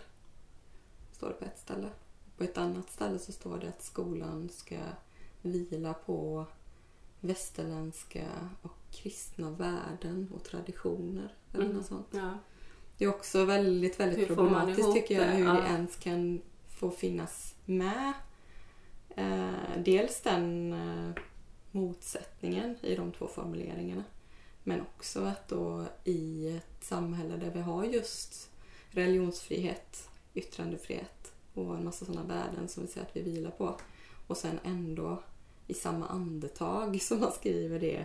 Står 1.12 1.28
det 1.28 1.34
på 1.34 1.44
ett 1.44 1.58
ställe. 1.58 1.88
På 2.40 2.44
ett 2.44 2.58
annat 2.58 2.90
ställe 2.90 3.18
så 3.18 3.32
står 3.32 3.58
det 3.58 3.68
att 3.68 3.82
skolan 3.82 4.48
ska 4.52 4.76
vila 5.42 5.94
på 5.94 6.46
västerländska 7.20 8.26
och 8.62 8.72
kristna 8.92 9.50
värden 9.50 10.28
och 10.34 10.44
traditioner. 10.44 11.34
Eller 11.54 11.64
Mm. 11.64 11.76
något 11.76 11.86
sånt. 11.86 12.06
ja. 12.10 12.38
Det 12.98 13.04
är 13.04 13.08
också 13.08 13.44
väldigt, 13.44 14.00
väldigt 14.00 14.26
problematiskt 14.26 14.92
tycker 14.92 15.14
jag 15.22 15.32
hur 15.32 15.44
Ja. 15.44 15.52
det 15.52 15.66
ens 15.68 15.96
kan 15.96 16.40
få 16.68 16.90
finnas 16.90 17.54
med. 17.64 18.12
Eh, 19.16 19.82
dels 19.84 20.20
den 20.20 20.72
eh, 20.72 21.22
motsättningen 21.70 22.76
i 22.82 22.94
de 22.94 23.12
två 23.12 23.26
formuleringarna. 23.26 24.04
Men 24.64 24.80
också 24.80 25.24
att 25.24 25.48
då 25.48 25.84
i 26.04 26.48
ett 26.56 26.84
samhälle 26.84 27.36
där 27.36 27.50
vi 27.50 27.60
har 27.60 27.84
just 27.84 28.50
religionsfrihet, 28.90 30.08
yttrandefrihet 30.34 31.29
och 31.68 31.76
en 31.76 31.84
massa 31.84 32.04
sådana 32.04 32.26
värden 32.26 32.68
som 32.68 32.82
vi 32.82 32.88
säger 32.88 33.06
att 33.06 33.16
vi 33.16 33.22
vilar 33.22 33.50
på. 33.50 33.76
Och 34.26 34.36
sen 34.36 34.58
ändå 34.64 35.22
i 35.66 35.74
samma 35.74 36.06
andetag 36.06 37.02
som 37.02 37.20
man 37.20 37.32
skriver 37.32 37.80
det 37.80 38.04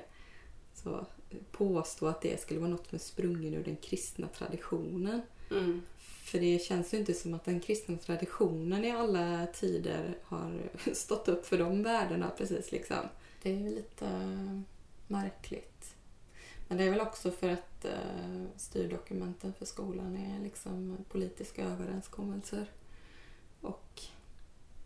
så 0.73 1.05
påstå 1.51 2.07
att 2.07 2.21
det 2.21 2.41
skulle 2.41 2.59
vara 2.59 2.69
något 2.69 2.87
som 2.87 2.95
är 2.95 2.99
sprungen 2.99 3.53
ur 3.53 3.63
den 3.63 3.75
kristna 3.75 4.27
traditionen. 4.27 5.21
Mm. 5.51 5.81
För 6.23 6.39
det 6.39 6.59
känns 6.59 6.93
ju 6.93 6.97
inte 6.97 7.13
som 7.13 7.33
att 7.33 7.45
den 7.45 7.59
kristna 7.59 7.97
traditionen 7.97 8.85
i 8.85 8.91
alla 8.91 9.47
tider 9.47 10.17
har 10.23 10.69
stått 10.93 11.27
upp 11.27 11.45
för 11.45 11.57
de 11.57 11.83
värdena 11.83 12.29
precis 12.37 12.71
liksom. 12.71 12.97
det 13.41 13.51
är 13.51 13.57
ju 13.57 13.69
lite 13.69 14.09
märkligt. 15.07 15.95
Men 16.67 16.77
det 16.77 16.83
är 16.83 16.89
väl 16.89 17.01
också 17.01 17.31
för 17.31 17.49
att 17.49 17.85
eh, 17.85 18.45
styrdokumenten 18.57 19.53
för 19.53 19.65
skolan 19.65 20.17
är 20.17 20.43
liksom 20.43 20.97
politiska 21.09 21.65
överenskommelser. 21.65 22.65
Och 23.65 24.01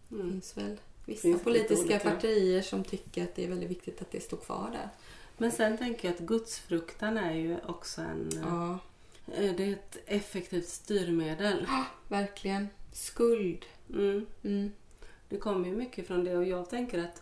det 0.10 0.16
Mm. 0.16 0.32
finns 0.32 0.58
väl 0.58 0.78
vissa 1.06 1.22
Finns 1.22 1.44
politiska 1.44 2.00
partier 2.00 2.62
som 2.62 2.84
tycker 2.84 3.24
att 3.24 3.36
det 3.36 3.44
är 3.44 3.48
väldigt 3.50 3.70
viktigt 3.70 4.02
att 4.02 4.12
det 4.12 4.22
står 4.24 4.38
kvar 4.38 4.70
där. 4.72 4.90
Men 5.38 5.52
sen 5.52 5.78
tänker 5.78 6.08
jag 6.08 6.16
att 6.16 6.22
gudsfruktan 6.22 7.18
är 7.18 7.34
ju 7.34 7.58
också 7.68 8.02
en... 8.02 8.30
Ja, 8.44 8.80
eh, 9.36 9.56
Det 9.56 9.64
är 9.64 9.74
ett 9.74 9.98
effektivt 10.06 10.68
styrmedel. 10.68 11.68
verkligen. 12.08 12.68
Skuld. 12.94 13.66
Mm. 13.90 14.26
Mm. 14.44 14.72
Det 15.30 15.38
kommer 15.38 15.68
ju 15.68 15.76
mycket 15.76 16.08
från 16.08 16.24
det 16.24 16.38
och 16.38 16.46
jag 16.46 16.70
tänker 16.70 17.00
att 17.04 17.22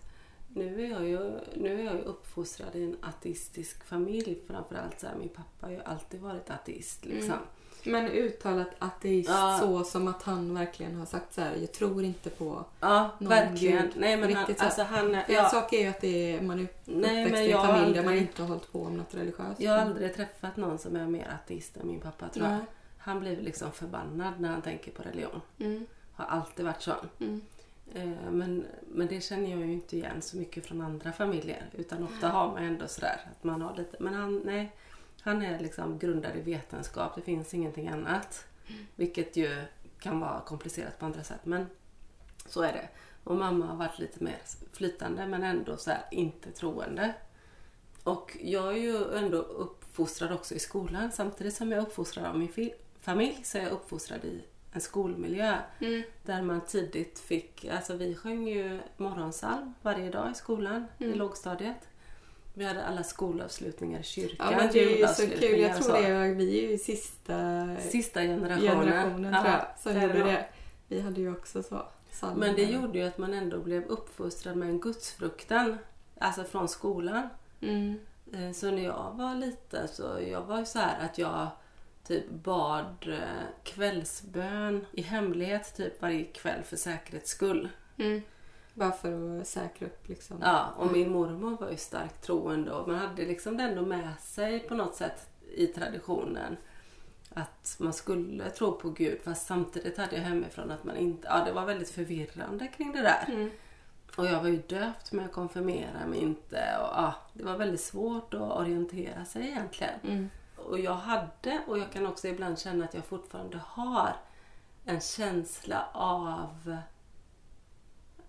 nu 0.54 0.86
är 0.86 0.90
jag 0.90 1.08
ju, 1.08 1.32
nu 1.56 1.80
är 1.80 1.86
jag 1.86 1.96
ju 1.96 2.02
uppfostrad 2.02 2.76
i 2.76 2.84
en 2.84 2.98
ateistisk 3.02 3.84
familj 3.84 4.40
framförallt. 4.48 5.00
Så 5.00 5.08
här, 5.08 5.16
min 5.16 5.30
pappa 5.30 5.66
har 5.66 5.72
ju 5.72 5.82
alltid 5.84 6.20
varit 6.22 6.50
ateist 6.50 7.06
liksom. 7.06 7.32
Mm. 7.34 7.46
Men 7.84 8.08
uttalat 8.12 8.68
ateist 8.80 9.30
Ja. 9.30 9.58
så 9.62 9.84
som 9.84 10.08
att 10.08 10.24
han 10.24 10.54
verkligen 10.54 10.96
har 10.96 11.06
sagt 11.06 11.34
så 11.34 11.42
här, 11.42 11.56
jag 11.56 11.72
tror 11.74 12.04
inte 12.04 12.30
på... 12.30 12.66
Ja, 12.80 13.10
Någon 13.20 13.30
verkligen. 13.30 13.82
gud. 13.84 13.92
Nej 13.98 14.18
men 14.18 14.34
han, 14.34 14.40
Riktigt 14.46 14.60
så. 14.60 14.66
alltså 14.66 14.82
han 14.84 15.06
För 15.10 15.14
En 15.14 15.24
ja, 15.28 15.50
sak 15.50 15.74
är 15.74 15.80
ju 15.82 15.88
att 15.88 16.02
det 16.02 16.36
är, 16.36 16.42
man 16.42 16.60
är 16.60 16.64
uppväxt 16.64 17.38
i 17.38 17.44
en 17.44 17.50
jag 17.50 17.66
familj 17.66 17.94
där 17.94 18.04
man 18.04 18.14
inte 18.18 18.42
har 18.42 18.50
hållit 18.50 18.72
på 18.72 18.84
med 18.84 18.94
något 18.98 19.16
religiöst. 19.16 19.60
Jag 19.62 19.72
har 19.72 19.80
aldrig 19.80 20.16
träffat 20.16 20.58
någon 20.58 20.78
som 20.78 20.96
är 20.96 21.08
mer 21.08 21.28
ateist 21.44 21.78
än 21.78 21.88
min 21.88 22.00
pappa 22.00 22.30
tror 22.30 22.46
jag. 22.46 22.54
Nej. 22.56 22.66
Han 22.98 23.20
blir 23.20 23.38
liksom 23.42 23.72
förbannad 23.72 24.34
när 24.40 24.50
han 24.50 24.62
tänker 24.62 24.92
på 24.92 25.04
religion. 25.04 25.42
Mm. 25.60 25.86
Har 26.14 26.26
alltid 26.26 26.66
varit 26.66 26.82
så. 26.82 26.94
Mm. 27.20 27.42
Eh, 27.96 28.32
Men, 28.32 28.66
men 28.88 29.08
det 29.08 29.22
känner 29.24 29.50
jag 29.52 29.60
ju 29.60 29.74
inte 29.74 29.98
igen 29.98 30.22
så 30.22 30.38
mycket 30.38 30.66
från 30.66 30.82
andra 30.82 31.12
familjer. 31.12 31.66
Utan 31.78 32.04
ofta 32.04 32.28
har 32.30 32.48
man 32.52 32.64
ändå 32.64 32.88
sådär 32.88 33.20
att 33.32 33.44
man 33.44 33.62
har 33.62 33.76
lite... 33.78 33.98
Men 34.00 34.14
han, 34.14 34.42
nej, 34.46 34.72
han 35.28 35.42
är 35.42 35.60
liksom 35.60 36.00
grundad 36.00 36.36
i 36.36 36.42
vetenskap. 36.42 37.16
Det 37.16 37.22
finns 37.22 37.54
ingenting 37.54 37.88
annat. 37.88 38.46
Vilket 38.96 39.36
ju 39.36 39.62
kan 40.00 40.20
vara 40.20 40.40
komplicerat 40.42 41.00
på 41.00 41.06
andra 41.06 41.24
sätt. 41.24 41.40
Men 41.46 41.66
så 42.46 42.62
är 42.62 42.74
det. 42.74 42.90
Och 43.24 43.36
mamma 43.36 43.66
har 43.66 43.76
varit 43.76 44.00
lite 44.00 44.24
mer 44.24 44.38
flytande 44.74 45.28
men 45.28 45.44
ändå 45.44 45.78
så 45.78 45.92
inte 46.12 46.52
troende. 46.52 47.14
Och 48.04 48.38
jag 48.42 48.68
är 48.68 48.78
ju 48.78 49.18
ändå 49.18 49.38
uppfostrad 49.38 50.32
också 50.32 50.56
i 50.56 50.60
skolan. 50.60 51.12
Samtidigt 51.12 51.54
som 51.56 51.72
jag 51.72 51.78
är 51.78 51.86
uppfostrad 51.86 52.26
av 52.26 52.40
min 52.40 52.72
familj 53.02 53.40
så 53.44 53.58
är 53.58 53.62
jag 53.64 53.72
uppfostrad 53.72 54.26
i 54.26 54.44
en 54.72 54.82
skolmiljö. 54.82 55.58
Mm. 55.80 56.04
Där 56.24 56.42
man 56.42 56.62
tidigt 56.62 57.20
fick, 57.20 57.66
alltså 57.66 57.96
vi 57.96 58.16
sjöng 58.16 58.48
ju 58.48 58.80
morgonsalm 58.98 59.74
varje 59.82 60.10
dag 60.10 60.32
i 60.32 60.36
skolan 60.36 60.86
i 60.98 61.06
Mm. 61.06 61.18
lågstadiet. 61.18 61.88
Vi 62.58 62.66
hade 62.66 62.86
alla 62.86 63.04
skolavslutningar 63.04 64.00
i 64.00 64.04
kyrkan. 64.04 64.52
Ja 64.52 64.58
men 64.58 64.70
det 64.74 65.02
är 65.02 65.08
så 65.08 65.28
kul. 65.28 65.60
Jag 65.60 65.82
tror 65.84 65.94
det 65.94 66.08
är, 66.08 66.36
vi 66.36 66.66
är 66.66 66.72
ju 66.72 66.78
sista 66.78 67.68
Sista 67.80 68.22
generationen. 68.22 68.86
generationen 68.86 69.34
Ja, 69.34 69.42
tror 69.42 69.54
jag 69.54 69.66
som 69.80 69.94
det 69.94 70.02
gjorde 70.02 70.24
det. 70.32 70.46
Vi 70.88 71.02
hade 71.02 71.22
ju 71.22 71.32
också 71.32 71.64
så. 71.64 71.88
psalmer. 72.12 72.36
Men 72.48 72.56
det 72.56 72.64
gjorde 72.64 73.00
ju 73.00 73.08
att 73.08 73.18
man 73.18 73.34
ändå 73.34 73.60
blev 73.60 73.86
uppfostrad 73.86 74.58
med 74.58 74.70
en 74.70 74.80
gudsfruktan. 74.80 75.78
Alltså 76.20 76.44
från 76.44 76.68
skolan. 76.70 77.30
Mm. 77.62 78.00
Eh, 78.34 78.52
Så 78.52 78.72
när 78.72 78.84
jag 78.84 79.12
var 79.18 79.36
liten 79.36 79.88
så 79.88 80.20
jag 80.32 80.42
var 80.42 80.64
så 80.64 80.80
här 80.80 81.06
att 81.06 81.18
jag 81.18 81.48
typ 82.08 82.30
bad 82.30 82.96
eh, 83.08 83.20
kvällsbön 83.64 84.86
i 84.92 85.02
hemlighet 85.02 85.76
typ 85.78 86.02
varje 86.02 86.24
kväll 86.24 86.64
för 86.64 86.76
säkerhets 86.76 87.30
skull. 87.32 87.70
Mm. 87.98 88.22
Bara 88.78 88.92
för 88.92 89.40
att 89.40 89.48
säkra 89.48 89.88
upp 89.88 90.08
liksom. 90.08 90.38
Ja, 90.42 90.74
och 90.78 90.92
min 90.92 91.12
mormor 91.12 91.58
var 91.58 91.72
ju 91.72 91.78
starkt 91.78 92.24
troende 92.24 92.72
och 92.72 92.88
man 92.88 92.98
hade 92.98 93.26
liksom 93.26 93.58
det 93.58 93.64
ändå 93.64 93.82
med 93.82 94.10
sig 94.20 94.60
på 94.60 94.76
något 94.76 94.96
sätt 94.96 95.30
i 95.56 95.68
traditionen 95.68 96.58
att 97.30 97.76
man 97.80 97.94
skulle 97.94 98.50
tro 98.50 98.72
på 98.72 98.90
Gud 98.90 99.22
fast 99.24 99.48
samtidigt 99.48 99.98
hade 99.98 100.16
jag 100.16 100.24
hemifrån 100.24 100.72
att 100.72 100.84
man 100.84 100.98
inte... 100.98 101.28
Ja, 101.28 101.46
det 101.46 101.52
var 101.52 101.66
väldigt 101.66 101.90
förvirrande 101.90 102.68
kring 102.68 102.92
det 102.92 103.02
där. 103.02 103.26
Mm. 103.28 103.50
Och 104.16 104.26
jag 104.26 104.42
var 104.42 104.50
ju 104.50 104.62
döpt 104.62 105.12
men 105.12 105.26
jag 105.26 105.34
konfirmerade 105.34 106.08
mig 106.08 106.20
inte 106.20 106.58
och 106.58 106.94
ja, 106.96 107.14
det 107.34 107.44
var 107.44 107.58
väldigt 107.58 107.82
svårt 107.82 108.34
att 108.34 108.58
orientera 108.58 109.26
sig 109.26 109.48
egentligen. 109.48 110.00
Mm. 110.04 110.30
Och 110.56 110.80
jag 110.80 110.94
hade, 110.94 111.62
och 111.68 111.80
jag 111.80 111.92
kan 111.92 112.08
också 112.08 112.28
ibland 112.28 112.60
känna 112.60 112.86
att 112.86 112.94
jag 112.94 113.06
fortfarande 113.06 113.60
har 113.66 114.16
en 114.86 115.02
känsla 115.02 115.88
av 115.94 116.78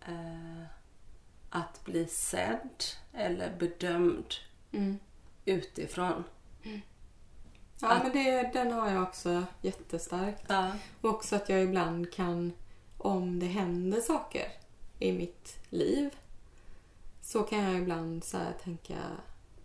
eh, 0.08 0.62
att 1.50 1.84
bli 1.84 2.06
sedd 2.06 2.84
eller 3.12 3.56
bedömd 3.58 4.34
Mm. 4.72 4.98
utifrån. 5.44 6.24
Ja 7.80 7.88
Att- 7.92 8.02
men 8.02 8.12
det, 8.12 8.42
den 8.52 8.72
har 8.72 8.90
jag 8.90 9.02
också 9.02 9.44
jättestarkt. 9.62 10.44
Ja. 10.48 10.72
Och 11.00 11.10
också 11.10 11.36
att 11.36 11.48
jag 11.48 11.62
ibland 11.62 12.12
kan, 12.12 12.52
om 12.98 13.38
det 13.40 13.46
händer 13.46 14.00
saker 14.00 14.48
i 14.98 15.12
mitt 15.12 15.56
liv, 15.70 16.16
så 17.22 17.42
kan 17.42 17.58
jag 17.58 17.74
ibland 17.82 18.24
så 18.24 18.38
tänka 18.64 18.96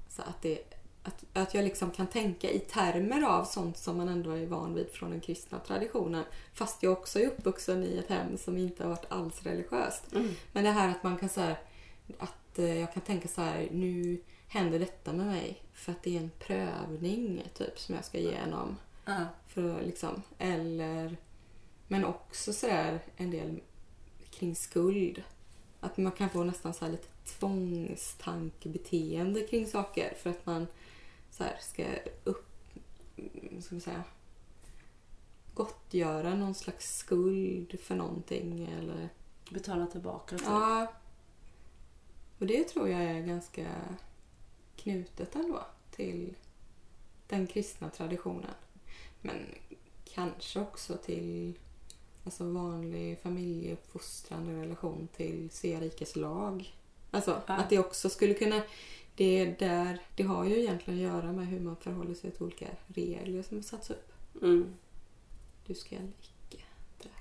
så 0.09 0.21
att, 0.21 0.41
det, 0.41 0.72
att, 1.03 1.25
att 1.33 1.53
jag 1.53 1.63
liksom 1.63 1.91
kan 1.91 2.07
tänka 2.07 2.51
i 2.51 2.59
termer 2.59 3.21
av 3.21 3.45
sånt 3.45 3.77
som 3.77 3.97
man 3.97 4.09
ändå 4.09 4.31
är 4.31 4.45
van 4.45 4.73
vid 4.73 4.89
från 4.89 5.09
den 5.09 5.21
kristna 5.21 5.59
traditionen. 5.59 6.23
Fast 6.53 6.83
jag 6.83 6.93
också 6.93 7.19
är 7.19 7.27
uppvuxen 7.27 7.83
i 7.83 7.97
ett 7.97 8.09
hem 8.09 8.37
som 8.37 8.57
inte 8.57 8.83
har 8.83 8.89
varit 8.89 9.11
alls 9.11 9.43
religiöst. 9.43 10.13
Mm. 10.13 10.29
Men 10.51 10.63
det 10.63 10.71
här 10.71 10.89
att 10.89 11.03
man 11.03 11.17
kan 11.17 11.29
här, 11.35 11.59
att 12.17 12.59
eh, 12.59 12.79
jag 12.79 12.93
kan 12.93 13.03
tänka 13.03 13.27
så 13.27 13.41
här, 13.41 13.67
nu 13.71 14.21
händer 14.47 14.79
detta 14.79 15.13
med 15.13 15.25
mig 15.25 15.63
för 15.73 15.91
att 15.91 16.03
det 16.03 16.17
är 16.17 16.21
en 16.21 16.31
prövning 16.39 17.43
typ 17.53 17.79
som 17.79 17.95
jag 17.95 18.05
ska 18.05 18.17
igenom. 18.17 18.77
Ja. 19.05 19.25
För 19.47 19.81
liksom, 19.81 20.21
eller, 20.37 21.17
men 21.87 22.05
också 22.05 22.53
sådär 22.53 22.99
en 23.17 23.31
del 23.31 23.59
kring 24.31 24.55
skuld. 24.55 25.23
Att 25.79 25.97
man 25.97 26.11
kan 26.11 26.29
få 26.29 26.43
nästan 26.43 26.73
så 26.73 26.85
här 26.85 26.91
lite 26.91 27.07
tvångstankebeteende 27.25 29.41
kring 29.41 29.67
saker 29.67 30.13
för 30.17 30.29
att 30.29 30.45
man 30.45 30.67
så 31.33 31.43
här 31.43 31.57
ska 31.61 31.85
upp, 32.23 32.47
mm, 33.17 33.61
ska 33.61 33.75
man 33.75 33.81
säga, 33.81 34.03
gottgöra 35.53 36.35
någon 36.35 36.55
slags 36.55 36.97
skuld 36.97 37.79
för 37.79 37.95
någonting 37.95 38.65
eller 38.79 39.09
Betala 39.49 39.87
tillbaka. 39.87 40.37
Typ. 40.37 40.47
Ja. 40.47 40.93
Och 42.39 42.45
det 42.45 42.63
tror 42.63 42.89
jag 42.89 43.03
är 43.03 43.21
ganska 43.21 43.67
knutet 44.75 45.35
ändå 45.35 45.65
till 45.91 46.35
den 47.27 47.47
kristna 47.47 47.89
traditionen. 47.89 48.53
Men 49.21 49.45
kanske 50.05 50.59
också 50.59 50.97
till 50.97 51.59
alltså 52.25 52.51
vanlig 52.51 53.19
familjeuppfostrande 53.19 54.61
relation 54.61 55.07
till 55.15 55.49
Svea 55.49 55.79
rikes 55.81 56.15
lag. 56.15 56.75
Alltså 57.11 57.41
Ja. 57.47 57.53
att 57.53 57.69
det 57.69 57.79
också 57.79 58.09
skulle 58.09 58.33
kunna... 58.33 58.61
Det, 59.15 59.23
är 59.39 59.55
där, 59.59 59.99
det 60.15 60.23
har 60.23 60.45
ju 60.45 60.59
egentligen 60.59 60.99
att 61.07 61.13
göra 61.13 61.31
med 61.31 61.47
hur 61.47 61.59
man 61.59 61.75
förhåller 61.75 62.13
sig 62.13 62.31
till 62.31 62.43
olika 62.43 62.67
regler 62.87 63.43
som 63.43 63.57
har 63.57 63.61
satts 63.63 63.89
upp. 63.89 64.11
Mm. 64.41 64.73
Du 65.67 65.73
ska 65.73 65.95
icke... 65.95 66.63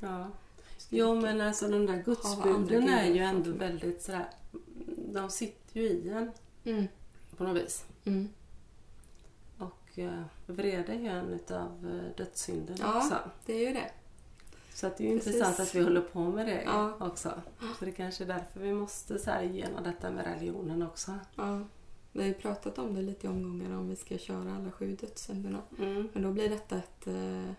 Ja. 0.00 0.30
du 0.56 0.80
ska 0.80 0.96
Jo 0.96 1.14
men 1.20 1.40
alltså 1.40 1.68
de 1.68 1.86
där 1.86 2.02
gudsbuden 2.02 2.88
är 2.88 3.06
ju 3.14 3.18
ändå 3.20 3.50
mig. 3.50 3.58
väldigt 3.58 4.02
sådär... 4.02 4.26
De 5.12 5.30
sitter 5.30 5.80
ju 5.80 5.86
i 5.88 6.08
en 6.08 6.30
Mm, 6.64 6.86
på 7.36 7.44
något 7.44 7.62
vis. 7.62 7.84
mm. 8.04 8.28
Och 9.58 9.98
eh, 9.98 10.22
vrede 10.46 10.92
är 10.92 10.98
ju 11.00 11.06
en 11.08 11.28
utav 11.32 11.88
eh, 11.90 12.16
dödssynderna 12.16 12.78
Ja. 12.80 12.96
också. 12.98 13.16
Det 13.46 13.52
är 13.52 13.68
ju 13.68 13.74
det. 13.74 13.90
Så 14.74 14.90
det 14.98 15.04
är 15.06 15.10
ju 15.12 15.18
Precis. 15.18 15.34
intressant 15.34 15.60
att 15.60 15.74
vi 15.74 15.82
håller 15.82 16.00
på 16.00 16.20
med 16.20 16.46
det 16.46 16.62
Ja. 16.62 16.96
också. 17.00 17.32
Så 17.78 17.84
det 17.84 17.92
kanske 17.92 18.24
är 18.24 18.28
därför 18.28 18.60
vi 18.60 18.72
måste 18.72 19.18
så 19.18 19.30
här 19.30 19.42
igenom 19.42 19.82
detta 19.84 20.10
med 20.10 20.24
religionen 20.26 20.82
också. 20.82 21.14
Ja, 21.36 21.60
vi 22.12 22.20
har 22.20 22.28
ju 22.28 22.34
pratat 22.34 22.78
om 22.78 22.94
det 22.94 23.02
lite 23.02 23.26
i 23.26 23.30
omgångar 23.30 23.76
om 23.78 23.88
vi 23.88 23.96
ska 23.96 24.18
köra 24.18 24.54
alla 24.56 24.70
sju 24.70 24.96
dödssynderna. 25.00 25.62
Mm. 25.78 26.08
Men 26.12 26.22
då 26.22 26.32
blir 26.32 26.48
detta 26.48 26.76
ett 26.76 27.06
eh, 27.06 27.50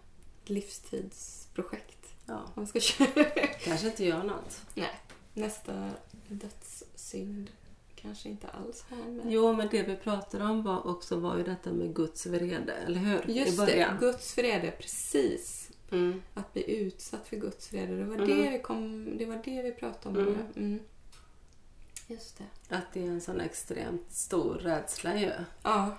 livstidsprojekt. 0.45 2.15
Ja. 2.25 2.41
Vi 2.55 2.65
ska 2.65 2.79
köra. 2.79 3.23
Kanske 3.63 3.87
inte 3.87 4.05
gör 4.05 4.23
något. 4.23 4.61
Nej, 4.75 4.99
nästa 5.33 5.89
dödssynd 6.27 7.49
kanske 7.95 8.29
inte 8.29 8.47
alls 8.47 8.85
har 8.89 9.11
med... 9.11 9.25
Jo, 9.31 9.53
men 9.53 9.67
det 9.71 9.83
vi 9.83 9.95
pratade 9.95 10.43
om 10.43 10.63
var 10.63 10.87
också 10.87 11.19
var 11.19 11.37
ju 11.37 11.43
detta 11.43 11.71
med 11.73 11.95
Guds 11.95 12.25
vrede, 12.25 12.73
eller 12.73 12.99
hur? 12.99 13.23
Just 13.27 13.65
det. 13.65 13.97
Guds 13.99 14.37
vrede, 14.37 14.71
precis. 14.71 15.69
Mm. 15.91 16.21
Att 16.33 16.53
bli 16.53 16.71
utsatt 16.77 17.27
för 17.27 17.37
Guds 17.37 17.73
vrede. 17.73 17.97
Det 17.97 18.03
var, 18.03 18.15
Mm. 18.15 18.27
det, 18.27 18.49
vi 18.49 18.59
kom, 18.59 19.05
det, 19.17 19.25
var 19.25 19.41
det 19.45 19.61
vi 19.61 19.71
pratade 19.71 20.19
om. 20.19 20.37
Mm. 20.55 20.79
Mm. 22.13 22.19
Just 22.19 22.37
det. 22.37 22.75
Att 22.75 22.93
det 22.93 23.03
är 23.05 23.09
en 23.09 23.21
sån 23.21 23.41
extremt 23.41 24.11
stor 24.11 24.53
rädsla 24.53 25.15
ju. 25.19 25.31
Ja. 25.63 25.97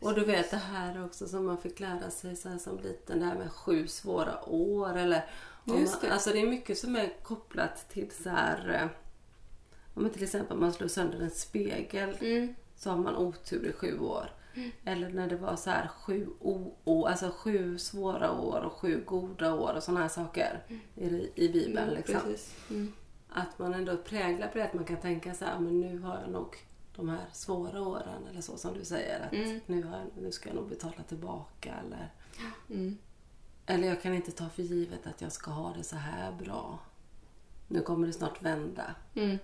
Och 0.00 0.14
du 0.14 0.24
vet 0.24 0.50
det 0.50 0.56
här 0.56 1.04
också 1.04 1.28
som 1.28 1.46
man 1.46 1.58
fick 1.58 1.80
lära 1.80 2.10
sig 2.10 2.36
så 2.36 2.48
här 2.48 2.58
som 2.58 2.78
liten, 2.78 3.18
det 3.18 3.24
här 3.24 3.34
med 3.34 3.52
sju 3.52 3.86
svåra 3.88 4.44
år 4.48 4.96
eller... 4.96 5.24
Just 5.64 5.92
man, 5.92 6.00
det. 6.02 6.12
Alltså 6.12 6.30
det 6.30 6.40
är 6.40 6.46
mycket 6.46 6.78
som 6.78 6.96
är 6.96 7.12
kopplat 7.22 7.88
till 7.88 8.10
så 8.22 8.30
här... 8.30 8.80
eh, 8.82 8.88
om 9.94 10.02
man 10.02 10.10
till 10.12 10.22
exempel 10.22 10.56
man 10.56 10.72
slår 10.72 10.88
sönder 10.88 11.20
en 11.20 11.30
spegel 11.30 12.16
Mm. 12.20 12.54
så 12.76 12.90
har 12.90 12.96
man 12.96 13.16
otur 13.16 13.66
i 13.66 13.72
sju 13.72 13.98
år. 13.98 14.30
Eller 14.84 15.08
när 15.10 15.28
det 15.28 15.36
var 15.36 15.56
så 15.56 15.70
här 15.70 15.88
sju, 15.88 16.26
o, 16.40 16.74
o, 16.84 17.06
alltså 17.06 17.30
sju 17.30 17.78
svåra 17.78 18.32
år 18.32 18.60
och 18.60 18.72
sju 18.72 19.02
goda 19.06 19.54
år 19.54 19.74
och 19.76 19.82
sådana 19.82 20.00
här 20.00 20.08
saker 20.08 20.62
i, 20.94 21.30
i 21.34 21.48
Bibeln. 21.48 21.78
Mm, 21.88 21.94
liksom. 21.94 22.20
Att 23.38 23.58
man 23.58 23.74
ändå 23.74 23.96
präglar 23.96 24.48
på 24.48 24.58
det, 24.58 24.64
att 24.64 24.74
man 24.74 24.84
kan 24.84 24.96
tänka 24.96 25.34
så 25.34 25.44
här, 25.44 25.58
men 25.60 25.80
nu 25.80 25.98
har 25.98 26.20
jag 26.20 26.30
nog 26.30 26.56
de 26.96 27.08
här 27.08 27.24
svåra 27.32 27.82
åren 27.82 28.26
eller 28.30 28.40
så 28.40 28.56
som 28.56 28.74
du 28.78 28.84
säger. 28.84 29.20
Att 29.26 29.32
Mm. 29.32 29.60
nu, 29.66 29.82
har 29.82 30.04
nu 30.20 30.32
ska 30.32 30.48
jag 30.48 30.56
nog 30.56 30.68
betala 30.68 31.02
tillbaka 31.08 31.74
eller, 31.86 32.10
Mm. 32.70 32.98
eller 33.66 33.88
jag 33.88 34.02
kan 34.02 34.14
inte 34.14 34.32
ta 34.32 34.48
för 34.48 34.62
givet 34.62 35.06
att 35.06 35.20
jag 35.20 35.32
ska 35.32 35.50
ha 35.50 35.72
det 35.76 35.82
så 35.84 35.96
här 35.96 36.32
bra. 36.32 36.78
Nu 37.68 37.80
kommer 37.80 38.06
det 38.06 38.12
snart 38.12 38.42
vända. 38.42 38.94
Mm. 39.14 39.38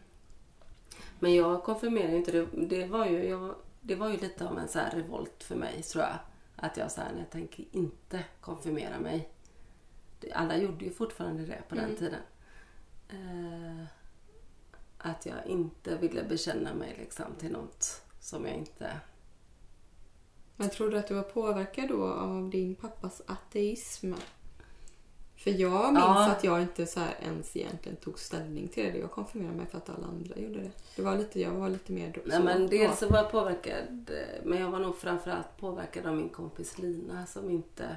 Men 1.18 1.34
jag 1.34 1.62
konfirmerade 1.64 2.12
ju 2.12 2.18
inte. 2.18 2.32
Det, 2.32 2.46
det, 2.66 2.86
var 2.86 3.06
ju, 3.06 3.24
jag, 3.28 3.54
det 3.80 3.94
var 3.94 4.08
ju 4.08 4.16
lite 4.16 4.48
av 4.48 4.58
en 4.58 4.68
så 4.68 4.78
här 4.78 4.90
revolt 4.90 5.42
för 5.42 5.56
mig 5.56 5.82
tror 5.82 6.04
jag. 6.04 6.18
Att 6.56 6.76
jag 6.76 6.90
sa 6.92 7.02
nej, 7.02 7.12
jag 7.18 7.30
tänker 7.30 7.64
inte 7.72 8.24
konfirmera 8.40 8.98
mig. 9.00 9.28
Alla 10.34 10.56
gjorde 10.56 10.84
ju 10.84 10.90
fortfarande 10.92 11.42
det 11.46 11.62
på 11.68 11.74
den 11.74 11.84
Mm. 11.84 11.96
tiden. 11.96 12.20
Eh, 13.12 13.84
att 14.98 15.26
jag 15.26 15.46
inte 15.46 15.96
ville 15.96 16.22
bekänna 16.22 16.74
mig 16.74 16.96
liksom 16.98 17.24
till 17.38 17.52
något 17.52 18.02
som 18.20 18.46
jag 18.46 18.54
inte... 18.54 19.00
Men 20.56 20.70
tror 20.70 20.90
du 20.90 20.98
att 20.98 21.06
du 21.06 21.14
var 21.14 21.22
påverkad 21.22 21.88
då 21.88 22.04
av 22.04 22.50
din 22.50 22.74
pappas 22.74 23.22
ateism? 23.26 24.12
För 25.36 25.50
jag 25.50 25.92
minns 25.92 26.04
Ja. 26.04 26.30
att 26.30 26.44
jag 26.44 26.62
inte 26.62 26.86
så 26.86 27.00
här 27.00 27.14
ens 27.22 27.56
egentligen 27.56 27.96
tog 27.96 28.18
ställning 28.18 28.68
till 28.68 28.92
det. 28.92 28.98
Jag 28.98 29.10
konfirmerade 29.10 29.56
mig 29.56 29.66
för 29.66 29.78
att 29.78 29.90
alla 29.90 30.06
andra 30.06 30.36
gjorde 30.36 30.60
det. 30.60 30.70
det 30.96 31.02
var 31.02 31.16
lite, 31.16 31.40
jag 31.40 31.50
var 31.50 31.68
lite 31.68 31.92
mer... 31.92 32.22
Nej, 32.24 32.42
men 32.42 32.66
dels 32.66 32.98
så 32.98 33.08
var 33.08 33.16
jag 33.16 33.30
påverkad, 33.30 34.10
eh, 34.10 34.44
men 34.44 34.58
jag 34.60 34.70
var 34.70 34.78
nog 34.78 34.96
framförallt 34.96 35.56
påverkad 35.56 36.06
av 36.06 36.16
min 36.16 36.28
kompis 36.28 36.78
Lina 36.78 37.26
som 37.26 37.50
inte... 37.50 37.96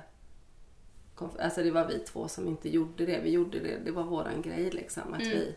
Alltså 1.40 1.64
det 1.64 1.72
var 1.72 1.86
vi 1.88 2.00
två 2.00 2.28
som 2.28 2.48
inte 2.48 2.70
gjorde 2.70 3.06
det. 3.06 3.20
Vi 3.20 3.30
gjorde 3.30 3.60
det, 3.60 3.78
det 3.78 3.92
var 3.92 4.04
våran 4.04 4.42
grej 4.42 4.72
liksom. 4.72 5.14
Att 5.14 5.22
Mm. 5.22 5.32
vi, 5.34 5.56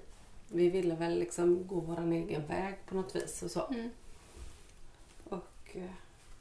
vi 0.49 0.71
ville 0.71 0.95
väl 0.95 1.19
liksom 1.19 1.67
gå 1.67 1.81
våran 1.81 2.13
egen 2.13 2.47
väg 2.47 2.75
på 2.87 2.95
något 2.95 3.17
vis 3.17 3.43
och 3.43 3.51
så. 3.51 3.67
Mm. 3.67 3.91
Och 5.25 5.49
eh, 5.75 5.91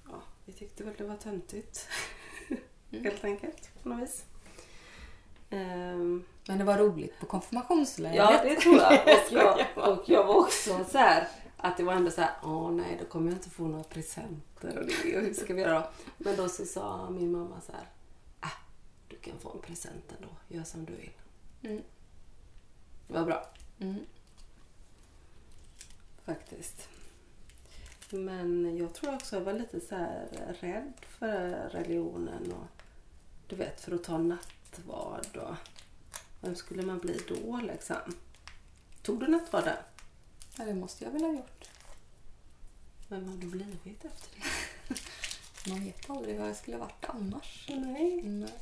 ja, 0.09 0.22
vi 0.45 0.53
tyckte 0.53 0.84
väl 0.84 0.93
det 0.97 1.03
var 1.03 1.15
töntigt. 1.15 1.88
Mm. 2.91 3.03
Helt 3.03 3.24
enkelt 3.24 3.70
på 3.84 3.89
något 3.89 3.99
vis. 4.01 4.26
Ehm, 5.49 6.24
Men 6.47 6.57
det 6.57 6.63
var 6.63 6.78
roligt 6.78 7.20
på 7.20 7.26
konfirmationslägret. 7.26 8.15
Ja, 8.18 8.43
det 8.43 8.55
tror 8.55 8.76
jag. 8.76 8.93
Och 9.07 9.32
jag, 9.32 9.65
och 9.99 10.03
jag 10.09 10.24
var 10.28 10.36
också 10.36 10.86
så 10.91 10.97
här 10.97 11.28
att 11.57 11.78
det 11.78 11.84
var 11.84 11.93
ändå 11.93 12.11
så 12.11 12.22
här, 12.22 12.32
åh 12.43 12.72
nej, 12.72 12.97
då 12.99 13.05
kommer 13.05 13.32
jag 13.32 13.38
inte 13.38 13.49
få 13.49 13.63
några 13.68 13.84
presenter 13.84 14.78
och 14.80 14.86
det, 14.86 14.93
hur 15.20 15.34
ska 15.34 15.53
vi 15.53 15.61
göra 15.61 15.80
då? 15.80 15.88
Men 16.18 16.36
då 16.36 16.49
så 16.49 16.65
sa 16.65 17.09
min 17.09 17.32
mamma 17.32 17.61
så 17.65 17.72
här, 17.72 17.88
kan 19.30 19.39
få 19.39 19.51
en 19.53 19.61
present 19.61 20.11
ändå, 20.17 20.30
gör 20.47 20.63
som 20.63 20.86
du 20.86 20.95
vill. 20.95 21.11
Mm. 21.63 21.84
Var 23.07 23.25
bra 23.25 23.49
Mm. 23.80 24.05
faktiskt. 26.25 26.89
Men 28.09 28.78
jag 28.78 28.93
tror 28.93 29.13
också 29.15 29.36
jag 29.36 29.43
var 29.43 29.53
lite 29.53 29.80
så 29.82 29.95
här 29.95 30.28
rädd 30.61 30.93
för 31.01 31.49
religionen 31.69 32.51
och 32.51 32.82
du 33.47 33.55
vet 33.55 33.82
för 33.82 33.91
att 33.95 34.03
ta 34.03 34.17
nattvard 34.17 35.38
och 35.38 35.55
vem 36.41 36.55
skulle 36.55 36.82
man 36.86 36.99
bli 36.99 37.19
då 37.28 37.57
liksom? 37.57 37.95
Tog 39.01 39.19
du 39.19 39.28
nattvarden? 39.28 39.78
Ja, 40.57 40.65
det 40.65 40.73
måste 40.73 41.03
jag 41.03 41.11
väl 41.11 41.21
ha 41.23 41.32
gjort. 41.34 41.69
Vem 43.07 43.28
har 43.30 43.38
du 43.38 43.47
blivit 43.47 44.05
efter 44.05 44.30
det? 44.36 44.45
Man 45.69 45.84
vet 45.86 46.09
aldrig 46.09 46.39
vad 46.39 46.49
jag 46.49 46.55
skulle 46.55 46.78
varit 46.78 47.05
annars. 47.05 47.65
Nej. 47.69 48.21
Nej. 48.21 48.53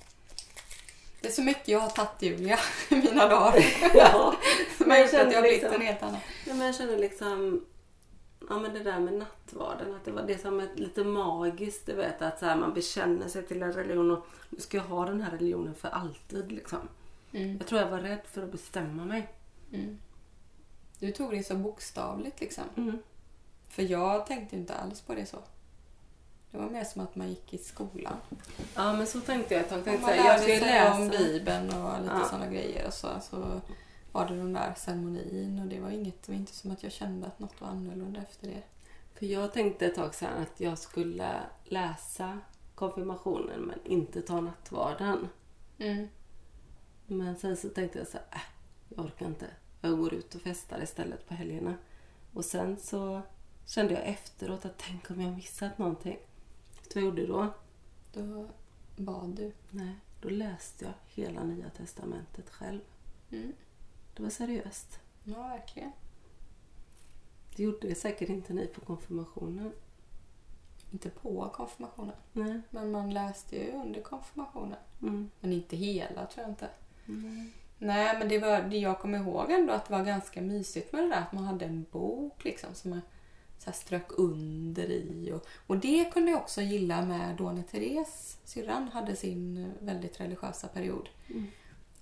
Det 1.26 1.30
är 1.30 1.34
så 1.34 1.42
mycket 1.42 1.68
jag 1.68 1.80
har 1.80 1.90
tagit 1.90 2.22
Julia 2.22 2.60
i 2.90 2.96
mina 2.96 3.28
dagar. 3.28 3.66
Ja. 3.94 4.36
Som 4.78 4.90
har 4.92 4.98
jag 4.98 5.06
gjort 5.06 5.14
att 5.14 5.20
jag 5.20 5.26
har 5.26 5.32
känner 5.32 5.42
blivit 5.42 5.62
liksom- 5.62 5.82
en 5.82 5.88
helt 5.88 6.04
annan. 6.04 6.20
Ja, 6.48 6.54
men 6.54 6.66
jag 6.66 6.76
känner 6.76 6.98
liksom 6.98 7.66
Ja 8.50 8.60
men 8.60 8.74
det 8.74 8.80
där 8.80 9.00
med 9.00 9.14
nattvarden, 9.14 9.96
att 9.96 10.06
det 10.06 10.12
var 10.12 10.24
det 10.24 10.38
som 10.38 10.60
är 10.60 10.70
lite 10.76 11.04
magiskt, 11.04 11.86
du 11.86 11.94
vet 11.94 12.22
att 12.22 12.40
så 12.40 12.46
här, 12.46 12.56
man 12.56 12.74
bekänner 12.74 13.28
sig 13.28 13.44
till 13.48 13.64
en 13.64 13.74
religion 13.74 14.12
och 14.12 14.26
nu 14.50 14.60
ska 14.60 14.78
jag 14.78 14.84
ha 14.84 15.06
den 15.06 15.22
här 15.22 15.32
religionen 15.32 15.76
för 15.76 15.90
alltid 15.90 16.52
liksom. 16.52 16.80
Mm. 17.32 17.58
Jag 17.58 17.68
tror 17.68 17.82
jag 17.82 17.90
var 17.90 18.00
rädd 18.00 18.22
för 18.32 18.44
att 18.44 18.52
bestämma 18.52 19.06
mig. 19.06 19.28
Mm. 19.74 19.98
Du 21.00 21.12
tog 21.12 21.32
det 21.32 21.44
så 21.44 21.56
bokstavligt 21.56 22.42
liksom. 22.42 22.64
Mm. 22.78 22.98
För 23.70 23.84
jag 23.84 24.28
tänkte 24.28 24.56
inte 24.56 24.74
alls 24.76 25.02
på 25.02 25.14
det 25.14 25.26
så. 25.26 25.38
Det 26.56 26.62
var 26.62 26.70
mer 26.70 26.84
som 26.84 27.02
att 27.02 27.16
man 27.16 27.30
gick 27.30 27.54
i 27.54 27.58
skolan. 27.58 28.18
Ja 28.76 28.94
men 28.94 29.08
så 29.08 29.20
tänkte 29.20 29.54
jag. 29.54 29.64
Jag 29.64 29.70
tänkte 29.70 29.92
här, 29.92 30.16
jag 30.16 30.40
ska 30.42 30.66
läsa. 30.66 30.94
om 30.96 31.10
Bibeln 31.10 31.70
och 31.70 32.02
lite 32.02 32.14
Ja. 32.20 32.26
sådana 32.30 32.48
grejer. 32.48 32.88
Och 32.88 32.94
så, 32.94 33.08
så 33.22 33.62
var 34.12 34.28
det 34.28 34.36
den 34.36 34.54
där 34.54 34.74
ceremonin 34.78 35.60
och 35.60 35.68
det 35.68 35.80
var 35.80 35.90
inget, 35.90 36.24
det 36.24 36.32
var 36.32 36.40
inte 36.40 36.54
som 36.54 36.72
att 36.72 36.84
jag 36.84 36.92
kände 36.92 37.28
att 37.28 37.40
något 37.40 37.62
var 37.62 37.68
annorlunda 37.68 38.22
efter 38.22 38.48
det. 38.48 38.62
För 39.20 39.26
jag 39.26 39.54
tänkte 39.54 39.86
ett 39.86 39.96
tag 39.96 40.16
sedan 40.16 40.42
att 40.42 40.60
jag 40.60 40.78
skulle 40.80 41.40
läsa 41.64 42.40
konfirmationen 42.76 43.62
men 43.62 43.80
inte 43.86 44.22
ta 44.22 44.42
nattvarden. 44.42 45.28
Mm. 45.78 46.08
Men 47.08 47.36
sen 47.38 47.58
så 47.58 47.70
tänkte 47.70 48.00
jag 48.00 48.08
så 48.08 48.18
här, 48.18 48.26
äh, 48.32 48.42
jag 48.96 49.06
orkar 49.06 49.26
inte. 49.26 49.46
Jag 49.82 49.98
går 49.98 50.14
ut 50.14 50.36
och 50.36 50.42
festar 50.42 50.84
istället 50.84 51.28
på 51.28 51.34
helgerna. 51.34 51.74
Och 52.34 52.46
sen 52.46 52.78
så 52.78 53.22
kände 53.66 53.94
jag 53.94 54.06
efteråt 54.08 54.66
att 54.66 54.78
tänk 54.78 55.10
om 55.12 55.22
jag 55.22 55.34
missat 55.34 55.78
någonting. 55.78 56.18
Vet 56.86 56.94
du 56.94 57.02
vad 57.02 57.08
jag 57.08 57.20
gjorde 57.20 57.34
då? 57.34 57.54
Då 58.14 58.48
bad 58.96 59.30
du. 59.30 59.52
Nej, 59.70 59.96
då 60.22 60.30
läste 60.30 60.86
jag 60.86 60.94
hela 61.24 61.44
Nya 61.44 61.70
Testamentet 61.70 62.50
själv. 62.50 62.82
Mm. 63.32 63.54
Det 64.14 64.24
var 64.24 64.30
seriöst. 64.30 65.00
Ja, 65.24 65.48
verkligen. 65.48 65.92
Det 67.56 67.64
gjorde 67.64 67.96
säkert 67.96 68.30
inte 68.30 68.54
ni 68.54 68.68
på 68.68 68.82
konfirmationen. 68.82 69.72
Inte 70.92 71.10
på 71.10 71.50
konfirmationen. 71.50 72.16
Nej. 72.34 72.62
Men 72.70 72.92
man 72.92 73.14
läste 73.14 73.56
ju 73.56 73.72
under 73.72 74.02
konfirmationen. 74.02 74.80
Mm. 75.02 75.30
Men 75.40 75.54
inte 75.54 75.76
hela 75.76 76.26
tror 76.26 76.44
jag 76.44 76.52
inte. 76.52 76.70
Mm. 77.08 77.52
Nej, 77.78 78.20
men 78.20 78.30
det 78.30 78.40
var, 78.40 78.62
det 78.62 78.78
jag 78.78 79.00
kommer 79.00 79.18
ihåg 79.20 79.52
ändå 79.52 79.74
att 79.74 79.86
det 79.86 79.94
var 79.94 80.06
ganska 80.06 80.42
mysigt 80.42 80.94
med 80.94 81.04
det 81.04 81.10
där 81.10 81.22
att 81.22 81.34
man 81.34 81.44
hade 81.44 81.66
en 81.66 81.86
bok 81.92 82.44
liksom 82.44 82.74
som 82.74 82.90
man 82.90 83.02
så 83.66 83.72
här 83.72 83.78
strök 83.78 84.08
under 84.10 84.84
i. 84.92 85.32
Och, 85.36 85.46
och 85.68 85.78
det 85.78 86.12
kunde 86.14 86.32
jag 86.32 86.42
också 86.42 86.62
gilla 86.62 87.02
med 87.06 87.36
då 87.36 87.52
när 87.52 87.64
Therese, 87.64 88.38
syrran, 88.44 88.88
hade 88.94 89.16
sin 89.16 89.58
eh, 89.58 89.86
väldigt 89.86 90.20
religiösa 90.20 90.68
period. 90.68 91.10
Mm. 91.30 91.48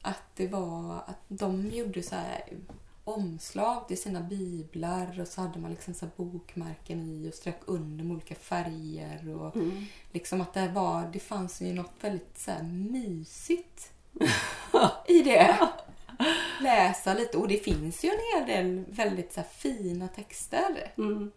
Att 0.02 0.24
det 0.36 0.48
var 0.48 0.96
att 1.08 1.22
de 1.28 1.70
gjorde 1.70 2.04
så 2.04 2.16
här 2.16 2.44
omslag 3.04 3.88
till 3.88 4.02
sina 4.02 4.22
biblar 4.22 5.20
och 5.22 5.28
så 5.28 5.42
hade 5.42 5.60
man 5.60 5.72
liksom 5.72 5.94
så 5.94 6.06
bokmärken 6.16 7.02
i 7.02 7.30
och 7.30 7.34
strök 7.34 7.60
under 7.66 8.04
med 8.04 8.14
olika 8.14 8.36
färger. 8.36 9.36
Och 9.36 9.56
Mm. 9.56 9.86
liksom 10.12 10.42
att 10.42 10.54
det 10.54 10.68
var, 10.68 11.10
det 11.14 11.20
fanns 11.20 11.62
ju 11.62 11.74
något 11.74 11.94
väldigt 12.02 12.38
så 12.38 12.52
här 12.52 12.64
mysigt 12.64 13.92
i 15.08 15.24
det. 15.24 15.70
Läsa 16.62 17.14
lite. 17.14 17.38
Och 17.38 17.48
det 17.48 17.58
finns 17.58 18.04
ju 18.06 18.10
en 18.10 18.40
hel 18.40 18.48
del 18.48 18.86
väldigt 18.90 19.34
så 19.34 19.42
fina 19.44 20.08
texter. 20.08 20.92
Mm. 20.98 21.32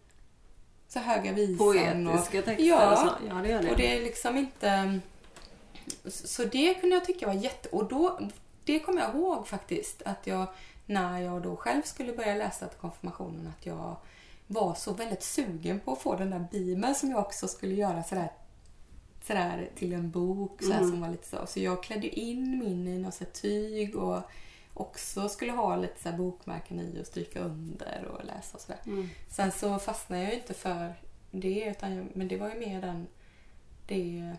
Så 0.87 0.99
höga 0.99 1.31
visan 1.31 2.07
och... 2.07 2.13
Poetiska 2.13 2.41
texter 2.41 2.63
Ja. 2.67 2.91
och 2.91 2.97
så. 2.97 3.13
Ja, 3.29 3.33
det 3.35 3.49
gör 3.49 3.61
det. 3.61 3.71
Och 3.71 3.77
det 3.77 3.97
är 3.97 4.01
liksom 4.03 4.37
inte... 4.37 4.99
Så 6.07 6.43
det 6.43 6.73
kunde 6.73 6.95
jag 6.95 7.05
tycka 7.05 7.27
var 7.27 7.33
jätte... 7.33 7.69
Och 7.69 7.85
då, 7.87 8.19
det 8.63 8.79
kommer 8.79 9.01
jag 9.01 9.15
ihåg 9.15 9.47
faktiskt 9.47 10.01
att 10.05 10.27
jag, 10.27 10.47
när 10.85 11.19
jag 11.19 11.41
då 11.41 11.55
själv 11.55 11.81
skulle 11.81 12.13
börja 12.13 12.35
läsa 12.35 12.67
till 12.67 12.79
konfirmationen, 12.79 13.53
att 13.59 13.65
jag 13.65 13.95
var 14.47 14.75
så 14.75 14.93
väldigt 14.93 15.23
sugen 15.23 15.79
på 15.79 15.91
att 15.91 16.01
få 16.01 16.15
den 16.15 16.29
där 16.29 16.47
bibeln 16.51 16.95
som 16.95 17.09
jag 17.11 17.19
också 17.19 17.47
skulle 17.47 17.75
göra 17.75 18.03
sådär, 18.03 18.31
sådär 19.27 19.69
till 19.75 19.93
en 19.93 20.11
bok 20.11 20.61
sådär, 20.63 20.77
Mm. 20.77 20.89
som 20.89 21.01
var 21.01 21.09
lite 21.09 21.27
så. 21.27 21.37
Så 21.47 21.59
jag 21.59 21.83
klädde 21.83 22.07
in 22.19 22.59
min 22.59 22.87
i 22.87 22.97
något 22.97 23.33
tyg 23.33 23.95
och 23.95 24.21
också 24.79 25.29
skulle 25.29 25.51
ha 25.51 25.75
lite 25.75 26.01
så 26.01 26.09
här 26.09 26.17
bokmärken 26.17 26.79
i 26.79 27.01
och 27.01 27.07
stryka 27.07 27.39
under 27.39 28.05
och 28.05 28.25
läsa 28.25 28.57
och 28.57 28.61
sådär. 28.61 28.81
Mm. 28.85 29.09
Sen 29.29 29.51
så 29.51 29.79
fastnade 29.79 30.23
jag 30.23 30.31
ju 30.31 30.39
inte 30.39 30.53
för 30.53 30.93
det, 31.31 31.65
utan 31.65 32.09
men 32.13 32.27
det 32.27 32.37
var 32.37 32.49
ju 32.49 32.59
mer 32.59 32.81
den, 32.81 33.07
det 33.87 34.35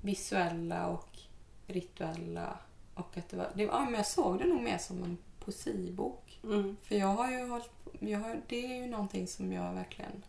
visuella 0.00 0.86
och 0.86 1.18
rituella. 1.66 2.58
Och 2.94 3.16
att 3.16 3.28
det 3.28 3.36
var, 3.36 3.50
det 3.54 3.66
var, 3.66 3.74
ja, 3.74 3.84
men 3.84 3.94
jag 3.94 4.06
såg 4.06 4.38
det 4.38 4.44
nog 4.44 4.62
mer 4.62 4.78
som 4.78 5.02
en 5.02 5.18
poesibok. 5.44 6.40
Mm. 6.44 6.76
För 6.82 6.94
jag 6.94 7.06
har 7.06 7.30
ju 7.30 7.48
hållit, 7.48 7.70
jag 8.00 8.18
har, 8.18 8.40
det 8.48 8.64
är 8.64 8.74
ju 8.74 8.86
någonting 8.86 9.26
som 9.26 9.52
jag 9.52 9.72
verkligen 9.72 10.22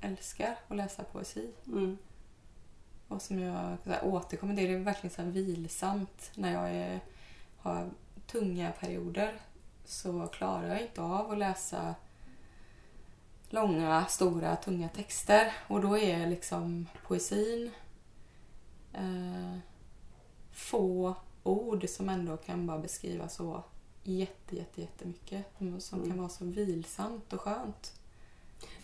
älskar, 0.00 0.56
att 0.68 0.76
läsa 0.76 1.04
poesi. 1.04 1.50
Mm. 1.66 1.98
Och 3.08 3.22
som 3.22 3.38
jag 3.38 3.76
så 3.84 3.90
här, 3.90 4.04
återkommer 4.04 4.56
till. 4.56 4.68
Det 4.68 4.74
är 4.74 4.78
verkligen 4.78 5.14
så 5.14 5.22
vilsamt. 5.22 6.30
När 6.34 6.52
jag 6.52 6.70
är, 6.70 7.00
har 7.58 7.90
tunga 8.32 8.72
perioder 8.72 9.40
så 9.84 10.26
klarar 10.26 10.68
jag 10.68 10.82
inte 10.82 11.02
av 11.02 11.30
att 11.32 11.38
läsa 11.38 11.94
långa, 13.48 14.06
stora, 14.06 14.56
tunga 14.56 14.88
texter. 14.88 15.52
Och 15.68 15.80
då 15.80 15.98
är 15.98 16.26
liksom 16.26 16.86
poesin 17.06 17.70
eh, 18.92 19.58
få 20.52 21.14
ord 21.42 21.88
som 21.88 22.08
ändå 22.08 22.36
kan 22.36 22.66
bara 22.66 22.78
beskriva 22.78 23.28
så 23.28 23.62
jätte, 24.02 24.56
jätte, 24.56 24.80
jättemycket. 24.80 25.44
Som 25.78 25.98
Mm. 25.98 26.10
kan 26.10 26.18
vara 26.18 26.28
så 26.28 26.44
vilsamt 26.44 27.32
och 27.32 27.40
skönt. 27.40 27.92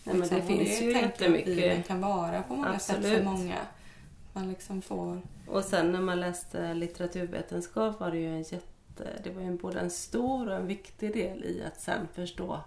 Nej, 0.03 0.15
men 0.15 0.27
det 0.29 0.35
Liksom, 0.35 0.37
och 0.41 0.45
finns 0.67 0.81
ju 0.81 0.95
att 0.95 1.17
Bibeln 1.17 1.35
jättemycket. 1.47 1.87
kan 1.87 2.01
vara 2.01 2.43
på 2.43 2.55
många 2.55 2.79
sätt 2.79 2.97
Absolut. 2.97 3.17
för 3.17 3.25
många. 3.25 3.57
Man 4.33 4.49
liksom 4.49 4.81
får... 4.81 5.21
Och 5.47 5.63
sen 5.63 5.91
när 5.91 6.01
man 6.01 6.19
läste 6.19 6.73
litteraturvetenskap 6.73 7.99
var 7.99 8.11
det 8.11 8.17
ju 8.17 8.27
en 8.27 8.43
jätte... 8.43 8.61
Det 9.23 9.29
var 9.29 9.41
ju 9.41 9.57
både 9.57 9.79
en 9.79 9.89
stor 9.91 10.49
och 10.49 10.55
en 10.55 10.67
viktig 10.67 11.13
del 11.13 11.43
i 11.43 11.63
att 11.63 11.81
sen 11.81 12.07
förstå 12.13 12.61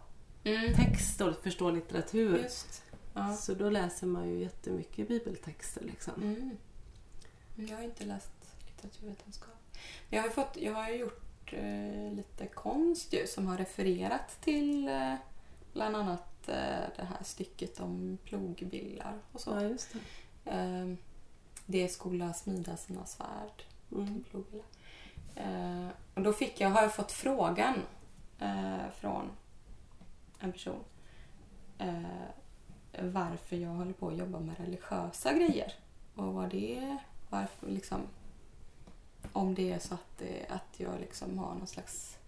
text 0.76 1.20
och 1.20 1.36
förstå 1.42 1.70
litteratur. 1.70 2.38
Just. 2.42 2.82
Ja. 3.14 3.36
Så 3.36 3.54
då 3.54 3.70
läser 3.70 4.06
man 4.06 4.28
ju 4.28 4.38
jättemycket 4.38 5.08
bibeltexter 5.08 5.80
liksom. 5.84 6.14
Mm. 6.22 6.56
Jag 7.68 7.76
har 7.76 7.84
inte 7.84 8.04
läst 8.04 8.30
litteraturvetenskap. 8.66 9.54
Men 10.08 10.16
jag 10.16 10.22
har, 10.22 10.30
fått, 10.30 10.56
jag 10.56 10.72
har 10.74 10.90
gjort 10.90 11.52
eh, 11.52 12.12
lite 12.12 12.46
konst 12.46 13.12
ju, 13.12 13.26
som 13.26 13.46
har 13.46 13.56
refererat 13.58 14.40
till 14.40 14.88
eh, 14.88 15.14
bland 15.72 15.96
annat 15.96 16.48
eh, 16.48 16.54
det 16.96 17.04
här 17.04 17.24
stycket 17.24 17.80
om 17.80 18.18
plogbillar 18.24 19.18
och 19.32 19.40
så. 19.40 19.50
Ja, 19.50 19.62
just 19.62 19.88
det. 20.44 20.50
Eh, 20.50 20.94
det 21.66 21.88
skola 21.88 22.32
smida 22.32 22.76
sina 22.76 23.06
svärd 23.06 23.64
Mm. 23.92 24.06
till 24.14 24.24
plogbillar. 24.24 24.66
Eh, 25.34 25.88
och 26.14 26.22
då 26.22 26.32
fick 26.32 26.60
jag, 26.60 26.70
har 26.70 26.82
jag 26.82 26.94
fått 26.94 27.12
frågan 27.12 27.74
eh, 28.38 28.90
från 29.00 29.30
en 30.38 30.52
person 30.52 30.84
eh, 31.78 32.02
varför 33.00 33.56
jag 33.56 33.70
håller 33.70 33.92
på 33.92 34.08
att 34.08 34.18
jobba 34.18 34.40
med 34.40 34.58
religiösa 34.58 35.32
grejer. 35.32 35.72
Och 36.14 36.34
vad 36.34 36.50
det 36.50 36.76
är, 36.76 36.98
varför 37.28 37.66
liksom 37.66 38.00
om 39.32 39.54
det 39.54 39.72
är 39.72 39.78
så 39.78 39.94
att, 39.94 40.18
det, 40.18 40.46
att 40.48 40.80
jag 40.80 41.00
liksom 41.00 41.38
har 41.38 41.54
någon 41.54 41.66
slags 41.66 42.20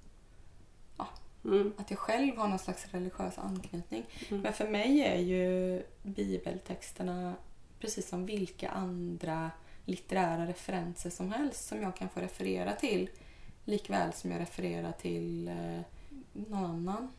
Mm. 1.45 1.73
att 1.77 1.91
jag 1.91 1.99
själv 1.99 2.37
har 2.37 2.49
någon 2.49 2.59
slags 2.59 2.87
religiös 2.91 3.39
anknytning. 3.39 4.05
Mm. 4.29 4.43
Men 4.43 4.53
för 4.53 4.69
mig 4.69 5.01
är 5.01 5.19
ju 5.19 5.83
bibeltexterna 6.03 7.35
precis 7.79 8.09
som 8.09 8.27
vilka 8.27 8.71
andra 8.71 9.51
litterära 9.85 10.47
referenser 10.47 11.11
som 11.11 11.33
helst 11.33 11.69
som 11.69 11.83
jag 11.83 11.97
kan 11.97 12.09
få 12.09 12.21
referera 12.21 12.73
till. 12.73 13.11
Likväl 13.65 14.13
som 14.13 14.31
jag 14.31 14.41
refererar 14.41 14.93
till 14.93 15.49
eh, 15.49 15.81
någon 16.33 16.65
annan 16.65 17.13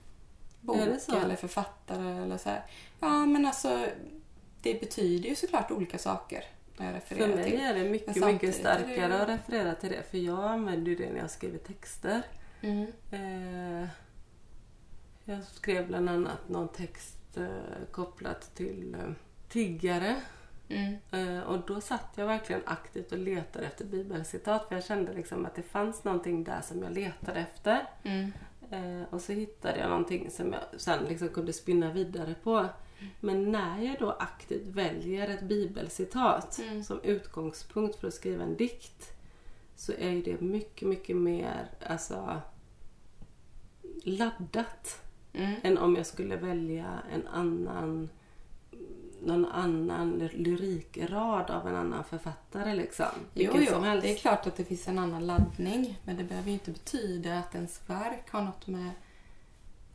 bok 0.62 0.78
det 1.08 1.18
eller 1.18 1.36
författare 1.36 2.24
eller 2.24 2.38
så 2.38 2.50
här. 2.50 2.64
Ja 3.00 3.26
men 3.26 3.46
alltså 3.46 3.86
det 4.62 4.80
betyder 4.80 5.30
ju 5.30 5.36
såklart 5.36 5.72
olika 5.72 5.98
saker 5.98 6.44
när 6.78 6.94
jag 6.94 7.04
För 7.04 7.16
refererar 7.16 7.36
mig 7.36 7.52
till. 7.52 7.60
är 7.62 7.74
det 7.74 7.90
mycket, 7.90 8.16
mycket 8.16 8.42
det 8.42 8.52
starkare 8.54 8.96
ju- 9.08 9.14
att 9.14 9.30
referera 9.30 9.76
till 9.76 9.90
det. 9.90 10.04
För 10.12 10.18
jag 10.18 10.44
använder 10.44 10.90
ju 10.92 10.96
det 10.96 11.10
när 11.14 11.20
jag 11.20 11.32
skriver 11.32 11.58
texter. 11.58 12.22
Mm. 12.62 12.88
Eh, 13.12 13.88
jag 15.26 15.44
skrev 15.44 15.88
bland 15.88 16.10
annat 16.10 16.50
någon 16.50 16.68
text 16.68 17.38
eh, 17.38 17.48
kopplat 17.92 18.56
till 18.56 18.96
eh, 19.00 19.12
tiggare. 19.50 20.16
Mm. 20.74 21.38
Eh, 21.38 21.44
och 21.44 21.60
då 21.68 21.82
satt 21.82 22.10
jag 22.16 22.26
verkligen 22.28 22.62
aktivt 22.66 23.12
och 23.12 23.18
letade 23.18 23.66
efter 23.66 23.86
bibelcitat. 23.86 24.68
För 24.68 24.76
jag 24.76 24.84
kände 24.86 25.14
liksom 25.14 25.46
att 25.46 25.56
det 25.56 25.62
fanns 25.64 26.04
någonting 26.04 26.44
där 26.44 26.62
som 26.62 26.84
jag 26.84 26.92
letade 26.94 27.40
efter. 27.40 27.86
Mm. 28.04 28.32
Eh, 28.72 29.04
och 29.10 29.22
så 29.22 29.32
hittade 29.34 29.80
jag 29.80 29.90
någonting 29.90 30.32
som 30.32 30.54
jag 30.54 30.82
sen 30.82 31.04
liksom 31.06 31.30
kunde 31.30 31.54
spinna 31.54 31.92
vidare 31.94 32.36
på. 32.44 32.66
Men 33.20 33.52
när 33.52 33.82
jag 33.82 34.00
då 34.00 34.12
aktivt 34.12 34.68
väljer 34.68 35.30
ett 35.30 35.42
bibelcitat 35.44 36.60
Mm. 36.60 36.84
som 36.84 37.02
utgångspunkt 37.02 37.96
för 38.00 38.08
att 38.08 38.14
skriva 38.14 38.44
en 38.44 38.56
dikt 38.58 39.10
så 39.76 39.92
är 40.00 40.10
ju 40.12 40.22
det 40.22 40.42
mycket, 40.42 40.88
mycket 40.88 41.16
mer 41.16 41.70
alltså, 41.88 42.42
laddat 44.04 45.00
Mm. 45.36 45.56
än 45.64 45.78
om 45.78 45.96
jag 45.96 46.06
skulle 46.06 46.36
välja 46.36 47.00
en 47.14 47.28
annan 47.28 48.10
någon 49.26 49.46
annan 49.46 50.12
ly- 50.20 50.38
lyrikrad 50.44 51.52
av 51.52 51.68
en 51.68 51.76
annan 51.76 52.04
författare 52.04 52.76
liksom. 52.76 53.06
Jo, 53.34 53.52
jo, 53.56 53.66
som 53.66 53.84
helst. 53.84 54.04
det 54.08 54.14
är 54.14 54.18
klart 54.18 54.48
att 54.48 54.56
det 54.56 54.66
finns 54.66 54.88
en 54.88 55.00
annan 55.00 55.28
laddning. 55.28 56.00
Men 56.04 56.18
det 56.18 56.24
behöver 56.24 56.48
ju 56.48 56.54
inte 56.54 56.72
betyda 56.72 57.40
att 57.40 57.56
ens 57.56 57.82
verk 57.90 58.30
har 58.32 58.42
något 58.42 58.68
med 58.68 58.90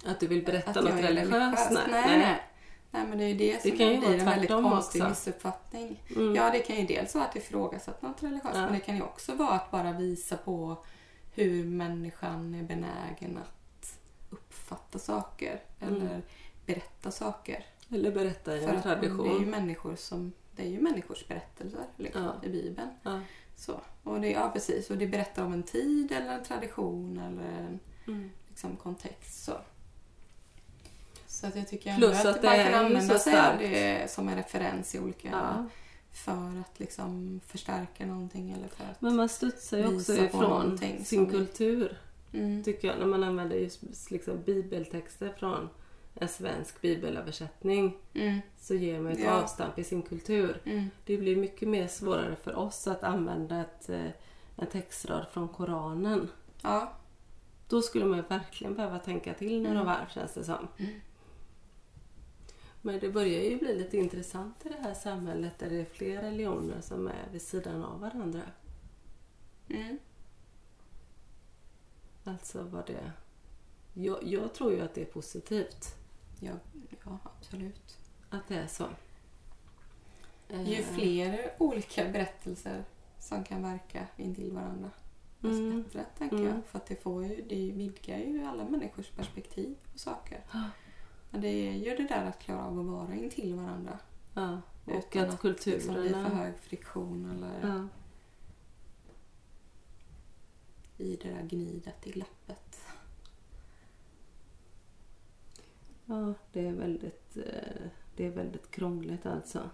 Att 0.07 0.21
du 0.21 0.27
vill 0.27 0.45
berätta 0.45 0.71
att 0.71 0.77
något 0.77 0.93
är 0.93 1.03
religiöst? 1.03 1.33
religiös. 1.33 1.71
Nej, 1.91 2.19
nej. 2.19 2.43
nej. 2.91 3.07
men 3.07 3.19
det 3.19 3.25
är 3.25 3.29
ju 3.29 3.35
det 3.35 3.63
som 3.63 3.71
kan 3.71 3.89
ju 3.89 3.99
blir 3.99 4.19
en 4.19 4.25
väldigt 4.25 4.51
konstig 4.51 5.03
också. 5.03 5.09
missuppfattning. 5.11 6.03
Mm. 6.17 6.35
Ja, 6.35 6.51
det 6.51 6.59
kan 6.59 6.77
ju 6.77 6.87
dels 6.87 7.15
vara 7.15 7.25
att 7.25 7.37
ifrågasätta 7.37 8.07
något 8.09 8.23
religiöst 8.23 8.55
Ja. 8.57 8.61
men 8.61 8.73
det 8.73 8.81
kan 8.81 8.97
ju 8.97 9.03
också 9.03 9.35
vara 9.35 9.51
att 9.51 9.71
bara 9.71 9.93
visa 9.93 10.37
på 10.37 10.85
hur 11.35 11.65
människan 11.65 12.55
är 12.55 12.63
benägen 12.63 13.39
att 13.39 13.99
uppfatta 14.31 14.99
saker 14.99 15.61
Mm. 15.81 15.95
eller 15.97 16.23
berätta 16.67 17.11
saker. 17.11 17.65
Eller 17.91 18.13
berätta 18.13 18.57
i 18.57 18.65
en 18.65 18.83
tradition. 18.83 19.29
det 19.29 19.35
är 19.35 19.41
ju 19.41 19.47
människor 19.47 19.97
som 19.97 20.33
det 20.57 20.63
är 20.63 20.69
ju 20.69 20.81
människors 20.81 21.29
berättelser 21.29 21.85
liksom, 21.97 22.25
Ja. 22.25 22.35
i 22.43 22.49
Bibeln. 22.49 22.89
Ja. 23.03 23.21
Så. 23.57 23.81
Och 24.03 24.21
det, 24.21 24.31
ja, 24.31 24.51
precis. 24.53 24.91
Och 24.91 24.99
det 24.99 25.07
berättar 25.07 25.45
om 25.45 25.53
en 25.53 25.63
tid 25.63 26.13
eller 26.13 26.39
en 26.39 26.45
tradition 26.45 27.19
eller 27.19 27.59
en 27.59 27.81
Mm. 28.07 28.31
liksom, 28.49 28.77
kontext. 28.77 29.45
Så. 29.45 29.53
så 31.27 31.47
att 31.47 31.57
jag 31.57 31.69
tycker 31.69 31.91
ändå 31.91 32.07
Plus 32.09 32.21
att, 32.21 32.27
att 32.37 32.43
det 32.43 32.49
man 32.49 32.65
kan 32.65 32.85
använda 32.85 33.19
sig 33.19 33.41
av 33.41 33.59
det 33.59 34.11
som 34.11 34.29
en 34.29 34.37
referens 34.37 34.95
i 34.95 34.99
olika... 34.99 35.29
Ja. 35.29 35.67
För 36.13 36.61
att 36.61 36.81
liksom 36.81 37.41
förstärka 37.47 38.07
någonting 38.07 38.51
eller 38.51 38.69
för 38.69 38.85
att... 38.85 39.01
Men 39.01 39.17
man 39.17 39.29
studsar 39.29 39.79
ju 39.79 39.97
också 39.97 40.17
ifrån 40.17 40.79
sin 41.05 41.31
kultur. 41.31 41.99
Mm. 42.33 42.65
Tycker 42.65 42.89
jag. 42.89 42.99
När 42.99 43.07
man 43.07 43.25
använder 43.25 43.57
just 43.57 44.11
liksom 44.11 44.43
bibeltexter 44.43 45.35
från 45.39 45.69
en 46.21 46.29
svensk 46.29 46.81
bibelöversättning 46.81 47.97
Mm. 48.15 48.41
så 48.59 48.75
ger 48.75 49.01
man 49.01 49.13
ett 49.13 49.21
Ja. 49.21 49.43
avstamp 49.43 49.79
i 49.79 49.85
sin 49.85 50.03
kultur. 50.03 50.61
Mm. 50.65 50.91
Det 51.05 51.17
blir 51.17 51.37
mycket 51.37 51.69
mer 51.69 51.87
svårare 51.89 52.37
för 52.37 52.55
oss 52.55 52.87
att 52.87 53.03
använda 53.05 53.61
ett, 53.61 53.89
eh, 53.89 54.11
en 54.57 54.67
textrad 54.67 55.27
från 55.31 55.49
Koranen. 55.49 56.29
Ja. 56.63 56.93
Då 57.69 57.83
skulle 57.83 58.05
man 58.05 58.23
verkligen 58.29 58.75
behöva 58.75 58.99
tänka 58.99 59.35
till 59.35 59.63
några 59.63 59.75
Mm. 59.81 59.87
varv 59.87 60.09
känns 60.09 60.35
det 60.35 60.45
som. 60.45 60.69
Mm. 60.79 61.01
Men 62.83 63.01
det 63.01 63.09
börjar 63.09 63.43
ju 63.43 63.59
bli 63.59 63.79
lite 63.79 63.97
intressant 63.97 64.67
i 64.67 64.69
det 64.69 64.79
här 64.83 64.95
samhället 64.95 65.59
där 65.59 65.71
det 65.71 65.81
är 65.81 65.85
fler 65.85 66.23
religioner 66.23 66.81
som 66.81 67.07
är 67.07 67.29
vid 67.33 67.43
sidan 67.43 67.85
av 67.85 68.01
varandra. 68.01 68.43
Mm. 69.69 69.99
Alltså 72.25 72.63
vad 72.63 72.87
det... 72.87 73.13
Jag, 73.95 74.25
jag 74.25 74.55
tror 74.55 74.73
ju 74.73 74.81
att 74.81 74.95
det 74.95 75.01
är 75.01 75.05
positivt 75.13 75.95
Ja, 76.41 76.53
ja, 77.05 77.19
absolut. 77.39 77.99
att 78.31 78.49
det 78.49 78.57
är 78.59 78.67
så. 78.67 78.87
Ju 80.51 80.75
Eh, 80.75 80.85
fler 80.85 81.53
olika 81.59 82.05
berättelser 82.09 82.85
som 83.19 83.45
kan 83.45 83.63
verka 83.63 84.07
intill 84.17 84.53
varandra 84.53 84.91
desto 85.41 85.63
Mm. 85.63 85.83
bättre, 85.83 86.05
tänker 86.19 86.37
Mm. 86.37 86.49
jag. 86.49 86.65
För 86.67 86.79
att 86.79 86.87
det, 86.87 87.03
får 87.03 87.25
ju, 87.25 87.43
det 87.49 87.73
vidgar 87.73 88.19
ju 88.19 88.45
alla 88.45 88.65
människors 88.65 89.09
perspektiv 89.11 89.75
på 89.93 89.99
saker. 89.99 90.41
Men 91.31 91.41
det 91.41 91.49
är 91.49 91.73
ju 91.73 91.97
det 91.97 92.09
där 92.09 92.25
att 92.25 92.39
klara 92.39 92.65
av 92.65 92.81
att 92.81 92.87
vara 92.87 93.15
intill 93.15 93.55
varandra. 93.55 93.99
Ja, 94.35 94.61
och 94.85 95.05
utan 95.15 95.31
att 95.31 95.45
Liksom 95.45 95.95
bli 95.95 96.09
för 96.11 96.23
hög 96.23 96.59
friktion 96.59 97.31
eller 97.31 97.69
Ja, 97.69 97.89
i 101.05 101.17
det 101.17 101.29
där 101.31 101.43
gnidet 101.43 102.07
i 102.07 102.11
glappet. 102.11 102.68
Ja, 106.09 106.35
det 106.53 106.67
är 106.67 106.73
väldigt, 106.73 107.37
eh, 107.37 107.87
det 108.17 108.27
är 108.27 108.31
väldigt 108.31 108.71
krångligt 108.71 109.27
alltså. 109.27 109.71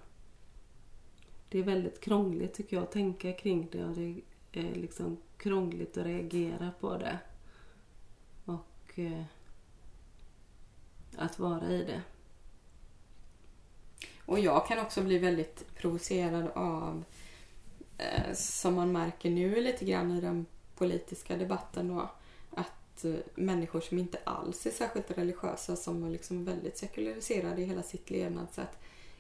Det 1.49 1.59
är 1.59 1.63
väldigt 1.63 2.01
krångligt 2.01 2.55
tycker 2.55 2.77
jag 2.77 2.83
att 2.83 2.93
tänka 2.93 3.33
kring 3.33 3.69
det 3.73 3.85
och 3.85 3.95
det 3.95 4.23
är 4.53 4.75
liksom 4.75 5.17
krångligt 5.37 5.97
att 5.97 6.07
reagera 6.07 6.73
på 6.81 6.97
det. 6.97 7.19
Och 8.45 8.99
eh, 8.99 9.25
att 11.17 11.39
vara 11.39 11.71
i 11.71 11.85
det. 11.85 12.03
Och 14.27 14.39
jag 14.39 14.67
kan 14.67 14.79
också 14.79 15.03
bli 15.03 15.19
väldigt 15.19 15.75
provocerad 15.75 16.49
av, 16.55 17.05
eh, 17.99 18.35
som 18.35 18.75
man 18.75 18.93
märker 18.93 19.31
nu 19.31 19.63
lite 19.63 19.85
grann 19.85 20.11
i 20.11 20.21
den 20.21 20.47
politiska 20.77 21.37
debatten 21.37 21.89
då, 21.89 22.11
eh, 23.05 23.15
människor 23.35 23.81
som 23.81 23.99
inte 23.99 24.19
alls 24.25 24.67
är 24.67 24.71
särskilt 24.71 25.11
religiösa, 25.11 25.77
som 25.77 26.05
är 26.05 26.11
liksom 26.11 26.45
väldigt 26.45 26.79
sekulariserade 26.79 27.63
i 27.63 27.65
hela 27.65 27.83
sitt 27.83 28.11
levnadssätt, 28.11 28.79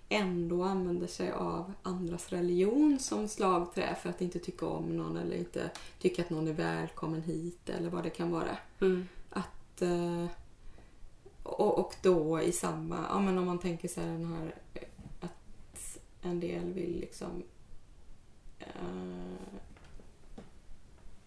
ändå 0.09 0.62
använder 0.62 1.07
sig 1.07 1.32
av 1.32 1.72
andras 1.82 2.28
religion 2.28 2.99
som 3.01 3.28
slagträ 3.28 3.95
för 4.03 4.11
att 4.11 4.20
inte 4.20 4.39
tycka 4.39 4.66
om 4.66 4.97
någon 4.97 5.16
eller 5.16 5.37
inte 5.37 5.70
tycka 5.99 6.22
att 6.22 6.30
någon 6.30 6.49
är 6.49 6.53
välkommen 6.53 7.22
hit 7.22 7.68
eller 7.68 7.91
vad 7.91 8.03
det 8.03 8.11
kan 8.11 8.30
vara. 8.30 8.57
Mm. 8.80 9.09
Att, 9.30 9.82
eh, 9.82 10.26
och, 11.43 11.78
och 11.78 11.95
då 12.03 12.41
i 12.41 12.53
samma, 12.53 13.07
ja 13.11 13.20
men 13.20 13.39
om 13.39 13.47
man 13.47 13.59
tänker 13.59 13.89
sig 13.89 14.07
den 14.07 14.24
här 14.24 14.55
att 15.20 15.99
en 16.22 16.41
del 16.41 16.72
vill 16.72 17.01
liksom 17.01 17.43
eh, 18.59 19.55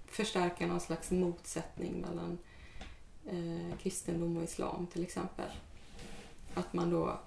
förstärka 0.06 0.68
någon 0.68 0.80
slags 0.80 1.12
motsättning 1.12 2.02
mellan 2.02 2.38
eh, 3.28 3.78
kristendom 3.78 4.38
och 4.38 4.44
islam 4.44 4.88
till 4.88 5.04
exempel. 5.04 5.50
Att 6.54 6.74
man 6.74 6.90
då 6.90 7.20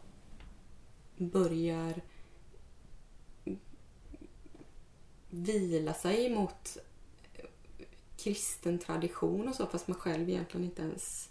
börjar 1.17 2.01
vila 5.31 5.95
sig 5.95 6.35
mot 6.35 6.79
kristen 8.17 8.79
tradition 8.79 9.49
och 9.49 9.55
så 9.55 9.67
fast 9.67 9.89
man 9.89 9.99
själv 9.99 10.29
egentligen 10.29 10.65
inte 10.65 10.83
ens 10.83 11.29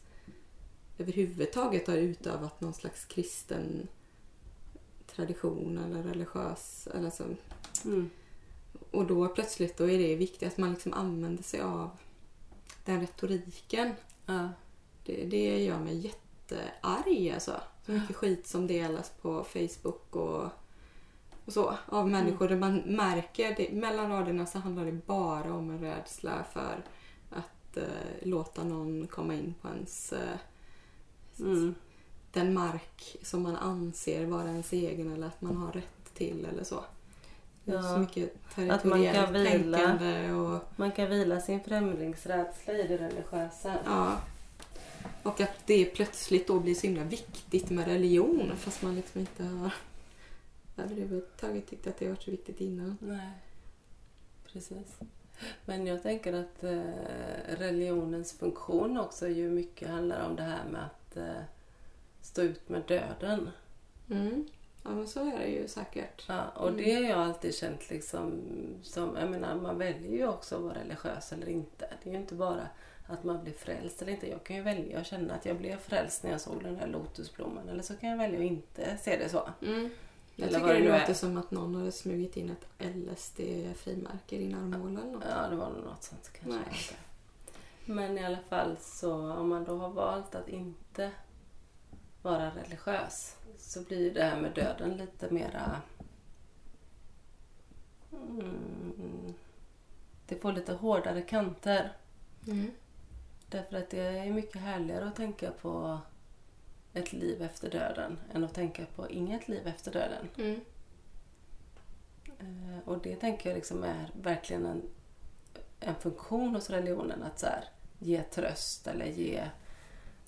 överhuvudtaget 0.97 1.87
har 1.87 1.97
utövat 1.97 2.61
någon 2.61 2.73
slags 2.73 3.05
kristen 3.05 3.87
tradition 5.07 5.77
eller 5.77 6.03
religiös... 6.03 6.87
Eller 6.93 7.09
så. 7.09 7.23
Mm. 7.85 8.09
Och 8.91 9.07
då 9.07 9.27
plötsligt 9.27 9.77
då 9.77 9.89
är 9.89 9.97
det 9.97 10.15
viktigt 10.15 10.47
att 10.47 10.57
man 10.57 10.73
liksom 10.73 10.93
använder 10.93 11.43
sig 11.43 11.61
av 11.61 11.89
den 12.85 13.01
retoriken. 13.01 13.93
Ja. 14.29 14.49
Det, 15.05 15.25
det 15.25 15.63
gör 15.63 15.79
mig 15.79 15.97
jättearg 15.97 17.31
alltså. 17.33 17.61
Så 17.85 17.91
mycket 17.91 18.15
skit 18.15 18.47
som 18.47 18.67
delas 18.67 19.11
på 19.21 19.43
Facebook 19.43 20.15
och, 20.15 20.43
och 21.45 21.53
så 21.53 21.75
av 21.85 22.09
människor 22.09 22.47
där 22.47 22.55
man 22.57 22.77
märker 22.77 23.55
det, 23.55 23.71
mellan 23.71 24.09
raderna 24.09 24.45
så 24.45 24.59
handlar 24.59 24.85
det 24.85 24.91
bara 25.05 25.53
om 25.53 25.69
en 25.71 25.79
rädsla 25.79 26.43
för 26.53 26.83
att 27.29 27.77
eh, 27.77 27.83
låta 28.21 28.63
någon 28.63 29.07
komma 29.07 29.33
in 29.33 29.53
på 29.61 29.67
ens 29.67 30.13
eh, 30.13 30.37
Mm. 31.39 31.75
den 32.31 32.53
mark 32.53 33.17
som 33.23 33.43
man 33.43 33.55
anser 33.55 34.25
vara 34.25 34.49
ens 34.49 34.73
egen 34.73 35.13
eller 35.13 35.27
att 35.27 35.41
man 35.41 35.57
har 35.57 35.71
rätt 35.71 36.13
till 36.13 36.45
eller 36.45 36.63
så. 36.63 36.83
Ja. 37.73 37.81
så 37.81 37.97
mycket 37.97 38.33
Att 38.71 38.83
man 38.83 39.13
kan 39.13 39.33
vila. 39.33 40.35
och 40.35 40.63
Man 40.75 40.91
kan 40.91 41.09
vila 41.09 41.39
sin 41.41 41.63
främlingsrädsla 41.63 42.73
i 42.73 42.87
det 42.87 42.97
religiösa. 42.97 43.75
ja. 43.85 44.21
Och 45.23 45.41
att 45.41 45.53
det 45.65 45.85
plötsligt 45.85 46.47
då 46.47 46.59
blir 46.59 46.75
så 46.75 46.87
himla 46.87 47.03
viktigt 47.03 47.69
med 47.69 47.87
religion 47.87 48.51
fast 48.57 48.81
man 48.81 48.95
liksom 48.95 49.21
inte 49.21 49.43
har 49.43 49.73
överhuvudtaget 50.77 51.67
tyckt 51.69 51.87
att 51.87 51.97
det 51.99 52.05
har 52.05 52.09
varit 52.13 52.23
så 52.23 52.31
viktigt 52.31 52.61
innan. 52.61 52.97
Nej, 53.01 53.29
precis. 54.51 54.99
Men 55.65 55.87
jag 55.87 56.03
tänker 56.03 56.33
att 56.33 56.63
eh, 56.63 56.81
religionens 57.57 58.33
funktion 58.33 58.97
också 58.97 59.27
ju 59.27 59.49
mycket 59.49 59.89
handlar 59.89 60.25
om 60.29 60.35
det 60.35 60.43
här 60.43 60.63
med 60.71 60.81
att 60.85 61.17
eh, 61.17 61.43
stå 62.21 62.41
ut 62.41 62.69
med 62.69 62.81
döden. 62.87 63.49
Mm. 64.11 64.45
Ja 64.83 64.89
men 64.89 65.07
så 65.07 65.19
är 65.19 65.39
det 65.39 65.47
ju 65.47 65.67
säkert. 65.67 66.23
Ja, 66.27 66.49
och 66.49 66.73
det 66.73 66.93
har 66.93 67.01
jag 67.01 67.19
alltid 67.19 67.55
känt 67.55 67.89
liksom 67.89 68.41
som, 68.83 69.15
jag 69.15 69.29
menar 69.29 69.55
man 69.55 69.77
väljer 69.77 70.11
ju 70.11 70.27
också 70.27 70.55
att 70.55 70.61
vara 70.61 70.73
religiös 70.73 71.33
eller 71.33 71.49
inte. 71.49 71.93
Det 72.03 72.09
är 72.09 72.13
ju 72.13 72.19
inte 72.19 72.35
bara 72.35 72.67
att 73.07 73.23
man 73.23 73.43
blir 73.43 73.53
frälst 73.53 74.01
eller 74.01 74.11
inte. 74.11 74.29
Jag 74.29 74.43
kan 74.43 74.55
ju 74.55 74.61
välja 74.61 74.99
att 74.99 75.07
känna 75.07 75.33
att 75.33 75.45
jag 75.45 75.57
blev 75.57 75.77
frälst 75.77 76.23
när 76.23 76.31
jag 76.31 76.41
såg 76.41 76.63
den 76.63 76.77
där 76.77 76.87
lotusblomman 76.87 77.69
eller 77.69 77.83
så 77.83 77.95
kan 77.95 78.09
jag 78.09 78.17
välja 78.17 78.39
att 78.39 78.45
inte 78.45 78.97
se 78.97 79.17
det 79.17 79.29
så. 79.29 79.49
Mm. 79.61 79.89
Jag 80.35 80.49
tycker 80.49 80.67
det 80.67 80.73
det 80.73 80.79
nu 80.79 80.89
är. 80.89 80.99
låter 80.99 81.13
som 81.13 81.37
att 81.37 81.51
någon 81.51 81.75
hade 81.75 81.91
smugit 81.91 82.37
in 82.37 82.49
ett 82.49 82.85
LSD-frimärke 82.95 84.35
i 84.35 84.37
din 84.37 84.55
armhåla 84.55 85.01
eller 85.01 85.11
något. 85.11 85.23
Ja, 85.29 85.47
det 85.49 85.55
var 85.55 85.69
nog 85.69 85.83
något 85.83 86.03
sånt 86.03 86.31
kanske. 86.33 86.59
Nej. 86.59 86.99
Men 87.85 88.17
i 88.17 88.25
alla 88.25 88.39
fall 88.49 88.77
så 88.79 89.31
om 89.33 89.49
man 89.49 89.63
då 89.63 89.77
har 89.77 89.89
valt 89.89 90.35
att 90.35 90.49
inte 90.49 91.11
vara 92.21 92.51
religiös 92.55 93.35
så 93.57 93.83
blir 93.83 94.13
det 94.13 94.23
här 94.23 94.41
med 94.41 94.51
döden 94.53 94.97
lite 94.97 95.29
mera... 95.33 95.81
Mm, 98.11 99.33
det 100.27 100.35
får 100.35 100.51
lite 100.53 100.73
hårdare 100.73 101.21
kanter. 101.21 101.91
Mm. 102.47 102.71
Därför 103.49 103.77
att 103.77 103.89
det 103.89 103.99
är 104.01 104.31
mycket 104.31 104.61
härligare 104.61 105.07
att 105.07 105.15
tänka 105.15 105.51
på 105.51 105.99
ett 106.93 107.13
liv 107.13 107.41
efter 107.41 107.71
döden 107.71 108.19
än 108.33 108.43
att 108.43 108.53
tänka 108.53 108.85
på 108.95 109.09
inget 109.09 109.47
liv 109.47 109.67
efter 109.67 109.91
döden. 109.91 110.29
Mm. 110.37 110.61
Eh, 112.39 112.79
Och 112.85 113.01
det 113.01 113.15
tänker 113.15 113.49
jag 113.49 113.55
liksom 113.55 113.83
är 113.83 114.11
verkligen 114.21 114.65
en, 114.65 114.81
en 115.79 115.95
funktion 115.95 116.55
hos 116.55 116.69
religionen 116.69 117.23
att 117.23 117.39
så 117.39 117.45
här, 117.45 117.63
ge 117.99 118.23
tröst 118.23 118.87
eller 118.87 119.05
ge 119.05 119.49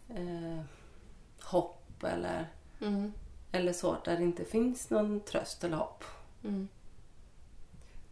eh, 0.09 0.61
hopp 1.43 1.80
eller, 2.07 2.47
Mm. 2.81 3.13
eller 3.51 3.73
så 3.73 3.97
där 4.05 4.17
det 4.17 4.23
inte 4.23 4.45
finns 4.45 4.89
någon 4.89 5.19
tröst 5.19 5.63
eller 5.63 5.77
hopp. 5.77 6.03
Mm. 6.43 6.67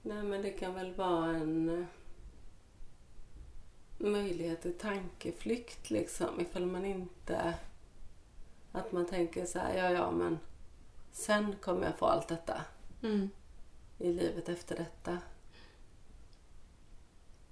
Nej 0.02 0.24
men 0.24 0.42
det 0.42 0.50
kan 0.52 0.74
väl 0.74 0.94
vara 0.94 1.30
en 1.36 1.70
eh, 1.80 1.86
möjlighet 3.98 4.62
till 4.62 4.78
tankeflykt 4.78 5.90
liksom 5.90 6.40
ifall 6.42 6.66
man 6.66 6.86
inte 6.86 7.54
att 8.72 8.92
man 8.92 9.06
tänker 9.06 9.46
så 9.46 9.60
här, 9.60 9.78
ja 9.78 9.90
ja 9.92 10.12
men 10.12 10.40
sen 11.12 11.56
kommer 11.62 11.86
jag 11.86 11.98
få 11.98 12.06
allt 12.06 12.28
detta. 12.28 12.62
Mm. 13.04 13.30
i 13.98 14.14
livet 14.14 14.50
efter 14.50 14.76
detta. 14.78 15.18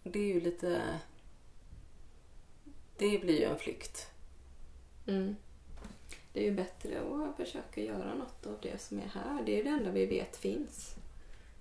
Det 0.04 0.20
är 0.20 0.34
ju 0.34 0.40
lite... 0.42 1.00
Det 2.98 3.20
blir 3.20 3.40
ju 3.40 3.44
en 3.46 3.60
flykt. 3.60 4.12
Mm. 5.08 5.36
Det 6.38 6.42
är 6.44 6.50
ju 6.50 6.56
bättre 6.56 7.02
att 7.02 7.36
försöka 7.36 7.82
göra 7.82 8.14
något 8.14 8.46
av 8.46 8.58
det 8.62 8.82
som 8.82 9.00
är 9.00 9.06
här. 9.06 9.44
Det 9.46 9.60
är 9.60 9.64
det 9.64 9.70
enda 9.70 9.92
vi 9.92 10.06
vet 10.06 10.36
finns. 10.36 10.96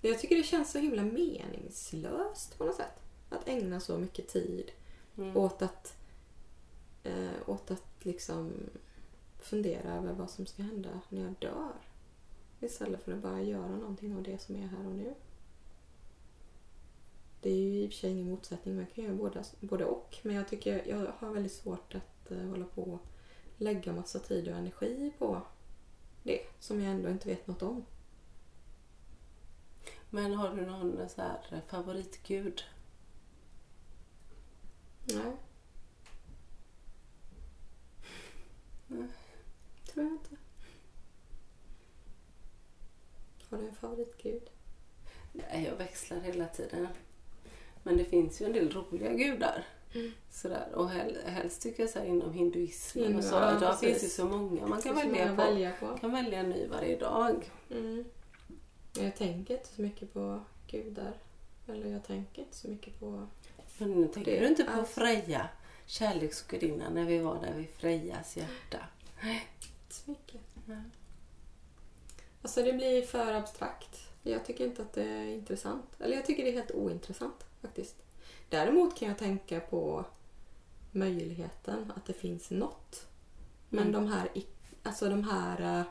Jag 0.01 0.19
tycker 0.19 0.35
det 0.35 0.43
känns 0.43 0.71
så 0.71 0.79
himla 0.79 1.03
meningslöst 1.03 2.57
på 2.57 2.63
något 2.63 2.75
sätt. 2.75 3.01
Att 3.29 3.47
ägna 3.47 3.79
så 3.79 3.97
mycket 3.97 4.27
tid 4.27 4.71
Mm. 5.17 5.37
åt 5.37 5.61
att, 5.61 5.97
eh, 7.03 7.49
åt 7.49 7.71
att 7.71 8.05
liksom 8.05 8.53
fundera 9.39 9.93
över 9.93 10.13
vad 10.13 10.29
som 10.29 10.45
ska 10.45 10.63
hända 10.63 11.01
när 11.09 11.21
jag 11.21 11.33
dör. 11.39 11.73
Istället 12.59 13.03
för 13.03 13.11
att 13.11 13.21
bara 13.21 13.41
göra 13.41 13.77
någonting 13.77 14.15
av 14.15 14.23
det 14.23 14.41
som 14.41 14.55
är 14.55 14.67
här 14.67 14.87
och 14.87 14.95
nu. 14.95 15.13
Det 17.41 17.49
är 17.49 17.55
ju 17.55 17.83
i 17.83 17.87
och 17.87 17.91
för 17.91 17.97
sig 17.97 18.11
ingen 18.11 18.29
motsättning, 18.29 18.75
man 18.75 18.85
kan 18.85 19.03
göra 19.03 19.15
båda, 19.15 19.43
både 19.59 19.85
och. 19.85 20.17
Men 20.21 20.35
jag 20.35 20.47
tycker 20.47 20.87
jag 20.87 21.11
har 21.17 21.33
väldigt 21.33 21.53
svårt 21.53 21.95
att 21.95 22.31
eh, 22.31 22.37
hålla 22.37 22.65
på 22.65 22.81
och 22.81 23.01
lägga 23.57 23.93
massa 23.93 24.19
tid 24.19 24.47
och 24.47 24.57
energi 24.57 25.11
på 25.17 25.41
det 26.23 26.41
som 26.59 26.81
jag 26.81 26.93
ändå 26.93 27.09
inte 27.09 27.29
vet 27.29 27.47
något 27.47 27.61
om. 27.61 27.85
Men 30.09 30.33
har 30.33 30.55
du 30.55 30.65
någon 30.65 31.09
så 31.09 31.21
här 31.21 31.61
favoritgud? 31.67 32.63
Nej. 35.05 35.37
Nej. 38.87 39.07
Tror 39.85 40.05
jag 40.05 40.13
inte. 40.13 40.35
Har 43.49 43.57
du 43.57 43.67
en 43.67 43.75
favoritgud? 43.75 44.49
Nej, 45.33 45.65
jag 45.69 45.75
växlar 45.75 46.19
hela 46.19 46.47
tiden. 46.47 46.87
Men 47.83 47.97
det 47.97 48.05
finns 48.05 48.41
ju 48.41 48.45
en 48.45 48.53
del 48.53 48.71
roliga 48.71 49.13
gudar. 49.13 49.65
Mm. 49.99 50.11
Sådär. 50.31 50.67
Och 50.73 50.89
hel, 50.91 51.17
helst 51.25 51.61
tycker 51.61 51.83
jag 51.83 51.89
så 51.89 52.03
inom 52.03 52.33
hinduismen 52.33 53.03
Hindu, 53.05 53.17
och 53.19 53.23
så. 53.23 53.35
ja, 53.35 53.57
Idag 53.57 53.71
precis. 53.71 53.89
finns 53.89 54.01
det 54.01 54.09
så 54.09 54.25
många 54.25 54.67
man 54.67 54.81
kan 54.81 54.95
välja 54.95 55.27
på. 55.27 55.33
välja 55.35 55.71
på. 55.79 55.97
Kan 55.97 56.11
välja 56.11 56.39
en 56.39 56.49
ny 56.49 56.67
varje 56.67 56.97
dag. 56.97 57.51
Mm. 57.71 58.05
Jag 58.97 59.15
tänker 59.15 59.53
inte 59.53 59.67
så 59.75 59.81
mycket 59.81 60.13
på 60.13 60.41
gudar. 60.67 61.13
Eller 61.67 61.87
jag 61.91 62.03
tänker 62.03 62.41
inte 62.41 62.57
så 62.57 62.67
mycket 62.67 62.99
på... 62.99 63.27
Men 63.77 63.91
nu 64.01 64.07
tänker 64.07 64.31
Det- 64.31 64.39
du 64.39 64.47
inte 64.47 64.63
på 64.63 64.71
alltså- 64.71 64.99
Freja, 64.99 65.49
kärleksgudinnan, 65.85 66.93
när 66.93 67.05
vi 67.05 67.19
var 67.19 67.41
där 67.41 67.53
vid 67.53 67.69
Frejas 67.69 68.37
hjärta? 68.37 68.77
Inte 69.23 69.95
så 69.95 70.11
mycket. 70.11 70.41
Nej. 70.65 70.81
Alltså 72.41 72.63
det 72.63 72.73
blir 72.73 73.01
för 73.01 73.33
abstrakt. 73.33 73.99
Jag 74.23 74.45
tycker 74.45 74.65
inte 74.65 74.81
att 74.81 74.93
det 74.93 75.03
är 75.03 75.25
intressant. 75.25 75.85
Eller 75.99 76.15
jag 76.15 76.25
tycker 76.25 76.43
det 76.43 76.49
är 76.49 76.53
helt 76.53 76.71
ointressant 76.71 77.45
faktiskt. 77.61 77.95
Däremot 78.49 78.95
kan 78.97 79.07
jag 79.07 79.17
tänka 79.17 79.59
på 79.59 80.05
möjligheten 80.91 81.93
att 81.95 82.05
det 82.05 82.13
finns 82.13 82.49
något. 82.51 83.07
Men 83.69 83.79
Mm. 83.87 83.91
de 83.93 84.07
här, 84.11 84.29
alltså 84.83 85.09
de 85.09 85.23
här 85.23 85.79
eh, 85.79 85.85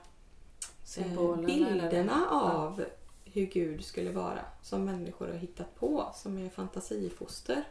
Symbolerna 0.85 1.47
bilderna 1.47 2.27
av 2.31 2.85
hur 3.25 3.47
Gud 3.47 3.85
skulle 3.85 4.11
vara 4.13 4.39
som 4.63 4.85
människor 4.85 5.27
har 5.29 5.35
hittat 5.35 5.75
på 5.75 6.11
som 6.15 6.39
är 6.39 6.49
fantasifoster. 6.49 7.65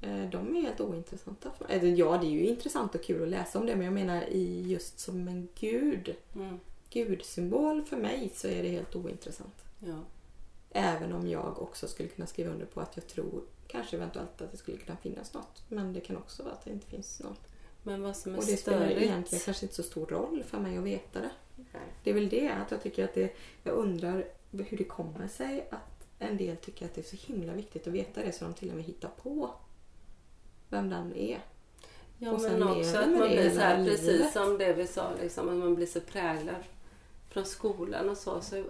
eh, 0.00 0.30
De 0.30 0.56
är 0.56 0.60
helt 0.62 0.80
ointressanta. 0.80 1.50
för 1.50 1.64
mig. 1.64 1.76
Eller 1.78 1.88
Ja, 1.96 2.18
det 2.18 2.26
är 2.26 2.30
ju 2.30 2.46
intressant 2.46 2.94
och 2.94 3.02
kul 3.02 3.22
att 3.22 3.28
läsa 3.28 3.58
om 3.58 3.66
det 3.66 3.76
men 3.76 3.84
jag 3.84 3.94
menar 3.94 4.22
i 4.22 4.62
just 4.62 4.98
som 5.00 5.28
en 5.28 5.48
gud, 5.60 6.16
Mm. 6.34 6.60
gudsymbol 6.90 7.82
för 7.84 7.96
mig 7.96 8.30
så 8.34 8.48
är 8.48 8.62
det 8.62 8.68
helt 8.68 8.96
ointressant. 8.96 9.64
Ja. 9.78 9.98
Även 10.70 11.12
om 11.12 11.28
jag 11.28 11.62
också 11.62 11.88
skulle 11.88 12.08
kunna 12.08 12.26
skriva 12.26 12.50
under 12.52 12.66
på 12.66 12.80
att 12.80 12.96
jag 12.96 13.06
tror 13.06 13.42
kanske 13.68 13.96
eventuellt 13.96 14.40
att 14.42 14.52
det 14.52 14.56
skulle 14.56 14.76
kunna 14.78 14.96
finnas 14.96 15.34
något. 15.34 15.62
Men 15.68 15.92
det 15.92 16.00
kan 16.00 16.16
också 16.16 16.42
vara 16.42 16.52
att 16.54 16.64
det 16.64 16.70
inte 16.70 16.86
finns 16.86 17.20
något. 17.20 17.40
Men 17.82 18.02
vad 18.02 18.16
som 18.16 18.34
är 18.34 18.38
Och 18.38 18.44
det 18.46 18.56
spelar 18.56 18.78
störigt... 18.78 19.02
egentligen 19.02 19.44
kanske 19.44 19.64
inte 19.66 19.74
så 19.74 19.82
stor 19.82 20.06
roll 20.06 20.42
för 20.46 20.58
mig 20.58 20.78
att 20.78 20.84
veta 20.84 21.20
det. 21.20 21.30
Nej. 21.56 21.82
Det 22.04 22.10
är 22.10 22.14
väl 22.14 22.28
det 22.28 22.48
att 22.48 22.70
jag 22.70 22.82
tycker 22.82 23.04
att 23.04 23.14
det, 23.14 23.36
jag 23.62 23.74
undrar 23.74 24.24
hur 24.50 24.76
det 24.78 24.84
kommer 24.84 25.28
sig 25.28 25.68
att 25.70 26.06
en 26.18 26.36
del 26.36 26.56
tycker 26.56 26.86
att 26.86 26.94
det 26.94 27.00
är 27.00 27.16
så 27.16 27.32
himla 27.32 27.52
viktigt 27.52 27.86
att 27.86 27.92
veta 27.92 28.20
det 28.22 28.32
så 28.32 28.44
de 28.44 28.54
till 28.54 28.70
och 28.70 28.76
med 28.76 28.84
hittar 28.84 29.08
på 29.08 29.50
vem 30.68 30.90
den 30.90 31.16
är. 31.16 31.40
Ja, 32.18 32.32
Och 32.32 32.40
men 32.40 32.62
också 32.62 32.98
att 32.98 33.08
man 33.08 33.28
blir 33.28 33.50
så 33.50 33.60
här, 33.60 33.84
precis 33.84 34.06
livet. 34.06 34.32
som 34.32 34.58
det 34.58 34.72
vi 34.72 34.86
sa, 34.86 35.10
liksom, 35.22 35.48
att 35.48 35.56
man 35.56 35.74
blir 35.74 35.86
så 35.86 36.00
präglad 36.00 36.64
från 37.28 37.44
skolan 37.44 38.08
och 38.08 38.16
så. 38.16 38.40
Så 38.40 38.64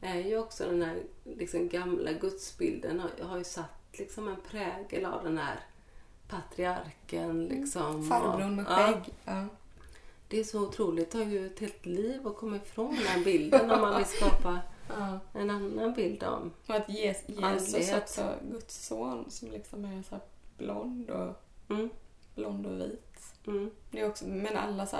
är 0.00 0.18
ju 0.18 0.38
också 0.38 0.64
den 0.64 0.82
här 0.82 1.02
liksom, 1.24 1.68
gamla 1.68 2.12
gudsbilden 2.12 3.00
har, 3.00 3.10
har 3.24 3.38
ju 3.38 3.44
satt 3.44 3.79
liksom, 3.92 4.28
en 4.28 4.36
prägel 4.50 5.04
av 5.04 5.24
den 5.24 5.38
här 5.38 5.60
patriarken. 6.28 7.44
Liksom, 7.46 8.04
Farbrorn 8.08 8.56
med 8.56 8.66
skägg. 8.66 8.96
Ja, 9.24 9.32
Ja. 9.32 9.46
det 10.28 10.40
är 10.40 10.44
så 10.44 10.60
otroligt. 10.68 11.10
Det 11.10 11.18
tar 11.18 11.30
ju 11.30 11.46
ett 11.46 11.58
helt 11.60 11.86
liv 11.86 12.26
att 12.26 12.36
komma 12.36 12.56
ifrån 12.56 12.98
den 13.14 13.24
bilden 13.24 13.70
om 13.70 13.80
man 13.80 13.96
vill 13.96 14.06
skapa 14.06 14.58
Ja. 14.98 15.18
en 15.34 15.50
annan 15.50 15.94
bild 15.94 16.22
om. 16.22 16.52
Och 16.66 16.74
att 16.74 16.88
Jesus, 16.88 17.28
Jesus 17.28 17.92
också, 17.96 18.34
Guds 18.50 18.86
son, 18.86 19.30
som 19.30 19.50
liksom 19.50 19.84
är 19.84 20.02
så 20.02 20.16
blond 20.58 21.10
och, 21.10 21.34
Mm, 21.68 21.90
blond 22.34 22.66
och 22.66 22.80
vit. 22.80 23.16
mm, 23.46 23.70
Det 23.90 24.00
är 24.00 24.08
också, 24.08 24.26
men 24.26 24.56
alla 24.56 24.86
så 24.86 24.96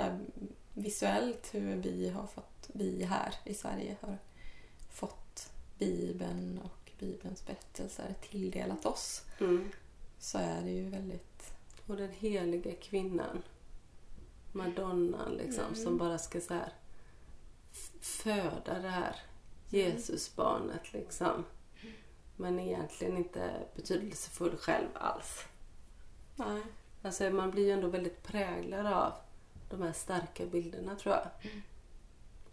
visuellt 0.73 1.49
hur 1.53 1.75
vi 1.75 2.09
har 2.09 2.27
fått, 2.27 2.69
vi 2.73 3.03
här 3.03 3.33
i 3.45 3.53
Sverige 3.53 3.95
har 4.01 4.17
fått 4.91 5.49
Bibeln 5.79 6.59
och 6.63 6.80
Bibelns 7.01 7.45
berättelser 7.45 8.15
tilldelat 8.21 8.85
oss. 8.85 9.25
mm. 9.39 9.69
Så 10.19 10.37
är 10.37 10.61
det 10.61 10.69
ju 10.71 10.89
väldigt... 10.89 11.53
Och 11.87 11.95
den 11.97 12.11
heliga 12.11 12.75
kvinnan, 12.75 13.41
Madonnan 14.51 15.31
liksom, 15.33 15.63
Mm. 15.63 15.75
som 15.75 15.97
bara 15.97 16.17
ska 16.17 16.41
så 16.41 16.53
här 16.53 16.73
föda 18.01 18.79
det 18.79 18.89
här 18.89 19.15
Jesusbarnet 19.69 20.93
liksom. 20.93 21.45
Men 22.35 22.59
egentligen 22.59 23.17
inte 23.17 23.51
betydelsefull 23.75 24.57
själv 24.57 24.87
alls. 24.93 25.45
Nej. 26.35 26.61
Alltså 27.01 27.29
man 27.29 27.51
blir 27.51 27.65
ju 27.65 27.71
ändå 27.71 27.87
väldigt 27.87 28.23
präglad 28.23 28.85
av 28.85 29.13
de 29.69 29.81
här 29.81 29.93
starka 29.93 30.45
bilderna 30.45 30.95
tror 30.95 31.15
jag. 31.15 31.27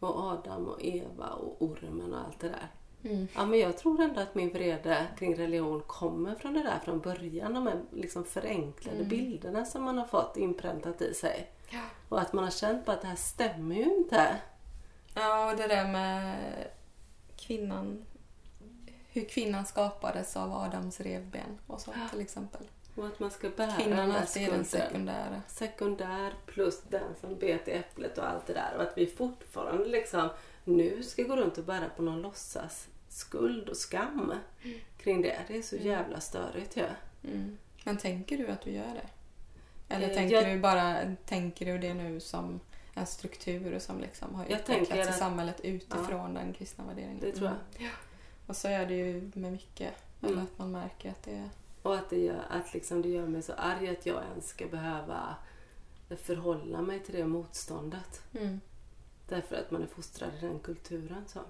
Och 0.01 0.21
Adam 0.21 0.67
och 0.69 0.83
Eva 0.85 1.29
och 1.29 1.63
ormen 1.63 2.15
och 2.15 2.21
allt 2.27 2.41
det 2.41 2.49
där. 2.49 2.69
Mm. 3.05 3.29
Ja, 3.35 3.47
men 3.47 3.59
jag 3.59 3.77
tror 3.79 4.01
ändå 4.01 4.21
att 4.21 4.35
min 4.35 4.53
vrede 4.53 5.07
kring 5.19 5.37
religion 5.37 5.83
kommer 5.87 6.35
från 6.35 6.55
det 6.55 6.63
där 6.63 6.79
från 6.85 7.01
början. 7.01 7.55
De 7.55 7.67
här 7.67 7.81
liksom 7.93 8.25
förenklade 8.25 8.97
Mm. 8.97 9.09
bilderna 9.09 9.65
som 9.65 9.83
man 9.83 9.99
har 9.99 10.07
fått 10.07 10.37
inpräntat 10.37 11.03
i 11.03 11.15
sig. 11.15 11.51
Ja. 11.71 11.83
Och 12.09 12.21
att 12.21 12.33
man 12.33 12.45
har 12.45 12.51
känt 12.51 12.85
på 12.87 12.93
att 12.93 13.01
det 13.01 13.07
här 13.07 13.17
stämmer 13.17 13.75
ju 13.77 13.83
inte. 13.97 14.37
ja, 15.15 15.51
och 15.51 15.57
det 15.57 15.67
där 15.67 15.89
med 15.89 16.37
kvinnan. 17.37 18.05
Hur 19.11 19.25
kvinnan 19.25 19.67
skapades 19.67 20.37
av 20.37 20.53
Adams 20.53 21.01
revben 21.01 21.59
och 21.67 21.81
så 21.81 21.93
till 22.11 22.21
exempel. 22.21 22.67
Och 22.97 23.07
att 23.07 23.21
man 23.21 23.31
ska 23.31 23.49
bära 23.57 23.71
Kvinnan 23.73 24.13
alltid 24.13 24.43
är 24.49 24.53
den 24.53 24.65
sekundära. 24.65 25.43
Sekundär 25.47 26.35
plus 26.47 26.83
den 26.83 27.15
som 27.21 27.39
bet 27.39 27.69
i 27.69 27.71
äpplet 27.73 28.19
och 28.19 28.29
allt 28.29 28.47
det 28.47 28.53
där. 28.53 28.75
Och 28.77 28.83
att 28.83 28.93
vi 28.99 29.07
fortfarande 29.07 29.85
liksom 29.89 30.29
nu 30.69 31.03
ska 31.03 31.23
gå 31.23 31.37
runt 31.37 31.59
och 31.59 31.65
bära 31.65 31.89
på 31.97 32.03
någon 32.03 32.23
låtsas 32.23 32.89
skuld 33.09 33.69
och 33.69 33.77
skam 33.77 34.33
kring 34.99 35.23
det. 35.23 35.39
Det 35.49 35.59
är 35.59 35.63
så 35.63 35.77
jävla 35.77 36.21
störigt 36.21 36.77
ju. 36.77 36.85
Mm. 37.31 37.59
Men 37.85 37.97
tänker 37.97 38.39
du 38.39 38.47
att 38.49 38.63
du 38.63 38.71
gör 38.71 38.95
det? 38.95 39.09
Eller 39.95 40.09
Eh, 40.09 40.15
tänker 40.15 40.35
jag- 40.37 40.47
du 40.57 40.61
bara 40.61 41.17
tänker 41.27 41.67
du 41.67 41.79
det 41.79 41.95
nu 41.95 42.21
som 42.21 42.61
en 42.95 43.07
struktur 43.07 43.79
som 43.79 44.01
liksom 44.01 44.35
har 44.35 44.45
Jag 44.49 44.61
utvecklats 44.61 44.95
i 45.07 45.11
att- 45.11 45.19
samhället 45.19 45.61
utifrån 45.61 46.35
den 46.35 46.53
kristna 46.53 46.85
värderingen? 46.85 47.21
Det 47.21 47.33
tror 47.33 47.45
jag. 47.47 47.57
Mm. 47.81 47.91
Ja. 47.93 47.99
Och 48.47 48.57
så 48.57 48.69
är 48.69 48.87
det 48.87 48.95
ju 48.95 49.31
med 49.35 49.53
mycket. 49.53 49.95
Mm. 50.23 50.39
Att 50.39 50.59
man 50.59 50.71
märker 50.71 51.11
att 51.11 51.23
det 51.23 51.35
är... 51.35 51.49
Och 51.83 51.95
att 51.95 52.11
det 52.11 52.19
gör, 52.19 52.45
att 52.51 52.75
liksom 52.75 53.03
det 53.03 53.09
gör 53.09 53.27
mig 53.27 53.43
så 53.43 53.53
arg 53.53 53.89
att 53.89 54.07
jag 54.07 54.23
ens 54.31 54.49
ska 54.49 54.67
behöva 54.67 55.37
förhålla 56.23 56.83
mig 56.83 57.01
till 57.01 57.15
det 57.15 57.27
motståndet. 57.27 58.23
Mm. 58.35 58.61
Därför 59.29 59.57
att 59.57 59.71
man 59.71 59.83
är 59.83 59.87
fostrad 59.87 60.31
i 60.35 60.41
den 60.41 60.59
kulturen. 60.59 61.25
Så. 61.27 61.41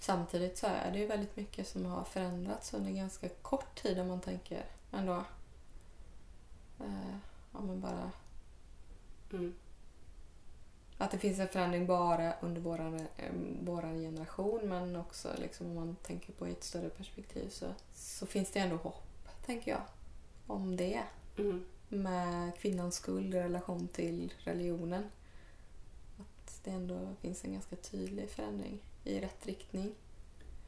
Samtidigt 0.00 0.58
så 0.58 0.66
är 0.66 0.92
det 0.92 0.98
ju 0.98 1.06
väldigt 1.06 1.36
mycket 1.36 1.68
som 1.68 1.86
har 1.86 2.04
förändrats 2.04 2.74
under 2.74 2.90
ganska 2.90 3.28
kort 3.28 3.82
tid 3.82 3.98
om 3.98 4.08
man 4.08 4.20
tänker 4.20 4.64
ändå. 4.92 5.24
Eh, 6.80 7.16
om 7.52 7.66
man 7.66 7.80
bara... 7.80 8.10
Mm. 9.32 9.54
Att 10.98 11.10
det 11.10 11.18
finns 11.18 11.38
en 11.38 11.48
förändring 11.48 11.86
bara 11.86 12.34
under 12.40 12.60
våran, 12.60 12.94
eh, 13.16 13.32
våran 13.60 14.00
generation 14.00 14.68
men 14.68 14.96
också 14.96 15.28
liksom 15.38 15.66
om 15.66 15.74
man 15.74 15.96
tänker 15.96 16.32
på 16.32 16.48
i 16.48 16.52
ett 16.52 16.64
större 16.64 16.88
perspektiv 16.88 17.48
så, 17.48 17.66
så 17.94 18.26
finns 18.26 18.50
det 18.50 18.58
ändå 18.58 18.76
hopp, 18.76 19.28
tänker 19.46 19.70
jag, 19.70 19.82
om 20.46 20.76
det. 20.76 21.02
Mm. 21.38 21.64
Med 21.88 22.58
kvinnans 22.58 22.94
skuld 22.94 23.34
i 23.34 23.38
relation 23.38 23.88
till 23.88 24.34
religionen. 24.38 25.04
Att 26.58 26.64
det 26.64 26.70
ändå 26.70 27.14
finns 27.20 27.44
en 27.44 27.52
ganska 27.52 27.76
tydlig 27.76 28.30
förändring 28.30 28.78
i 29.04 29.20
rätt 29.20 29.46
riktning. 29.46 29.94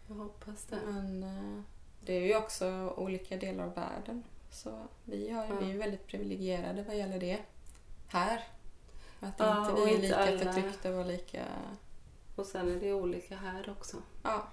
Jag 0.08 0.14
hoppas 0.14 0.64
det. 0.64 0.78
Men 0.86 1.22
eh, 1.22 1.62
det 2.04 2.12
är 2.12 2.20
ju 2.26 2.36
också 2.36 2.94
olika 2.96 3.36
delar 3.36 3.64
av 3.64 3.74
världen. 3.74 4.22
Så 4.50 4.86
vi, 5.04 5.30
har, 5.30 5.44
Ja. 5.44 5.58
vi 5.60 5.66
är 5.66 5.72
ju 5.72 5.78
väldigt 5.78 6.06
privilegierade 6.06 6.82
vad 6.82 6.96
gäller 6.96 7.20
det. 7.20 7.40
Här. 8.08 8.42
Att 9.20 9.34
Ja, 9.38 9.70
inte 9.70 9.84
vi 9.84 9.94
är 9.94 10.00
lika 10.02 10.16
alla- 10.16 10.38
förtryckta 10.38 10.90
och 10.96 11.06
lika... 11.06 11.44
Och 12.36 12.46
sen 12.46 12.68
är 12.76 12.80
det 12.80 12.92
olika 12.92 13.36
här 13.36 13.70
också. 13.78 13.96
Ja. 14.22 14.48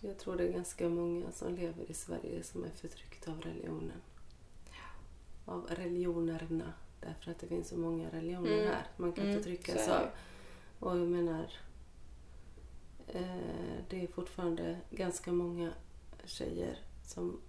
Jag 0.00 0.18
tror 0.18 0.36
det 0.36 0.48
är 0.48 0.52
ganska 0.52 0.88
många 0.88 1.32
som 1.32 1.54
lever 1.54 1.90
i 1.90 1.94
Sverige 1.94 2.42
som 2.42 2.64
är 2.64 2.70
förtryckta 2.70 3.30
av 3.30 3.40
religionen. 3.40 4.00
Av 5.44 5.66
religionerna. 5.70 6.72
Därför 7.06 7.30
att 7.30 7.38
det 7.38 7.46
finns 7.46 7.68
så 7.68 7.76
många 7.76 8.10
religioner 8.10 8.52
Mm. 8.58 8.66
här. 8.66 8.86
Man 8.96 9.12
kan 9.12 9.24
Mm, 9.24 9.36
är 9.38 9.42
det 9.44 9.98
av. 10.00 10.08
Och 10.78 10.90
jag 10.98 11.08
menar, 11.08 11.52
eh, 13.08 13.76
det 13.88 14.02
är 14.02 14.06
fortfarande 14.06 14.80
ganska 14.90 15.32
många 15.32 15.72
tjejer 16.24 16.78
som 17.06 17.40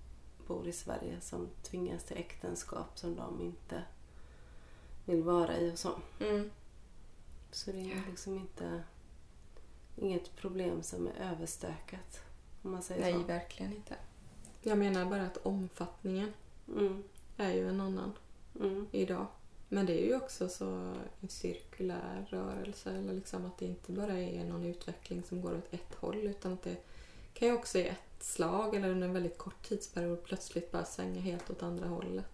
bor 0.47 0.67
i 0.67 0.71
Sverige 0.71 1.21
som 1.21 1.49
tvingas 1.63 2.03
till 2.03 2.17
äktenskap 2.17 2.99
som 2.99 3.15
de 3.15 3.41
inte 3.41 3.83
vill 5.05 5.23
vara 5.23 5.57
i 5.57 5.71
och 5.73 5.79
så. 5.79 5.91
Mm. 6.19 6.49
Så 7.51 7.71
det 7.71 7.91
är 7.91 8.03
liksom 8.09 8.35
inte 8.37 8.83
inget 9.95 10.35
problem 10.35 10.83
som 10.83 11.07
är 11.07 11.13
överstökat. 11.31 12.19
Om 12.61 12.71
man 12.71 12.83
säger 12.83 13.01
Nej, 13.01 13.13
så. 13.13 13.19
verkligen 13.19 13.73
inte. 13.73 13.95
Jag 14.61 14.77
menar 14.77 15.05
bara 15.05 15.25
att 15.25 15.37
omfattningen 15.37 16.33
Mm, 16.67 17.03
är 17.37 17.53
ju 17.53 17.69
en 17.69 17.81
annan 17.81 18.13
mm, 18.59 18.87
idag. 18.91 19.27
Men 19.75 19.85
det 19.85 20.01
är 20.01 20.05
ju 20.05 20.15
också 20.15 20.49
så 20.49 20.65
en 21.21 21.29
cirkulär 21.29 22.25
rörelse. 22.29 22.89
Eller 22.91 23.13
liksom 23.13 23.45
att 23.45 23.57
det 23.57 23.65
inte 23.65 23.91
bara 23.91 24.19
är 24.19 24.43
någon 24.43 24.63
utveckling 24.65 25.23
som 25.23 25.41
går 25.41 25.57
åt 25.57 25.73
ett 25.73 25.95
håll. 25.95 26.15
Utan 26.17 26.53
att 26.53 26.63
det 26.63 26.75
kan 27.33 27.47
ju 27.47 27.53
också 27.53 27.77
i 27.77 27.87
ett 27.87 28.23
slag 28.23 28.75
eller 28.75 28.89
under 28.89 29.07
en 29.07 29.13
väldigt 29.13 29.37
kort 29.37 29.63
tidsperiod 29.63 30.23
plötsligt 30.23 30.71
bara 30.71 30.85
svänga 30.85 31.21
helt 31.21 31.49
åt 31.49 31.63
andra 31.63 31.87
hållet. 31.87 32.25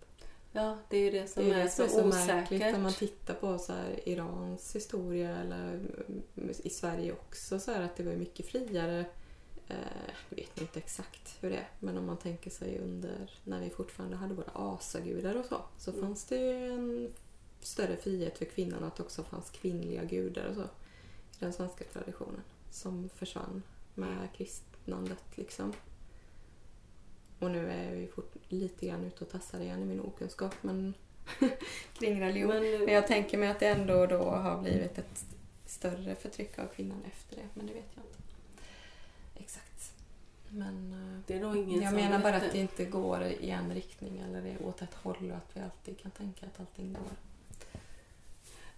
Ja, 0.51 0.77
det 0.89 0.97
är 0.97 1.01
ju 1.01 1.11
det 1.11 1.27
som 1.27 1.43
Det 1.43 1.51
är 1.51 1.57
är, 1.57 1.63
det 1.63 1.69
som 1.69 1.85
är 1.85 1.89
så 1.89 2.05
märkligt 2.05 2.61
osäkert. 2.61 2.73
när 2.75 2.83
man 2.83 2.93
tittar 2.93 3.33
på 3.33 3.57
så 3.57 3.73
här 3.73 4.09
Irans 4.09 4.75
historia 4.75 5.37
eller 5.37 5.73
mm, 5.73 6.51
i 6.63 6.69
Sverige 6.69 7.11
också 7.11 7.59
så 7.59 7.71
är 7.71 7.81
att 7.81 7.95
det 7.95 8.03
var 8.03 8.13
mycket 8.13 8.45
friare. 8.45 9.05
Eh, 9.67 9.75
jag 10.29 10.35
vet 10.37 10.61
inte 10.61 10.79
exakt 10.79 11.35
hur 11.39 11.49
det 11.49 11.55
är 11.55 11.69
men 11.79 11.97
om 11.97 12.05
man 12.05 12.17
tänker 12.17 12.49
sig 12.49 12.79
under 12.79 13.39
när 13.43 13.59
vi 13.59 13.69
fortfarande 13.69 14.17
hade 14.17 14.33
våra 14.33 14.51
asagudar 14.53 15.35
och 15.35 15.45
så 15.45 15.61
så 15.77 15.91
Mm. 15.91 16.01
fanns 16.03 16.25
det 16.25 16.35
ju 16.37 16.67
en 16.73 17.13
större 17.66 17.97
frihet 17.97 18.38
för 18.38 18.45
kvinnan 18.45 18.84
att 18.84 18.95
det 18.95 19.03
också 19.03 19.24
fanns 19.24 19.49
kvinnliga 19.49 20.03
gudar 20.03 20.45
och 20.45 20.55
så 20.55 20.62
i 20.62 20.66
den 21.39 21.53
svenska 21.53 21.84
traditionen 21.93 22.41
som 22.72 23.09
försvann 23.09 23.64
med 23.95 24.28
kristnandet 24.38 25.24
liksom. 25.38 25.74
Och 27.39 27.51
nu 27.51 27.70
är 27.72 27.84
jag 27.91 27.95
ju 28.01 28.07
fort, 28.07 28.34
lite 28.47 28.86
grann 28.88 29.03
ute 29.03 29.24
och 29.24 29.30
tassar 29.32 29.59
igen 29.59 29.82
i 29.82 29.86
min 29.86 29.99
okunskap 30.01 30.55
men 30.62 30.93
kring 31.93 32.22
religion. 32.22 32.49
Men, 32.49 32.62
nu- 32.64 32.86
Men 32.86 32.93
jag 32.93 33.07
tänker 33.07 33.38
mig 33.38 33.49
att 33.49 33.59
det 33.59 33.68
ändå 33.68 34.05
då 34.05 34.24
har 34.24 34.62
blivit 34.62 34.97
ett 34.97 35.26
större 35.66 36.16
förtryck 36.16 36.59
av 36.59 36.68
kvinnan 36.68 37.03
efter 37.05 37.36
det. 37.36 37.47
Men 37.53 37.68
det 37.68 37.74
vet 37.74 37.89
jag 37.95 38.03
inte. 38.05 38.18
Exakt. 39.36 39.93
Men 40.49 40.93
eh, 40.93 41.20
det 41.28 41.34
är 41.34 41.39
nog 41.39 41.57
ingen 41.57 41.82
jag 41.82 41.93
menar 41.93 42.20
bara 42.20 42.36
att 42.36 42.51
det 42.51 42.57
inte 42.59 42.86
går 42.86 43.24
i 43.24 43.49
en 43.49 43.74
riktning 43.74 44.20
eller 44.20 44.45
är 44.45 44.66
åt 44.66 44.82
ett 44.82 44.93
håll 44.93 45.32
och 45.32 45.38
att 45.38 45.49
vi 45.57 45.62
alltid 45.62 45.99
kan 45.99 46.12
tänka 46.12 46.45
att 46.45 46.59
allting 46.59 46.93
går. 46.93 47.01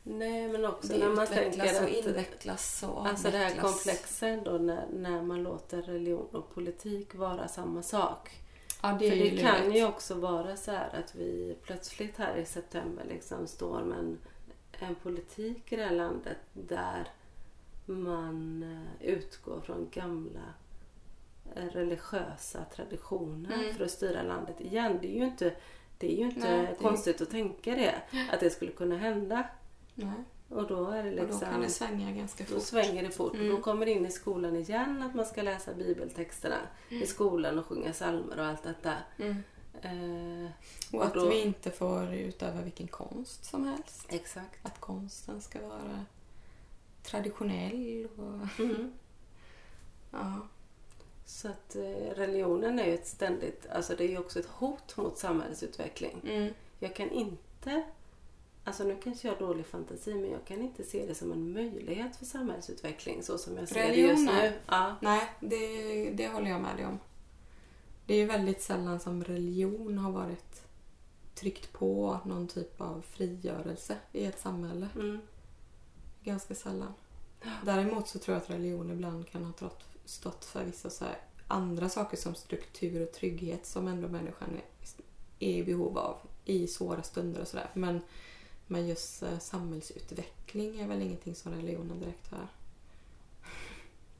Nej, 0.03 0.47
men 0.47 0.65
också 0.65 0.87
Det 0.93 0.97
när 0.99 1.09
man 1.09 1.23
utvecklas 1.23 1.71
tänker 1.77 1.83
och 1.83 1.89
att... 1.99 2.05
invecklas 2.05 2.83
och 2.83 3.07
Alltså 3.07 3.31
det 3.31 3.37
här 3.37 3.61
komplexet 3.61 4.45
då 4.45 4.51
när, 4.51 4.85
när 4.93 5.21
man 5.21 5.43
låter 5.43 5.81
religion 5.81 6.27
och 6.31 6.53
politik 6.53 7.15
vara 7.15 7.47
samma 7.47 7.81
sak. 7.81 8.29
Ja, 8.81 8.97
det 8.99 9.09
För 9.09 9.17
det 9.17 9.37
kan 9.37 9.61
lurigt. 9.61 9.77
ju 9.77 9.85
också 9.87 10.13
vara 10.13 10.57
så 10.57 10.71
här 10.71 10.89
att 11.03 11.15
vi 11.15 11.55
plötsligt 11.63 12.17
här 12.17 12.35
i 12.37 12.45
september 12.45 13.03
liksom 13.09 13.47
står 13.47 13.81
med 13.83 13.97
en, 13.99 14.17
en 14.79 14.95
politik 14.95 15.71
i 15.71 15.75
det 15.75 15.83
här 15.83 15.95
landet 15.95 16.37
där 16.53 17.07
man 17.85 18.63
eh, 18.63 19.07
utgår 19.09 19.61
från 19.61 19.89
gamla 19.91 20.39
eh, 21.55 21.65
religiösa 21.65 22.65
traditioner 22.75 23.53
Mm. 23.53 23.75
för 23.75 23.85
att 23.85 23.91
styra 23.91 24.23
landet 24.23 24.61
igen. 24.61 24.99
Det 25.01 25.07
är 25.07 25.19
ju 25.19 25.25
inte, 25.25 25.53
det 25.97 26.13
är 26.13 26.17
ju 26.17 26.23
inte 26.23 26.39
Nej, 26.39 26.61
det 26.61 26.67
är- 26.67 26.75
konstigt 26.75 27.21
att 27.21 27.29
tänka 27.29 27.71
det. 27.75 27.95
Att 28.31 28.39
det 28.39 28.49
skulle 28.49 28.71
kunna 28.71 28.97
hända. 28.97 29.43
Nej. 29.95 30.13
Och 30.49 30.67
då 30.67 30.87
är 30.89 31.03
det 31.03 31.09
Och 31.09 31.15
då 31.17 31.23
liksom... 31.23 31.39
kan 31.49 31.61
det 31.61 31.69
svänga 31.69 32.11
ganska 32.11 32.43
Då 32.43 32.53
fort. 32.55 32.63
svänger 32.63 33.03
det 33.03 33.11
fort. 33.11 33.33
Mm. 33.35 33.49
Då 33.49 33.61
kommer 33.61 33.85
det 33.85 33.91
in 33.91 34.05
i 34.05 34.11
skolan 34.11 34.55
igen 34.55 35.01
att 35.03 35.15
man 35.15 35.25
ska 35.25 35.41
läsa 35.41 35.73
bibeltexterna 35.73 36.55
i 36.89 37.05
skolan 37.05 37.59
och 37.59 37.65
sjunga 37.65 37.91
psalmer 37.91 38.39
och 38.39 38.45
allt 38.45 38.63
detta. 38.63 38.93
Mm. 39.17 39.43
Eh, 39.81 40.51
Och 40.91 40.99
Och 40.99 41.05
att 41.05 41.13
då- 41.13 41.29
vi 41.29 41.41
inte 41.41 41.71
får 41.71 42.13
utöva 42.13 42.61
vilken 42.61 42.87
konst 42.87 43.45
som 43.45 43.65
helst. 43.67 44.05
exakt. 44.09 44.65
Att 44.65 44.79
konsten 44.79 45.41
ska 45.41 45.67
vara 45.67 46.05
traditionell 47.03 48.07
och... 48.17 48.59
Mm. 48.59 48.91
Ja. 50.11 50.33
Så 51.25 51.47
att 51.47 51.75
eh, 51.75 52.15
religionen 52.15 52.79
är 52.79 52.85
ju 52.85 52.93
ett 52.93 53.07
ständigt, 53.07 53.67
alltså 53.69 53.95
det 53.95 54.03
är 54.03 54.07
ju 54.09 54.17
också 54.17 54.39
ett 54.39 54.45
hot 54.49 54.97
mot 54.97 55.17
samhällsutveckling. 55.17 56.21
Mm. 56.23 56.53
Jag 56.79 56.95
kan 56.95 57.09
inte, 57.11 57.83
alltså 58.63 58.83
nu 58.83 58.97
kanske 59.03 59.27
jag 59.27 59.35
har 59.35 59.39
dålig 59.39 59.65
fantasi, 59.65 60.13
men 60.13 60.31
jag 60.31 60.45
kan 60.45 60.61
inte 60.61 60.83
se 60.83 61.05
det 61.05 61.15
som 61.15 61.31
en 61.31 61.53
möjlighet 61.53 62.15
för 62.15 62.25
samhällsutveckling 62.25 63.23
så 63.23 63.37
som 63.37 63.57
jag 63.57 63.69
ser 63.69 63.87
det 63.87 63.95
just 63.95 64.25
nu. 64.25 64.53
Ja. 64.67 64.95
Nej, 65.01 65.29
det, 65.39 66.09
det 66.09 66.27
håller 66.27 66.49
jag 66.49 66.61
med 66.61 66.77
dig 66.77 66.85
om. 66.85 66.99
Det 68.05 68.13
är 68.13 68.17
ju 68.17 68.25
väldigt 68.25 68.61
sällan 68.61 68.99
som 68.99 69.23
religion 69.23 69.97
har 69.97 70.11
varit 70.11 70.63
tryckt 71.35 71.73
på 71.73 72.19
någon 72.25 72.47
typ 72.47 72.81
av 72.81 73.01
frigörelse 73.01 73.97
i 74.11 74.25
ett 74.25 74.39
samhälle. 74.39 74.87
Mm. 74.95 75.19
Ganska 76.23 76.55
sällan. 76.55 76.93
Däremot 77.65 78.07
så 78.07 78.19
tror 78.19 78.35
jag 78.35 78.41
att 78.41 78.49
religion 78.49 78.91
ibland 78.91 79.27
kan 79.29 79.45
ha 79.45 79.53
stått 80.05 80.45
för 80.45 80.65
vissa 80.65 80.89
så 80.89 81.05
andra 81.47 81.89
saker 81.89 82.17
som 82.17 82.35
struktur 82.35 83.01
och 83.01 83.11
trygghet 83.11 83.65
som 83.65 83.87
ändå 83.87 84.07
människan 84.07 84.49
är, 84.55 84.63
är 85.39 85.57
i 85.57 85.63
behov 85.63 85.97
av 85.97 86.17
i 86.45 86.67
svåra 86.67 87.03
stunder 87.03 87.41
och 87.41 87.47
sådär. 87.47 87.69
Men, 87.73 88.01
men 88.67 88.87
just 88.87 89.23
eh, 89.23 89.39
samhällsutveckling 89.39 90.79
är 90.79 90.87
väl 90.87 91.01
ingenting 91.01 91.35
som 91.35 91.53
religionen 91.53 91.99
direkt 91.99 92.31
har. 92.31 92.47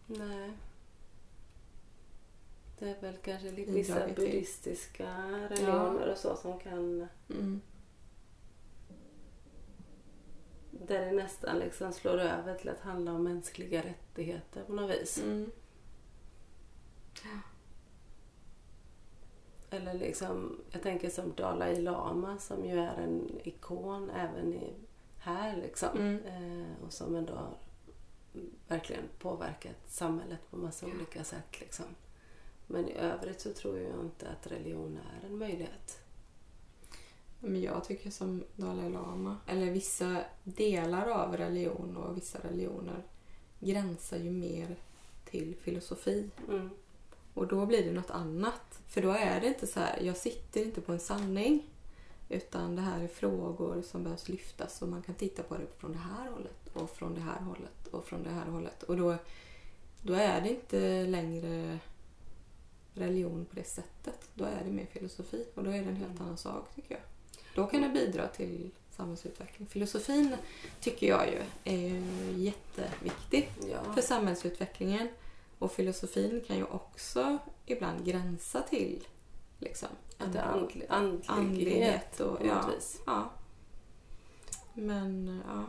Nej. 0.07 0.51
Det 2.79 2.89
är 2.89 3.01
väl 3.01 3.17
kanske 3.17 3.51
lite 3.51 3.71
vissa 3.71 4.07
buddhistiska 4.07 5.07
religioner 5.49 6.11
och 6.11 6.17
så 6.17 6.35
som 6.35 6.59
kan 6.59 7.07
Mm. 7.29 7.61
där 10.71 11.05
det 11.05 11.11
nästan 11.11 11.59
liksom 11.59 11.93
slår 11.93 12.17
över 12.17 12.55
till 12.55 12.69
att 12.69 12.79
handla 12.79 13.13
om 13.13 13.23
mänskliga 13.23 13.83
rättigheter 13.83 14.63
på 14.63 14.73
något 14.73 14.91
vis. 14.91 15.17
Mm. 15.17 15.51
Eller 19.74 19.93
liksom, 19.93 20.59
jag 20.71 20.84
tänker 20.84 21.09
som 21.09 21.34
Dalai 21.36 21.82
Lama 21.82 22.38
som 22.38 22.65
ju 22.65 22.80
är 22.80 22.95
en 22.95 23.39
ikon 23.43 24.09
även 24.09 24.53
i, 24.53 24.74
här 25.19 25.57
liksom. 25.57 25.97
Mm. 25.97 26.24
Eh, 26.26 26.86
och 26.86 26.93
som 26.93 27.15
ändå 27.15 27.34
har 27.34 27.57
verkligen 28.67 29.03
påverkat 29.19 29.76
samhället 29.88 30.39
på 30.49 30.57
massa 30.57 30.86
olika 30.86 31.24
sätt 31.24 31.59
liksom. 31.59 31.86
Men 32.67 32.89
i 32.89 32.93
övrigt 32.93 33.41
så 33.41 33.53
tror 33.53 33.80
jag 33.80 33.99
inte 33.99 34.30
att 34.30 34.51
religion 34.51 34.99
är 35.21 35.28
en 35.28 35.38
möjlighet. 35.38 35.99
Men 37.39 37.61
jag 37.61 37.84
tycker 37.84 38.09
som 38.09 38.43
Dalai 38.55 38.89
Lama, 38.89 39.38
eller 39.47 39.71
vissa 39.71 40.24
delar 40.43 41.07
av 41.07 41.38
religion 41.38 41.97
och 41.97 42.17
vissa 42.17 42.39
religioner 42.39 43.03
gränsar 43.59 44.17
ju 44.17 44.32
mer 44.32 44.76
till 45.26 45.55
filosofi. 45.55 46.30
Mm. 46.49 46.69
Och 47.34 47.47
då 47.47 47.65
blir 47.65 47.84
det 47.86 47.91
något 47.91 48.11
annat. 48.11 48.79
För 48.88 49.01
då 49.01 49.11
är 49.11 49.41
det 49.41 49.47
inte 49.47 49.67
så 49.67 49.79
här, 49.79 49.99
jag 50.01 50.17
sitter 50.17 50.61
inte 50.63 50.81
på 50.81 50.91
en 50.91 50.99
sanning. 50.99 51.63
Utan 52.29 52.75
det 52.75 52.81
här 52.81 53.01
är 53.03 53.07
frågor 53.07 53.81
som 53.81 54.03
behövs 54.03 54.29
lyftas 54.29 54.81
och 54.81 54.88
man 54.88 55.01
kan 55.01 55.15
titta 55.15 55.43
på 55.43 55.57
det 55.57 55.65
från 55.77 55.91
det 55.91 55.97
här 55.97 56.31
hållet 56.31 56.69
och 56.73 56.89
från 56.89 57.15
det 57.15 57.21
här 57.21 57.39
hållet 57.41 57.88
och 57.91 58.05
från 58.05 58.23
det 58.23 58.29
här 58.29 58.45
hållet. 58.45 58.84
Och 58.84 58.97
då, 58.97 59.15
då 60.01 60.13
är 60.13 60.41
det 60.41 60.49
inte 60.49 61.05
längre 61.05 61.79
religion 62.93 63.45
på 63.45 63.55
det 63.55 63.67
sättet. 63.67 64.29
Då 64.34 64.45
är 64.45 64.63
det 64.65 64.71
mer 64.71 64.86
filosofi 64.86 65.45
och 65.55 65.63
då 65.63 65.69
är 65.69 65.81
det 65.81 65.89
en 65.89 65.95
helt 65.95 66.21
annan 66.21 66.38
sak 66.38 66.75
tycker 66.75 66.91
jag. 66.95 67.03
Då 67.55 67.67
kan 67.67 67.81
det 67.81 67.89
bidra 67.89 68.27
till 68.27 68.71
samhällsutveckling. 68.91 69.67
Filosofin 69.67 70.36
tycker 70.81 71.07
jag 71.07 71.27
ju 71.27 71.41
är 71.63 71.77
ju 71.77 72.03
jätteviktig 72.43 73.49
Ja. 73.71 73.93
för 73.93 74.01
samhällsutvecklingen. 74.01 75.07
Och 75.64 75.72
filosofin 75.72 76.41
kan 76.47 76.57
ju 76.57 76.64
också 76.64 77.38
ibland 77.66 78.05
gränsa 78.05 78.61
till 78.61 79.03
liksom, 79.59 79.89
Att 80.18 80.34
det 80.34 80.39
är 80.39 80.43
ändå 80.43 80.59
andlig, 80.59 80.86
andlighet 80.89 81.30
andlighet. 81.30 82.20
Och, 82.20 82.38
på 82.38 82.43
något 82.43 82.53
ja, 82.68 82.70
vis. 82.76 83.01
ja. 83.05 83.30
Men 84.74 85.41
ja. 85.47 85.64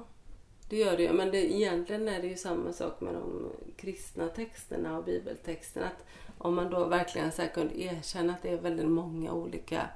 Det 0.68 0.76
gör 0.76 0.96
det 0.96 1.02
ju, 1.02 1.12
men 1.12 1.30
det, 1.30 1.52
egentligen 1.54 2.08
är 2.08 2.20
det 2.22 2.26
ju 2.28 2.36
samma 2.36 2.72
sak 2.72 3.00
med 3.00 3.14
de 3.14 3.50
kristna 3.76 4.28
texterna 4.28 4.98
och 4.98 5.04
bibeltexterna. 5.04 5.86
Att 5.86 6.04
om 6.38 6.54
man 6.54 6.70
då 6.70 6.84
verkligen 6.84 7.32
så 7.32 7.42
kunde 7.54 7.80
erkänna 7.82 8.32
att 8.32 8.42
det 8.42 8.48
är 8.50 8.56
väldigt 8.56 8.88
många 8.88 9.32
olika 9.32 9.88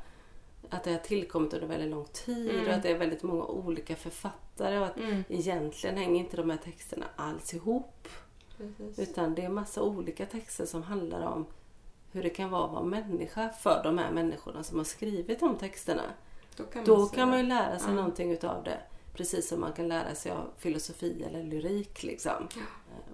att 0.71 0.85
det 0.85 0.91
har 0.93 0.99
tillkommit 0.99 1.55
under 1.55 1.67
väldigt 1.67 1.91
lång 1.91 2.05
tid 2.05 2.51
Mm. 2.51 2.67
och 2.67 2.73
att 2.75 2.83
det 2.83 2.91
är 2.91 2.99
väldigt 2.99 3.23
många 3.23 3.45
olika 3.45 3.97
författare 3.97 4.79
och 4.79 4.87
att 4.87 4.97
Mm, 4.97 5.25
egentligen 5.29 5.97
hänger 5.97 6.21
inte 6.21 6.37
de 6.37 6.51
här 6.51 6.57
texterna 6.59 7.07
alls 7.17 7.55
ihop. 7.55 8.09
Precis. 8.59 8.99
Utan 8.99 9.35
det 9.35 9.45
är 9.45 9.49
massa 9.49 9.83
olika 9.83 10.27
texter 10.27 10.67
som 10.67 10.83
handlar 10.83 11.27
om 11.27 11.47
hur 12.13 12.23
det 12.23 12.31
kan 12.31 12.51
vara 12.51 12.65
att 12.65 12.71
vara 12.73 12.85
människa 12.85 13.49
för 13.49 13.83
de 13.85 13.99
här 13.99 14.11
människorna 14.11 14.65
som 14.65 14.79
har 14.79 14.85
skrivit 14.85 15.41
de 15.41 15.57
texterna. 15.57 16.03
Då 16.57 16.65
kan 16.65 16.85
Då 16.85 17.07
se 17.07 17.17
kan 17.17 17.29
man 17.29 17.39
ju 17.39 17.47
lära 17.47 17.79
sig 17.79 17.89
Ja. 17.89 17.95
någonting 17.95 18.33
utav 18.33 18.65
det. 18.65 18.79
Precis 19.15 19.49
som 19.49 19.61
man 19.61 19.73
kan 19.73 19.89
lära 19.89 20.15
sig 20.15 20.33
av 20.33 20.51
filosofi 20.59 21.25
eller 21.27 21.43
lyrik. 21.43 22.03
Liksom. 22.03 22.49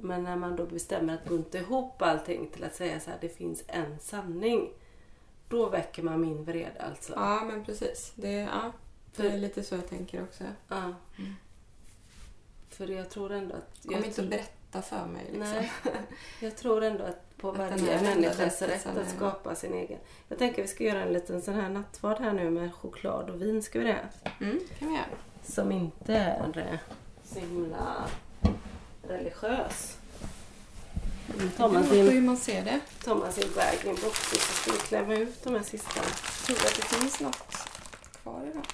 Men 0.01 0.23
när 0.23 0.37
man 0.37 0.57
då 0.57 0.67
bestämmer 0.67 1.15
att 1.15 1.25
bunta 1.29 1.59
ihop 1.59 2.03
allting 2.03 2.49
till 2.51 2.65
att 2.65 2.75
säga 2.75 3.01
så 3.01 3.11
här, 3.11 3.19
det 3.21 3.29
finns 3.29 3.65
en 3.67 3.99
sanning. 4.01 4.71
Då 5.49 5.69
väcker 5.69 6.03
man 6.03 6.21
min 6.21 6.45
vrede 6.45 6.83
alltså. 6.89 7.13
Ja, 7.17 7.45
men 7.45 7.65
precis. 7.65 8.13
Det, 8.15 8.33
ja, 8.33 8.73
det 9.17 9.29
är 9.29 9.39
lite 9.39 9.63
så 9.63 9.75
jag 9.75 9.89
tänker 9.89 10.23
också. 10.23 10.45
Ja. 10.69 10.95
För 12.69 12.89
jag 12.89 13.11
tror 13.11 13.33
ändå 13.33 13.55
att... 13.55 13.83
Kom 13.83 14.05
inte 14.05 14.23
att 14.23 14.29
berätta 14.29 14.64
för 14.83 15.07
mig. 15.07 15.25
Liksom. 15.25 15.41
nej, 15.41 15.71
jag 16.41 16.57
tror 16.57 16.85
ändå 16.85 17.05
att 17.05 17.37
på 17.37 17.51
Att 17.51 17.59
varje 17.59 18.03
människas 18.03 18.63
rätt 18.63 18.87
att 18.87 19.11
skapa 19.17 19.55
sin 19.55 19.75
egen. 19.75 19.99
Jag 20.29 20.39
tänker 20.39 20.63
vi 20.63 20.69
ska 20.69 20.85
göra 20.85 21.03
en 21.03 21.13
liten 21.13 21.43
sån 21.43 21.55
här 21.55 21.69
nattvard 21.69 22.21
här 22.21 22.33
nu 22.33 22.51
med 22.51 22.75
choklad 22.75 23.31
och 23.31 23.43
vin. 23.43 23.63
Ska 23.63 23.79
vi 23.79 23.85
det? 23.85 24.09
Mm, 24.41 24.61
kan 24.79 24.89
vi 24.89 24.95
göra. 24.95 25.05
som 25.43 25.73
inte 25.73 26.15
är 26.15 26.79
så 27.25 27.39
himla 27.39 28.09
religiös. 29.09 29.97
Beror 31.57 31.69
på 31.69 31.95
hur 31.95 32.23
man 32.23 32.37
ser 32.37 32.65
det. 32.65 32.81
tar 33.05 33.15
man 33.15 33.33
sin 33.33 33.49
bag 33.55 33.91
in 33.91 33.97
box 34.03 34.31
så 34.31 34.37
ska 34.37 34.73
vi 34.73 34.79
klämma 34.79 35.15
ut 35.15 35.45
de 35.45 35.55
här 35.55 35.63
sista. 35.63 36.01
Tror 36.47 36.57
du 36.57 36.67
att 36.67 36.77
det 36.77 36.97
finns 36.97 37.21
något 37.21 37.69
kvar 38.23 38.41
idag? 38.51 38.65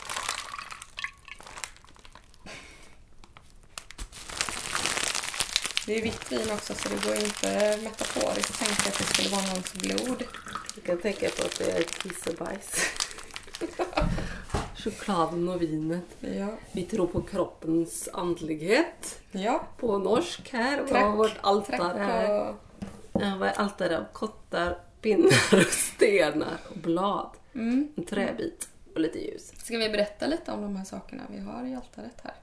Det 5.90 5.98
är 5.98 6.02
vitt 6.02 6.32
vin 6.32 6.50
också 6.52 6.74
så 6.74 6.88
det 6.88 7.06
går 7.06 7.16
inte 7.16 7.78
metaforiskt 7.82 8.50
att 8.50 8.58
tänka 8.58 8.88
att 8.90 8.98
det 8.98 9.04
skulle 9.04 9.28
vara 9.28 9.46
någons 9.46 9.72
blod. 9.72 10.24
Du 10.74 10.80
kan 10.80 10.98
tänka 10.98 11.28
på 11.28 11.46
att 11.46 11.58
det 11.58 11.70
är 11.70 11.82
kiss 11.82 12.26
och 12.26 12.34
bajs. 12.34 12.72
Chokladen 14.76 15.48
och 15.48 15.62
vinet. 15.62 16.04
Ja. 16.20 16.48
Vi 16.72 16.82
tror 16.82 17.06
på 17.06 17.22
kroppens 17.22 18.08
andlighet. 18.12 19.20
Ja. 19.30 19.68
På 19.76 19.98
norsk 19.98 20.52
här. 20.52 20.86
Track, 20.86 21.04
och 21.04 21.16
vårt 21.16 21.36
altare 21.40 21.98
här. 21.98 22.54
vad 23.12 23.48
är 23.48 23.58
altare 23.58 23.98
av 23.98 24.04
kottar, 24.12 24.78
pinnar 25.00 25.54
och 25.60 25.72
stenar 25.72 26.58
och 26.70 26.76
blad. 26.76 27.30
Mm. 27.54 27.88
En 27.96 28.04
träbit 28.04 28.68
och 28.94 29.00
lite 29.00 29.18
ljus. 29.18 29.52
Ska 29.56 29.78
vi 29.78 29.90
berätta 29.90 30.26
lite 30.26 30.52
om 30.52 30.62
de 30.62 30.76
här 30.76 30.84
sakerna 30.84 31.22
vi 31.30 31.38
har 31.38 31.66
i 31.66 31.74
altaret 31.74 32.20
här? 32.22 32.34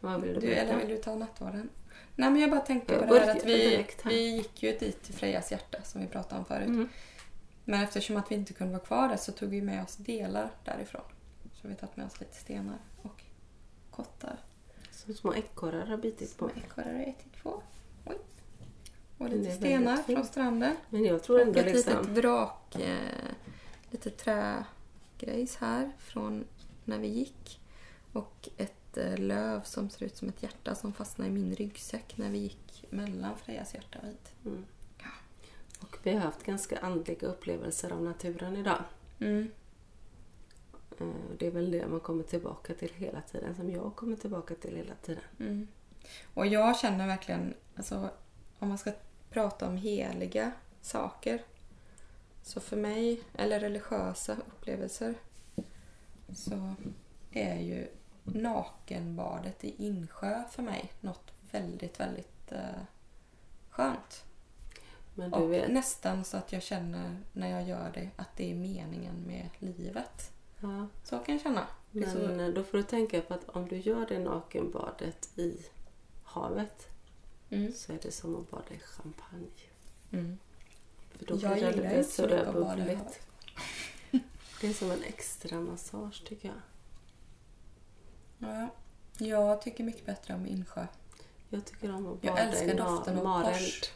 Vad 0.00 0.20
vill 0.20 0.34
du 0.34 0.40
Du, 0.40 0.52
eller 0.52 0.76
vill 0.76 0.88
du 0.88 0.96
ta 0.96 1.14
nattvarden? 1.14 1.68
Nej 2.16 2.30
men 2.30 2.40
jag 2.40 2.50
bara 2.50 2.60
tänkte 2.60 2.94
Jag 2.94 3.08
på 3.08 3.14
det 3.14 3.20
här 3.20 3.36
att 3.36 3.44
vi, 3.44 3.70
direkt 3.70 4.06
vi 4.06 4.36
gick 4.36 4.62
ju 4.62 4.78
dit 4.78 5.02
till 5.02 5.14
Frejas 5.14 5.52
hjärta 5.52 5.82
som 5.82 6.00
vi 6.00 6.06
pratade 6.06 6.38
om 6.38 6.44
förut. 6.44 6.66
Mm. 6.66 6.88
Men 7.64 7.82
eftersom 7.82 8.16
att 8.16 8.30
vi 8.30 8.34
inte 8.34 8.52
kunde 8.52 8.72
vara 8.72 8.84
kvar 8.84 9.08
där 9.08 9.16
så 9.16 9.32
tog 9.32 9.48
vi 9.48 9.62
med 9.62 9.84
oss 9.84 9.96
delar 9.96 10.50
därifrån. 10.64 11.02
Så 11.54 11.68
vi 11.68 11.68
har 11.68 11.78
tagit 11.78 11.96
med 11.96 12.06
oss 12.06 12.20
lite 12.20 12.34
stenar 12.34 12.78
och 13.02 13.22
kottar 13.90 14.38
Som 14.90 15.14
små 15.14 15.34
ekorrar 15.34 15.86
har 15.86 15.96
bitit 15.96 16.36
på. 16.38 16.48
som 16.48 16.58
ekorrar 16.58 16.92
har 16.92 17.00
ätit 17.00 17.42
på. 17.42 17.62
Oj. 18.06 18.16
Och 19.18 19.28
lite 19.28 19.52
stenar 19.52 19.96
från 19.96 20.24
stranden. 20.24 20.76
Men 20.88 21.04
jag 21.04 21.22
tror 21.22 21.40
Och 21.40 21.46
ändå 21.46 21.58
ett 21.60 21.66
liksom... 21.66 21.98
litet 21.98 22.24
vrak, 22.24 22.76
eh, 22.76 23.32
lite 23.90 24.10
trägrejs 24.10 25.56
här 25.56 25.92
från 25.98 26.44
när 26.84 26.98
vi 26.98 27.08
gick. 27.08 27.60
Och 28.12 28.48
ett 28.56 28.77
eh, 28.96 29.18
löv 29.18 29.62
som 29.62 29.90
ser 29.90 30.06
ut 30.06 30.16
som 30.16 30.28
ett 30.28 30.42
hjärta 30.42 30.74
som 30.74 30.92
fastnade 30.92 31.30
i 31.30 31.32
min 31.32 31.54
ryggsäck 31.54 32.16
när 32.18 32.30
vi 32.30 32.38
gick 32.38 32.84
mellan 32.90 33.36
Frejas 33.36 33.74
hjärta 33.74 33.98
och 33.98 34.08
hit. 34.08 34.32
Mm. 34.44 34.64
Och 35.80 35.98
vi 36.02 36.12
har 36.12 36.20
haft 36.20 36.42
ganska 36.42 36.78
andliga 36.78 37.28
upplevelser 37.28 37.92
av 37.92 38.02
naturen 38.02 38.56
idag. 38.56 38.84
Mm. 39.20 39.50
Eh, 41.00 41.06
Det 41.38 41.46
är 41.46 41.50
väl 41.50 41.70
det 41.70 41.86
man 41.86 42.00
kommer 42.00 42.22
tillbaka 42.24 42.74
till 42.74 42.92
hela 42.94 43.20
tiden, 43.20 43.54
som 43.54 43.70
jag 43.70 43.96
kommer 43.96 44.16
tillbaka 44.16 44.54
till 44.54 44.76
hela 44.76 44.94
tiden. 44.94 45.22
Mm. 45.40 45.68
Och 46.34 46.46
jag 46.46 46.78
känner 46.78 47.06
verkligen, 47.06 47.54
alltså, 47.76 48.10
om 48.58 48.68
man 48.68 48.78
ska 48.78 48.92
prata 49.30 49.68
om 49.68 49.76
heliga 49.76 50.52
saker. 50.80 51.42
Så 52.42 52.60
för 52.60 52.76
mig, 52.76 53.20
eller 53.34 53.60
religiösa 53.60 54.36
upplevelser, 54.46 55.14
så 56.34 56.74
är 57.32 57.60
ju 57.60 57.88
nakenbadet 58.34 59.64
i 59.64 59.86
insjö 59.86 60.44
för 60.50 60.62
mig 60.62 60.92
något 61.00 61.30
väldigt, 61.50 62.00
väldigt 62.00 62.52
eh, 62.52 62.82
skönt. 63.70 64.24
Men 65.14 65.30
du 65.30 65.36
Och 65.36 65.52
vet, 65.52 65.70
nästan 65.72 66.24
så 66.24 66.36
att 66.36 66.52
jag 66.52 66.62
känner 66.62 67.16
när 67.32 67.48
jag 67.50 67.68
gör 67.68 67.90
det 67.94 68.10
att 68.16 68.36
det 68.36 68.50
är 68.50 68.54
meningen 68.54 69.22
med 69.26 69.48
livet. 69.58 70.32
ja, 70.60 70.86
Så 71.04 71.18
kan 71.18 71.34
jag 71.34 71.42
känna. 71.42 71.66
Men 71.90 72.12
så, 72.12 72.30
eh, 72.30 72.48
då 72.48 72.64
får 72.64 72.78
du 72.78 72.84
tänka 72.84 73.20
på 73.20 73.34
att 73.34 73.48
om 73.48 73.68
du 73.68 73.76
gör 73.76 74.06
det 74.06 74.18
nakenbadet 74.18 75.38
i 75.38 75.66
havet 76.24 76.88
mm, 77.50 77.72
så 77.72 77.92
är 77.92 77.98
det 78.02 78.10
som 78.10 78.36
att 78.36 78.50
bada 78.50 78.74
i 78.74 78.78
champagne. 78.78 79.50
mm. 80.10 80.38
För 81.10 81.26
då 81.26 81.36
Jag 81.36 81.52
blir 81.52 81.72
det 81.72 81.76
lite 81.76 82.04
sådär 82.04 82.52
bubbligt. 82.52 83.20
Det 84.60 84.66
är 84.68 84.72
som 84.72 84.90
en 84.90 85.02
extra 85.02 85.60
massage 85.60 86.24
tycker 86.26 86.48
jag. 86.48 86.60
Ja, 88.38 88.68
jag 89.18 89.62
tycker 89.62 89.84
mycket 89.84 90.06
bättre 90.06 90.34
om 90.34 90.46
insjö. 90.46 90.86
Jag 91.48 91.64
tycker 91.64 91.94
om 91.94 92.06
att 92.06 92.18
Jag 92.24 92.34
bada 92.34 92.46
älskar 92.46 92.66
i 92.68 92.72
na- 92.72 92.76
doften 92.96 93.18
av 93.18 93.24
mareld. 93.24 93.54
pors. 93.54 93.90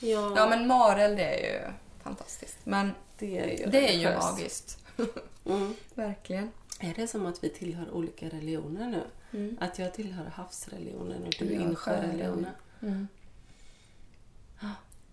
Ja, 0.00 0.32
Ja, 0.36 0.48
men 0.48 0.66
mareld 0.66 1.18
är 1.18 1.36
ju 1.36 1.60
fantastiskt. 2.02 2.58
Men 2.64 2.90
det 3.18 3.38
är 3.38 3.58
ju 3.58 3.66
det 3.66 3.94
är 3.94 3.98
ju 3.98 4.18
magiskt. 4.18 4.78
Mm. 5.46 5.74
Verkligen. 5.94 6.50
Är 6.80 6.94
det 6.94 7.08
som 7.08 7.26
att 7.26 7.44
vi 7.44 7.48
tillhör 7.48 7.90
olika 7.90 8.26
religioner 8.28 8.88
nu? 8.88 9.02
Mm. 9.38 9.56
Att 9.60 9.78
jag 9.78 9.94
tillhör 9.94 10.24
havsreligionen 10.24 11.24
och 11.24 11.34
du 11.38 11.52
insjöreligionen? 11.52 12.50
Mm. 12.82 13.08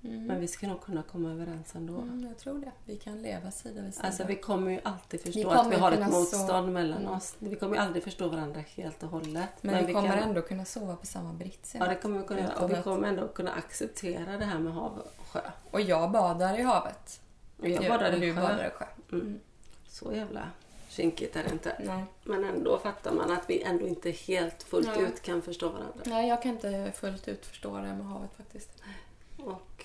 Men 0.01 0.39
vi 0.39 0.47
ska 0.47 0.67
nog 0.67 0.81
kunna 0.81 1.03
komma 1.03 1.31
överens 1.31 1.75
ändå. 1.75 1.93
Mm, 1.97 2.25
jag 2.27 2.37
tror 2.37 2.59
det. 2.59 2.71
Vi 2.85 2.95
kan 2.97 3.21
leva 3.21 3.51
sida 3.51 3.81
vid 3.81 3.93
sida. 3.93 4.05
Alltså 4.07 4.23
vi 4.23 4.35
kommer 4.35 4.71
ju 4.71 4.79
alltid 4.83 5.21
förstå 5.21 5.39
Vi 5.49 5.55
att 5.55 5.71
vi 5.71 5.75
har 5.75 5.91
ett 5.91 6.11
motstånd 6.11 6.47
så- 6.49 6.61
mellan 6.61 6.99
Mm. 7.01 7.13
oss. 7.13 7.35
Vi 7.39 7.55
kommer 7.55 7.75
ju 7.75 7.81
aldrig 7.81 8.03
förstå 8.03 8.27
varandra 8.29 8.63
helt 8.75 9.03
och 9.03 9.09
hållet. 9.09 9.49
men, 9.61 9.85
vi 9.85 9.93
kommer 9.93 10.07
kan, 10.09 10.19
ändå 10.29 10.41
kunna 10.41 10.65
sova 10.65 10.95
på 10.95 11.05
samma 11.05 11.33
brits. 11.33 11.75
Ja, 11.79 11.85
det 11.87 11.95
kommer 11.95 12.19
vi 12.21 12.27
kunna 12.27 12.39
göra. 12.39 12.55
Och 12.55 12.71
vi 12.71 12.81
kommer 12.83 13.07
ändå 13.07 13.27
kunna 13.27 13.51
acceptera 13.53 14.37
det 14.37 14.45
här 14.45 14.59
med 14.59 14.73
hav 14.73 14.91
och 15.19 15.27
sjö. 15.27 15.41
Och 15.71 15.81
jag 15.81 16.11
badar 16.11 16.59
i 16.59 16.61
havet. 16.61 17.21
Och 17.57 17.67
jag 17.69 17.83
Ja, 17.83 17.89
badar 17.89 18.13
i 18.13 18.19
du 18.19 18.35
sjö. 18.35 18.41
badar 18.41 18.67
i 18.67 18.69
sjö. 18.69 18.85
Mm. 19.11 19.39
Så 19.87 20.13
jävla 20.13 20.49
kinkigt 20.89 21.35
är 21.35 21.43
det 21.43 21.51
inte. 21.51 21.75
Nej. 21.85 22.03
Men 22.23 22.43
ändå 22.43 22.77
fattar 22.79 23.11
man 23.11 23.31
att 23.31 23.43
vi 23.49 23.61
ändå 23.63 23.87
inte 23.87 24.11
helt 24.11 24.63
fullt 24.63 24.87
Nej. 24.95 25.03
ut 25.03 25.21
kan 25.21 25.41
förstå 25.41 25.69
varandra. 25.69 25.93
Nej, 26.05 26.29
jag 26.29 26.41
kan 26.41 26.51
inte 26.51 26.91
fullt 26.95 27.27
ut 27.27 27.45
förstå 27.45 27.75
det 27.77 27.81
med 27.81 28.05
havet 28.05 28.29
faktiskt. 28.37 28.69
Och 28.79 28.85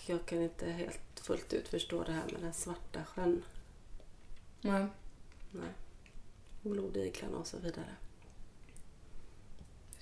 jag 0.06 0.26
kan 0.26 0.42
inte 0.42 0.66
helt 0.70 1.20
fullt 1.20 1.52
ut 1.52 1.68
förstå 1.68 2.02
det 2.04 2.12
här 2.12 2.24
med 2.32 2.42
den 2.42 2.52
svarta 2.52 3.04
sjön. 3.04 3.42
Nej. 4.60 4.86
Nej. 5.50 5.68
Blodiglarna 6.62 7.36
och 7.38 7.46
så 7.46 7.56
vidare. 7.58 7.94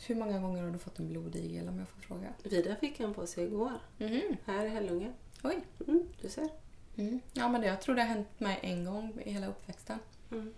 Hur 0.06 0.14
många 0.14 0.38
gånger 0.38 0.62
har 0.62 0.70
du 0.70 0.78
fått 0.78 0.98
en 0.98 1.08
blodigel 1.08 1.68
om 1.68 1.78
jag 1.78 1.88
får 1.88 2.00
fråga? 2.00 2.28
Vida 2.42 2.76
fick 2.76 3.00
en 3.00 3.14
på 3.14 3.26
sig 3.26 3.44
igår. 3.44 3.72
Mhm. 3.98 4.36
Här 4.44 4.64
i 4.64 4.68
Hellunge. 4.68 5.12
Oj. 5.42 5.60
Mm, 5.88 6.08
du 6.20 6.28
ser. 6.28 6.48
Mm. 6.96 7.20
Ja, 7.32 7.48
men 7.48 7.60
det, 7.60 7.66
jag 7.66 7.80
tror 7.80 7.94
det 7.94 8.00
har 8.02 8.08
hänt 8.08 8.40
mig 8.40 8.58
en 8.62 8.84
gång 8.84 9.20
i 9.24 9.32
hela 9.32 9.46
uppväxten. 9.46 9.98
Mm. 10.30 10.54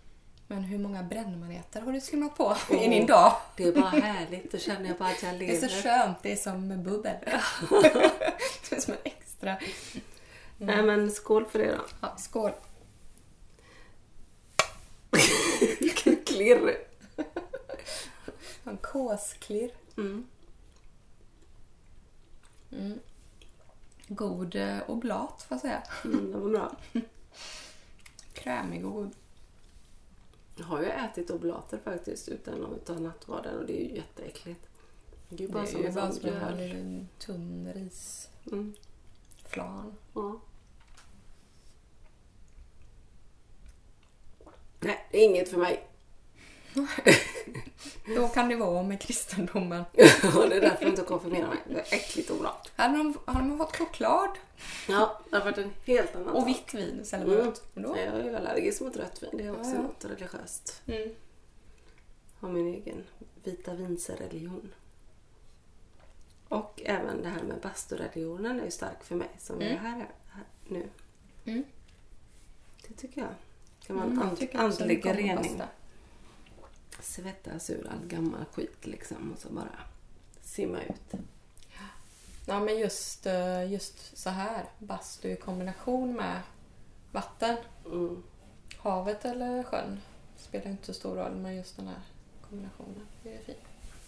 Men 0.47 0.65
hur 0.65 0.79
många 0.79 1.03
brännmaneter 1.03 1.81
har 1.81 1.93
du 1.93 2.01
skimmat 2.01 2.37
på 2.37 2.45
Åh. 2.71 2.85
i 2.85 2.89
din 2.89 3.07
dag? 3.07 3.33
Det 3.57 3.65
är 3.65 3.73
bara 3.73 3.89
härligt. 3.89 4.53
Då 4.53 4.59
känner 4.59 4.89
jag 4.89 4.99
bara 4.99 5.09
att 5.09 5.23
jag 5.23 5.33
Det 5.35 5.39
lever. 5.39 5.65
är 5.65 5.69
så 5.69 5.83
skönt. 5.83 6.17
Det 6.23 6.33
är 6.33 6.37
som 6.37 6.69
med 6.69 6.83
bubbel. 6.83 7.17
det 8.71 8.77
är 8.77 8.81
som 8.81 8.95
en 9.05 9.11
extra. 9.53 10.03
Nej 10.59 10.83
men 10.83 11.11
skål 11.11 11.45
för 11.47 11.59
det 11.59 11.73
då. 11.73 11.85
Ja, 12.01 12.17
skål. 12.17 12.51
Klirr. 16.27 16.77
En 18.65 18.77
kåsklirr. 18.77 19.71
Mm. 19.97 20.27
Mm. 22.73 22.99
God 24.09 24.57
eh, 24.57 24.79
oblat 24.91 25.43
får 25.43 25.55
jag 25.55 25.61
säga. 25.61 25.83
Mm, 26.05 26.33
det 26.33 26.39
var 26.39 26.51
bra. 26.51 26.77
Krämig 28.33 28.87
och 28.87 28.93
god. 28.93 29.15
Jag 30.57 30.65
har 30.65 30.81
ju 30.81 30.89
ätit 30.89 31.31
oblater 31.31 31.79
faktiskt 31.85 32.29
utan 32.29 32.65
att 32.65 32.87
ta 32.87 32.95
nattvarden 32.95 33.59
och 33.59 33.67
det 33.67 33.83
är 33.83 33.89
ju 33.89 33.97
jätteäckligt. 33.97 34.67
Det 35.29 35.45
är 35.45 35.49
ju 35.49 35.53
bara 35.53 35.63
det 35.63 35.69
är 35.69 35.73
som 35.73 35.81
ju 35.81 35.87
en 35.87 35.95
bara 35.95 36.13
som 36.13 37.09
tunn 37.19 37.73
risflan. 37.75 38.53
Mm. 38.53 38.75
Ja. 39.57 39.85
Nej, 44.81 45.07
det 45.11 45.19
är 45.19 45.25
inget 45.25 45.49
för 45.49 45.59
mig. 45.59 45.89
Då 48.17 48.29
kan 48.29 48.49
det 48.49 48.57
vara 48.57 48.83
med 48.83 49.01
kristendomen. 49.01 49.81
Och 50.37 50.49
det 50.49 50.57
är 50.57 50.61
därför 50.61 50.83
jag 50.83 50.91
inte 50.93 51.03
konfirmerar 51.03 51.49
mig. 51.49 51.59
Det 51.69 51.75
är 51.93 51.95
äckligt. 51.97 52.31
Hade 52.77 52.99
de, 52.99 53.19
hade 53.25 53.45
man 53.49 53.59
fått 53.59 53.77
choklad 53.77 54.31
Ja, 54.89 55.21
det 55.31 55.37
har 55.37 55.45
varit 55.45 55.59
en 55.59 55.71
helt 55.87 56.17
annan 56.17 56.29
och 56.29 56.49
vitt 56.49 56.75
vin 56.75 57.01
istället 57.03 57.27
Mm. 57.27 57.39
för 57.39 57.45
rött. 57.45 57.63
Då. 57.75 57.97
Jag 57.97 57.99
är 57.99 58.25
ju 58.25 58.37
allergisk 58.37 58.81
mot 58.81 58.97
rött 58.97 59.23
vin. 59.23 59.31
Det 59.33 59.45
är 59.45 59.51
också 59.53 59.71
Ja, 59.71 59.77
ja. 59.77 59.83
något 59.83 60.05
religiöst. 60.05 60.83
Mm. 60.87 61.15
Har 62.41 62.49
min 62.49 62.67
egen 62.75 63.05
vita 63.45 63.75
vinsreligion. 63.75 64.73
Och 66.55 66.83
även 66.85 67.23
det 67.23 67.29
här 67.29 67.43
med 67.43 67.61
bastureligionen 67.61 68.61
är 68.61 68.65
ju 68.65 68.71
stark 68.71 69.05
för 69.05 69.15
mig 69.15 69.29
som 69.39 69.63
är 69.63 69.71
Mm. 69.71 69.79
här, 69.85 70.09
här 70.29 70.45
nu. 70.69 70.89
Mm. 71.45 71.65
Det 72.89 72.95
tycker 72.95 73.21
jag. 73.21 73.31
Kan 73.87 73.99
en 73.99 74.03
Mm, 74.13 74.23
and, 74.23 74.49
andlig 74.55 75.07
rening. 75.07 75.63
Svettas 77.01 77.71
ur 77.71 77.89
all 77.91 78.07
gammal 78.09 78.45
skit 78.53 78.87
liksom 78.87 79.33
och 79.33 79.39
så 79.39 79.49
bara 79.49 79.79
simma 80.43 80.79
ut. 80.83 81.21
Ja, 82.47 82.61
men 82.61 82.79
just, 82.79 83.27
eh, 83.27 83.73
just 83.73 84.17
så 84.19 84.31
här. 84.31 84.65
Bastu 84.79 85.29
i 85.31 85.37
kombination 85.37 86.17
med 86.17 86.41
vatten. 87.13 87.57
Mm. 87.87 88.23
Havet 88.79 89.25
eller 89.25 89.63
sjön 89.63 90.01
spelar 90.37 90.71
inte 90.71 90.87
så 90.87 90.95
stor 90.95 91.17
roll, 91.17 91.35
men 91.35 91.57
just 91.57 91.77
den 91.77 91.87
här 91.89 92.01
kombinationen. 92.49 93.07
Det 93.23 93.35
är 93.35 93.43
fint. 93.43 93.59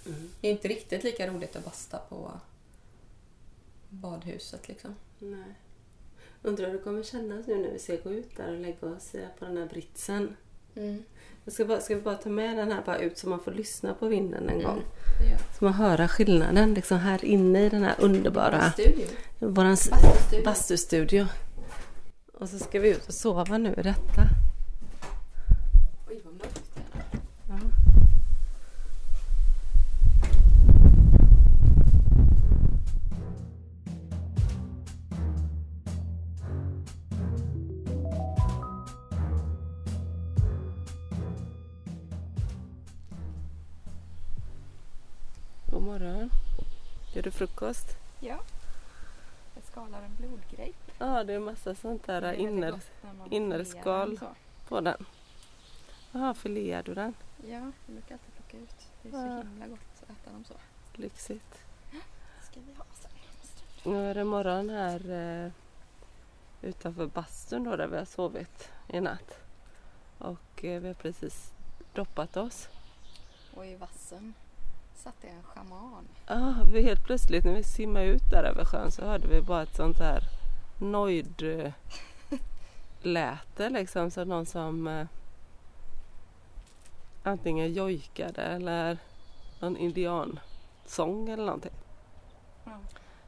Mm. 0.06 0.28
Det 0.40 0.48
är 0.48 0.52
inte 0.52 0.68
riktigt 0.68 1.04
lika 1.04 1.26
roligt 1.26 1.56
att 1.56 1.64
basta 1.64 1.98
på 1.98 2.30
badhuset 3.88 4.68
liksom. 4.68 4.94
Nej. 5.18 5.54
Undrar 6.42 6.66
hur 6.66 6.72
det 6.72 6.78
kommer 6.78 7.02
kännas 7.02 7.46
nu 7.46 7.54
när 7.56 7.70
vi 7.72 7.78
ska 7.78 7.96
gå 7.96 8.10
ut 8.12 8.36
där 8.36 8.52
och 8.52 8.60
lägga 8.60 8.86
oss 8.88 9.12
på 9.38 9.44
den 9.44 9.56
här 9.56 9.66
britsen. 9.66 10.36
Mm. 10.74 11.02
Jag 11.44 11.52
ska, 11.54 11.64
bara, 11.64 11.80
ska 11.80 11.94
vi 11.94 12.00
bara 12.00 12.14
ta 12.14 12.28
med 12.28 12.56
den 12.56 12.72
här 12.72 12.82
bara 12.86 12.98
ut 12.98 13.18
så 13.18 13.28
man 13.28 13.40
får 13.40 13.52
lyssna 13.52 13.94
på 13.94 14.06
vinden 14.08 14.48
en 14.48 14.62
gång? 14.62 14.82
Det 15.20 15.30
gör 15.30 15.38
Så 15.58 15.64
man 15.64 15.72
höra 15.72 16.08
skillnaden 16.08 16.74
liksom 16.74 16.98
här 16.98 17.24
inne 17.24 17.66
i 17.66 17.68
den 17.68 17.82
här 17.82 17.94
underbara 17.98 18.70
Studio. 18.72 19.06
våran 19.38 19.70
Bastustudio. 19.70 20.44
bastustudio. 20.44 21.26
Och 22.34 22.48
så 22.48 22.58
ska 22.58 22.80
vi 22.80 22.88
ut 22.90 23.06
och 23.08 23.14
sova 23.14 23.58
nu 23.58 23.74
i 23.78 23.82
detta. 23.82 24.22
Frukost? 47.36 47.96
Ja. 48.20 48.38
Jag 49.54 49.64
skalar 49.64 50.02
en 50.02 50.16
blodgrape. 50.18 50.72
Ja, 50.98 51.24
det 51.24 51.32
är 51.32 51.38
massa 51.38 51.74
sånt 51.74 52.06
där 52.06 52.32
inner 52.32 52.80
innerskal. 53.30 54.18
på 54.68 54.80
den. 54.80 55.06
Jaha, 56.12 56.34
filear 56.34 56.82
du 56.82 56.94
den? 56.94 57.14
Ja, 57.42 57.48
jag 57.48 57.72
brukar 57.86 58.14
alltid 58.14 58.34
plocka 58.34 58.56
ut. 58.56 58.88
Det 59.02 59.08
är 59.08 59.12
så 59.12 59.18
Ja. 59.18 59.42
himla 59.42 59.66
gott 59.66 60.02
att 60.02 60.10
äta 60.10 60.30
dem 60.32 60.44
så. 60.44 60.54
Lyxigt. 60.94 61.58
ska 62.50 62.60
vi 62.60 62.72
ha 62.78 62.84
sen. 62.94 63.10
Nu 63.92 64.10
är 64.10 64.14
det 64.14 64.24
morgon 64.24 64.70
här 64.70 65.10
eh, 65.44 65.50
utanför 66.62 67.06
bastun 67.06 67.64
då 67.64 67.76
där 67.76 67.86
vi 67.86 67.96
har 67.98 68.04
sovit 68.04 68.68
i 68.88 69.00
natt. 69.00 69.38
Och 70.18 70.64
eh, 70.64 70.80
vi 70.80 70.86
har 70.88 70.94
precis 70.94 71.52
doppat 71.94 72.36
oss. 72.36 72.68
Och 73.54 73.66
i 73.66 73.74
vassen 73.76 74.34
satt 75.06 75.22
det 75.22 75.28
en 75.28 75.42
schaman. 75.42 76.08
Ja, 76.26 76.54
vi 76.72 76.82
helt 76.82 77.04
plötsligt 77.04 77.44
när 77.44 77.52
vi 77.52 77.62
simmade 77.62 78.06
ut 78.06 78.30
där 78.30 78.44
över 78.44 78.64
sjön 78.64 78.90
så 78.90 79.04
hörde 79.04 79.28
vi 79.28 79.42
bara 79.42 79.62
ett 79.62 79.76
sånt 79.76 79.98
här 79.98 80.22
nojd 80.78 81.42
eh, 81.42 81.72
läte 83.02 83.70
liksom. 83.70 84.10
Så 84.10 84.24
någon 84.24 84.46
som 84.46 84.86
eh, 84.86 85.06
antingen 87.22 87.72
jojkade 87.72 88.42
eller 88.42 88.98
någon 89.60 89.76
indiansång 89.76 91.28
eller 91.28 91.44
någonting. 91.44 91.72
Ja. 92.64 92.78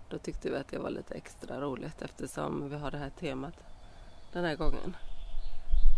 Då 0.09 0.18
tyckte 0.18 0.50
vi 0.50 0.56
att 0.56 0.68
det 0.68 0.78
var 0.78 0.90
lite 0.90 1.14
extra 1.14 1.60
roligt 1.60 2.02
eftersom 2.02 2.70
vi 2.70 2.76
har 2.76 2.90
det 2.90 2.98
här 2.98 3.10
temat 3.10 3.55
den 4.32 4.44
här 4.44 4.56
gången. 4.56 4.96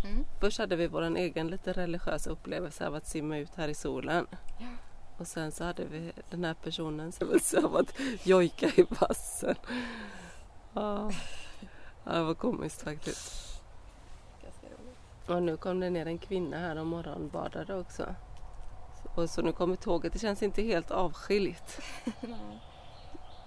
Mm. 0.04 0.24
Först 0.40 0.58
hade 0.58 0.76
vi 0.76 0.86
vår 0.86 1.16
egen 1.16 1.48
lite 1.48 1.72
religiösa 1.72 2.30
upplevelse 2.30 2.86
av 2.86 2.94
att 2.94 3.06
simma 3.06 3.38
ut 3.38 3.54
här 3.54 3.68
i 3.68 3.74
solen. 3.74 4.26
Ja. 4.58 4.66
Och 5.20 5.26
sen 5.26 5.52
så 5.52 5.64
hade 5.64 5.84
vi 5.84 6.12
den 6.30 6.44
här 6.44 6.54
personens 6.54 7.20
upplevelse 7.20 7.64
av 7.64 7.76
att 7.76 7.94
jojka 8.22 8.66
i 8.66 8.86
vassen. 9.00 9.54
Ja, 10.72 11.10
det 12.04 12.22
var 12.22 12.34
komiskt 12.34 12.82
faktiskt. 12.82 13.62
Och 15.26 15.42
nu 15.42 15.56
kom 15.56 15.80
det 15.80 15.90
ner 15.90 16.06
en 16.06 16.18
kvinna 16.18 16.58
här 16.58 16.76
och 16.78 16.86
morgonbadade 16.86 17.74
också. 17.74 18.14
Och 19.14 19.30
så 19.30 19.42
nu 19.42 19.52
kommer 19.52 19.76
tåget. 19.76 20.12
Det 20.12 20.18
känns 20.18 20.42
inte 20.42 20.62
helt 20.62 20.90
avskilt 20.90 21.80
Nej. 22.20 22.60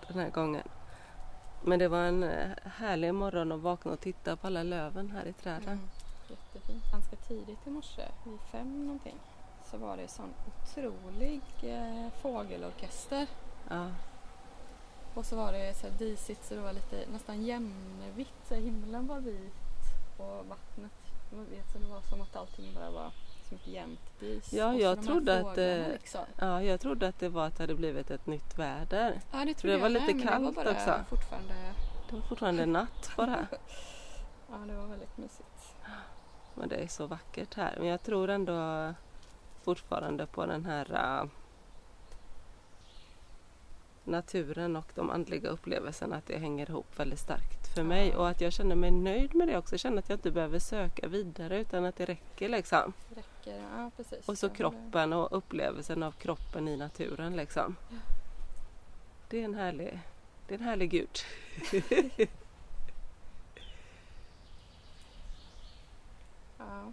den 0.07 0.19
här 0.19 0.29
gången. 0.29 0.67
Men 1.63 1.79
det 1.79 1.87
var 1.87 2.03
en 2.03 2.23
eh, 2.23 2.49
härlig 2.63 3.13
morgon 3.13 3.51
att 3.51 3.59
vakna 3.59 3.91
och 3.91 3.99
titta 3.99 4.35
på 4.35 4.47
alla 4.47 4.63
löven 4.63 5.11
här 5.11 5.25
i 5.25 5.33
träden. 5.33 5.63
Mm. 5.63 5.89
Jättefint. 6.29 6.91
Ganska 6.91 7.15
tidigt 7.15 7.67
i 7.67 7.69
morse, 7.69 8.07
vid 8.25 8.39
fem 8.51 8.85
någonting, 8.85 9.15
så 9.73 9.79
var 9.79 9.97
det 9.97 10.07
sån 10.07 10.33
otrolig 10.47 11.41
eh, 11.61 12.09
fågelorkester. 12.21 13.27
Ja, 13.69 13.87
Och 15.13 15.25
så 15.25 15.35
var 15.35 15.51
det 15.51 15.73
så 15.77 15.87
här 15.87 15.93
disigt 15.97 16.45
så 16.45 16.53
det 16.55 16.61
var 16.61 16.73
lite 16.73 17.05
nästan 17.11 17.43
jämnvitt. 17.43 18.33
Så 18.47 18.55
himlen 18.55 19.07
var 19.07 19.19
vit 19.19 19.53
och 20.17 20.45
vattnet 20.45 20.91
var 21.31 21.43
vitt. 21.43 21.71
Så 21.73 21.77
det 21.77 21.85
var 21.85 22.01
som 22.01 22.21
att 22.21 22.35
allting 22.35 22.73
bara 22.75 22.91
var 22.91 23.11
som 23.49 23.57
ett 23.57 23.67
jämnt 23.67 24.19
dis. 24.19 24.53
Ja, 24.53 24.73
jag 24.73 25.03
trodde 25.03 25.39
att, 25.39 25.57
eh, 25.57 25.87
Liksom. 25.87 26.21
ja, 26.39 26.61
jag 26.63 26.79
trodde 26.81 27.07
att 27.07 27.19
det 27.19 27.29
var 27.29 27.47
att 27.47 27.57
det 27.57 27.63
hade 27.63 27.75
blivit 27.75 28.11
ett 28.11 28.27
nytt 28.27 28.57
väder. 28.59 29.21
Ja, 29.31 29.37
det 29.39 29.45
det 29.45 29.53
trodde 29.53 29.77
var 29.77 29.83
jag 29.83 29.91
lite 29.91 30.05
med, 30.05 30.15
men 30.15 30.27
kallt 30.27 30.45
det 30.55 30.55
var 30.55 30.63
bara 30.63 30.73
också. 30.75 31.05
fortfarande... 31.09 31.53
Det 32.09 32.15
var 32.15 32.21
fortfarande 32.21 32.65
natt 32.65 33.11
bara. 33.17 33.47
Ja, 34.49 34.57
det 34.67 34.73
var 34.75 34.85
väldigt 34.87 35.17
mysigt. 35.17 35.75
Men 36.55 36.69
det 36.69 36.75
är 36.75 36.87
så 36.87 37.07
vackert 37.07 37.53
här. 37.55 37.75
Men 37.79 37.87
jag 37.87 38.03
tror 38.03 38.29
ändå 38.29 38.53
fortfarande 39.63 40.25
på 40.25 40.45
den 40.45 40.65
här 40.65 41.19
äh, 41.21 41.29
naturen 44.03 44.75
och 44.75 44.85
de 44.95 45.09
andliga 45.09 45.49
upplevelserna 45.49 46.15
att 46.15 46.25
det 46.27 46.37
hänger 46.37 46.69
ihop 46.69 46.99
väldigt 46.99 47.19
starkt 47.19 47.67
för 47.75 47.83
mig 47.83 48.09
Ja. 48.09 48.17
och 48.17 48.29
att 48.29 48.41
jag 48.41 48.53
känner 48.53 48.75
mig 48.75 48.91
nöjd 48.91 49.35
med 49.35 49.47
det 49.47 49.57
också. 49.57 49.73
Jag 49.73 49.79
känner 49.79 49.99
att 49.99 50.09
jag 50.09 50.17
inte 50.17 50.31
behöver 50.31 50.59
söka 50.59 51.07
vidare 51.07 51.59
utan 51.59 51.85
att 51.85 51.95
det 51.95 52.05
räcker 52.05 52.49
liksom. 52.49 52.93
Räcker. 53.15 53.63
Ja, 53.77 53.91
precis. 53.97 54.29
Och 54.29 54.37
så 54.37 54.49
kroppen 54.49 55.13
och 55.13 55.37
upplevelsen 55.37 56.03
av 56.03 56.11
kroppen 56.11 56.67
i 56.67 56.77
naturen 56.77 57.35
liksom. 57.35 57.75
Det 59.29 59.41
är 59.41 59.45
en 59.45 59.55
härlig, 59.55 59.99
det 60.47 60.53
är 60.53 60.59
en 60.59 60.63
härlig 60.65 60.89
gud. 60.91 61.19
Ja. 66.57 66.91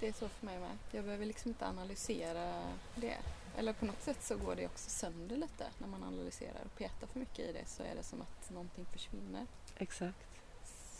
Det 0.00 0.08
är 0.08 0.12
så 0.12 0.28
för 0.28 0.46
mig 0.46 0.58
med. 0.58 0.78
Jag 0.90 1.04
behöver 1.04 1.26
liksom 1.26 1.48
inte 1.48 1.66
analysera 1.66 2.62
det. 2.96 3.16
Eller 3.56 3.72
på 3.72 3.84
något 3.84 4.02
sätt 4.02 4.22
så 4.22 4.36
går 4.36 4.54
det 4.54 4.66
också 4.66 4.90
sönder 4.90 5.36
lite 5.36 5.66
när 5.78 5.88
man 5.88 6.02
analyserar 6.02 6.62
och 6.64 6.78
petar 6.78 7.06
för 7.06 7.18
mycket 7.18 7.38
i 7.38 7.52
det 7.52 7.66
så 7.68 7.82
är 7.82 7.94
det 7.94 8.02
som 8.02 8.22
att 8.22 8.50
någonting 8.50 8.86
försvinner. 8.92 9.46
Exakt. 9.76 10.26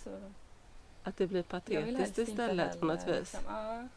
Så 0.05 0.33
Att 1.03 1.17
det 1.17 1.27
blir 1.27 1.43
patetiskt 1.43 2.19
istället 2.19 2.81
på 2.81 2.87
något 2.87 3.07
vis. 3.09 3.17
liksom- 3.17 3.41
ja. 3.47 3.89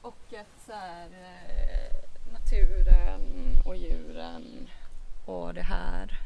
Och 0.00 0.32
att 0.32 0.66
så 0.66 0.72
här, 0.72 1.08
eh, 1.10 2.32
naturen 2.32 3.20
och 3.64 3.76
djuren 3.76 4.68
och 5.26 5.54
det 5.54 5.62
här 5.62 6.20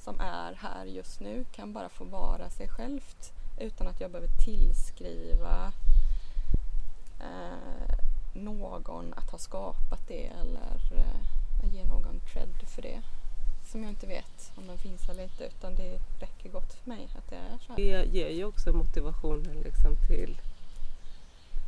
som 0.00 0.20
är 0.20 0.52
här 0.52 0.84
just 0.84 1.20
nu 1.20 1.44
kan 1.52 1.72
bara 1.72 1.88
få 1.88 2.04
vara 2.04 2.50
sig 2.50 2.68
självt 2.68 3.32
utan 3.58 3.86
att 3.86 4.00
jag 4.00 4.10
behöver 4.10 4.44
tillskriva 4.44 5.72
eh, 7.20 7.94
någon 8.34 9.14
att 9.14 9.30
ha 9.30 9.38
skapat 9.38 10.08
det 10.08 10.26
eller 10.26 10.98
eh, 10.98 11.74
ge 11.74 11.84
någon 11.84 12.20
cred 12.32 12.68
för 12.74 12.82
det. 12.82 13.02
Som 13.66 13.82
jag 13.82 13.92
inte 13.92 14.06
vet 14.06 14.52
om 14.56 14.66
den 14.66 14.78
finns 14.78 15.08
eller 15.08 15.22
inte 15.22 15.44
utan 15.44 15.74
det 15.74 15.98
räcker 16.20 16.50
gott 16.50 16.72
för 16.72 16.88
mig 16.88 17.08
att 17.18 17.30
det 17.30 17.36
är 17.36 17.58
så 17.58 17.68
här. 17.68 17.76
Det 17.76 18.04
ger 18.04 18.28
ju 18.28 18.44
också 18.44 18.72
motivationen 18.72 19.60
liksom 19.60 19.96
till 20.08 20.40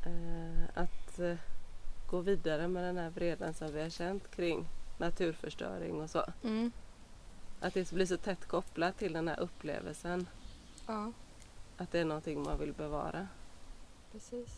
eh, 0.06 0.64
att 0.82 1.18
eh, 1.18 1.34
gå 2.06 2.20
vidare 2.20 2.68
med 2.68 2.84
den 2.84 2.98
här 2.98 3.10
vreden 3.10 3.54
som 3.54 3.72
vi 3.72 3.82
har 3.82 3.90
känt 3.90 4.30
kring 4.30 4.68
naturförstöring 4.98 6.02
och 6.02 6.10
så. 6.10 6.24
Mm. 6.42 6.72
Att 7.62 7.74
det 7.74 7.90
blir 7.92 8.06
så 8.06 8.16
tätt 8.16 8.46
kopplat 8.48 8.98
till 8.98 9.12
den 9.12 9.28
här 9.28 9.40
upplevelsen 9.40 10.26
Ja, 10.86 11.12
att 11.76 11.92
det 11.92 11.98
är 12.00 12.04
någonting 12.04 12.42
man 12.42 12.58
vill 12.58 12.72
bevara. 12.72 13.28
precis. 14.12 14.48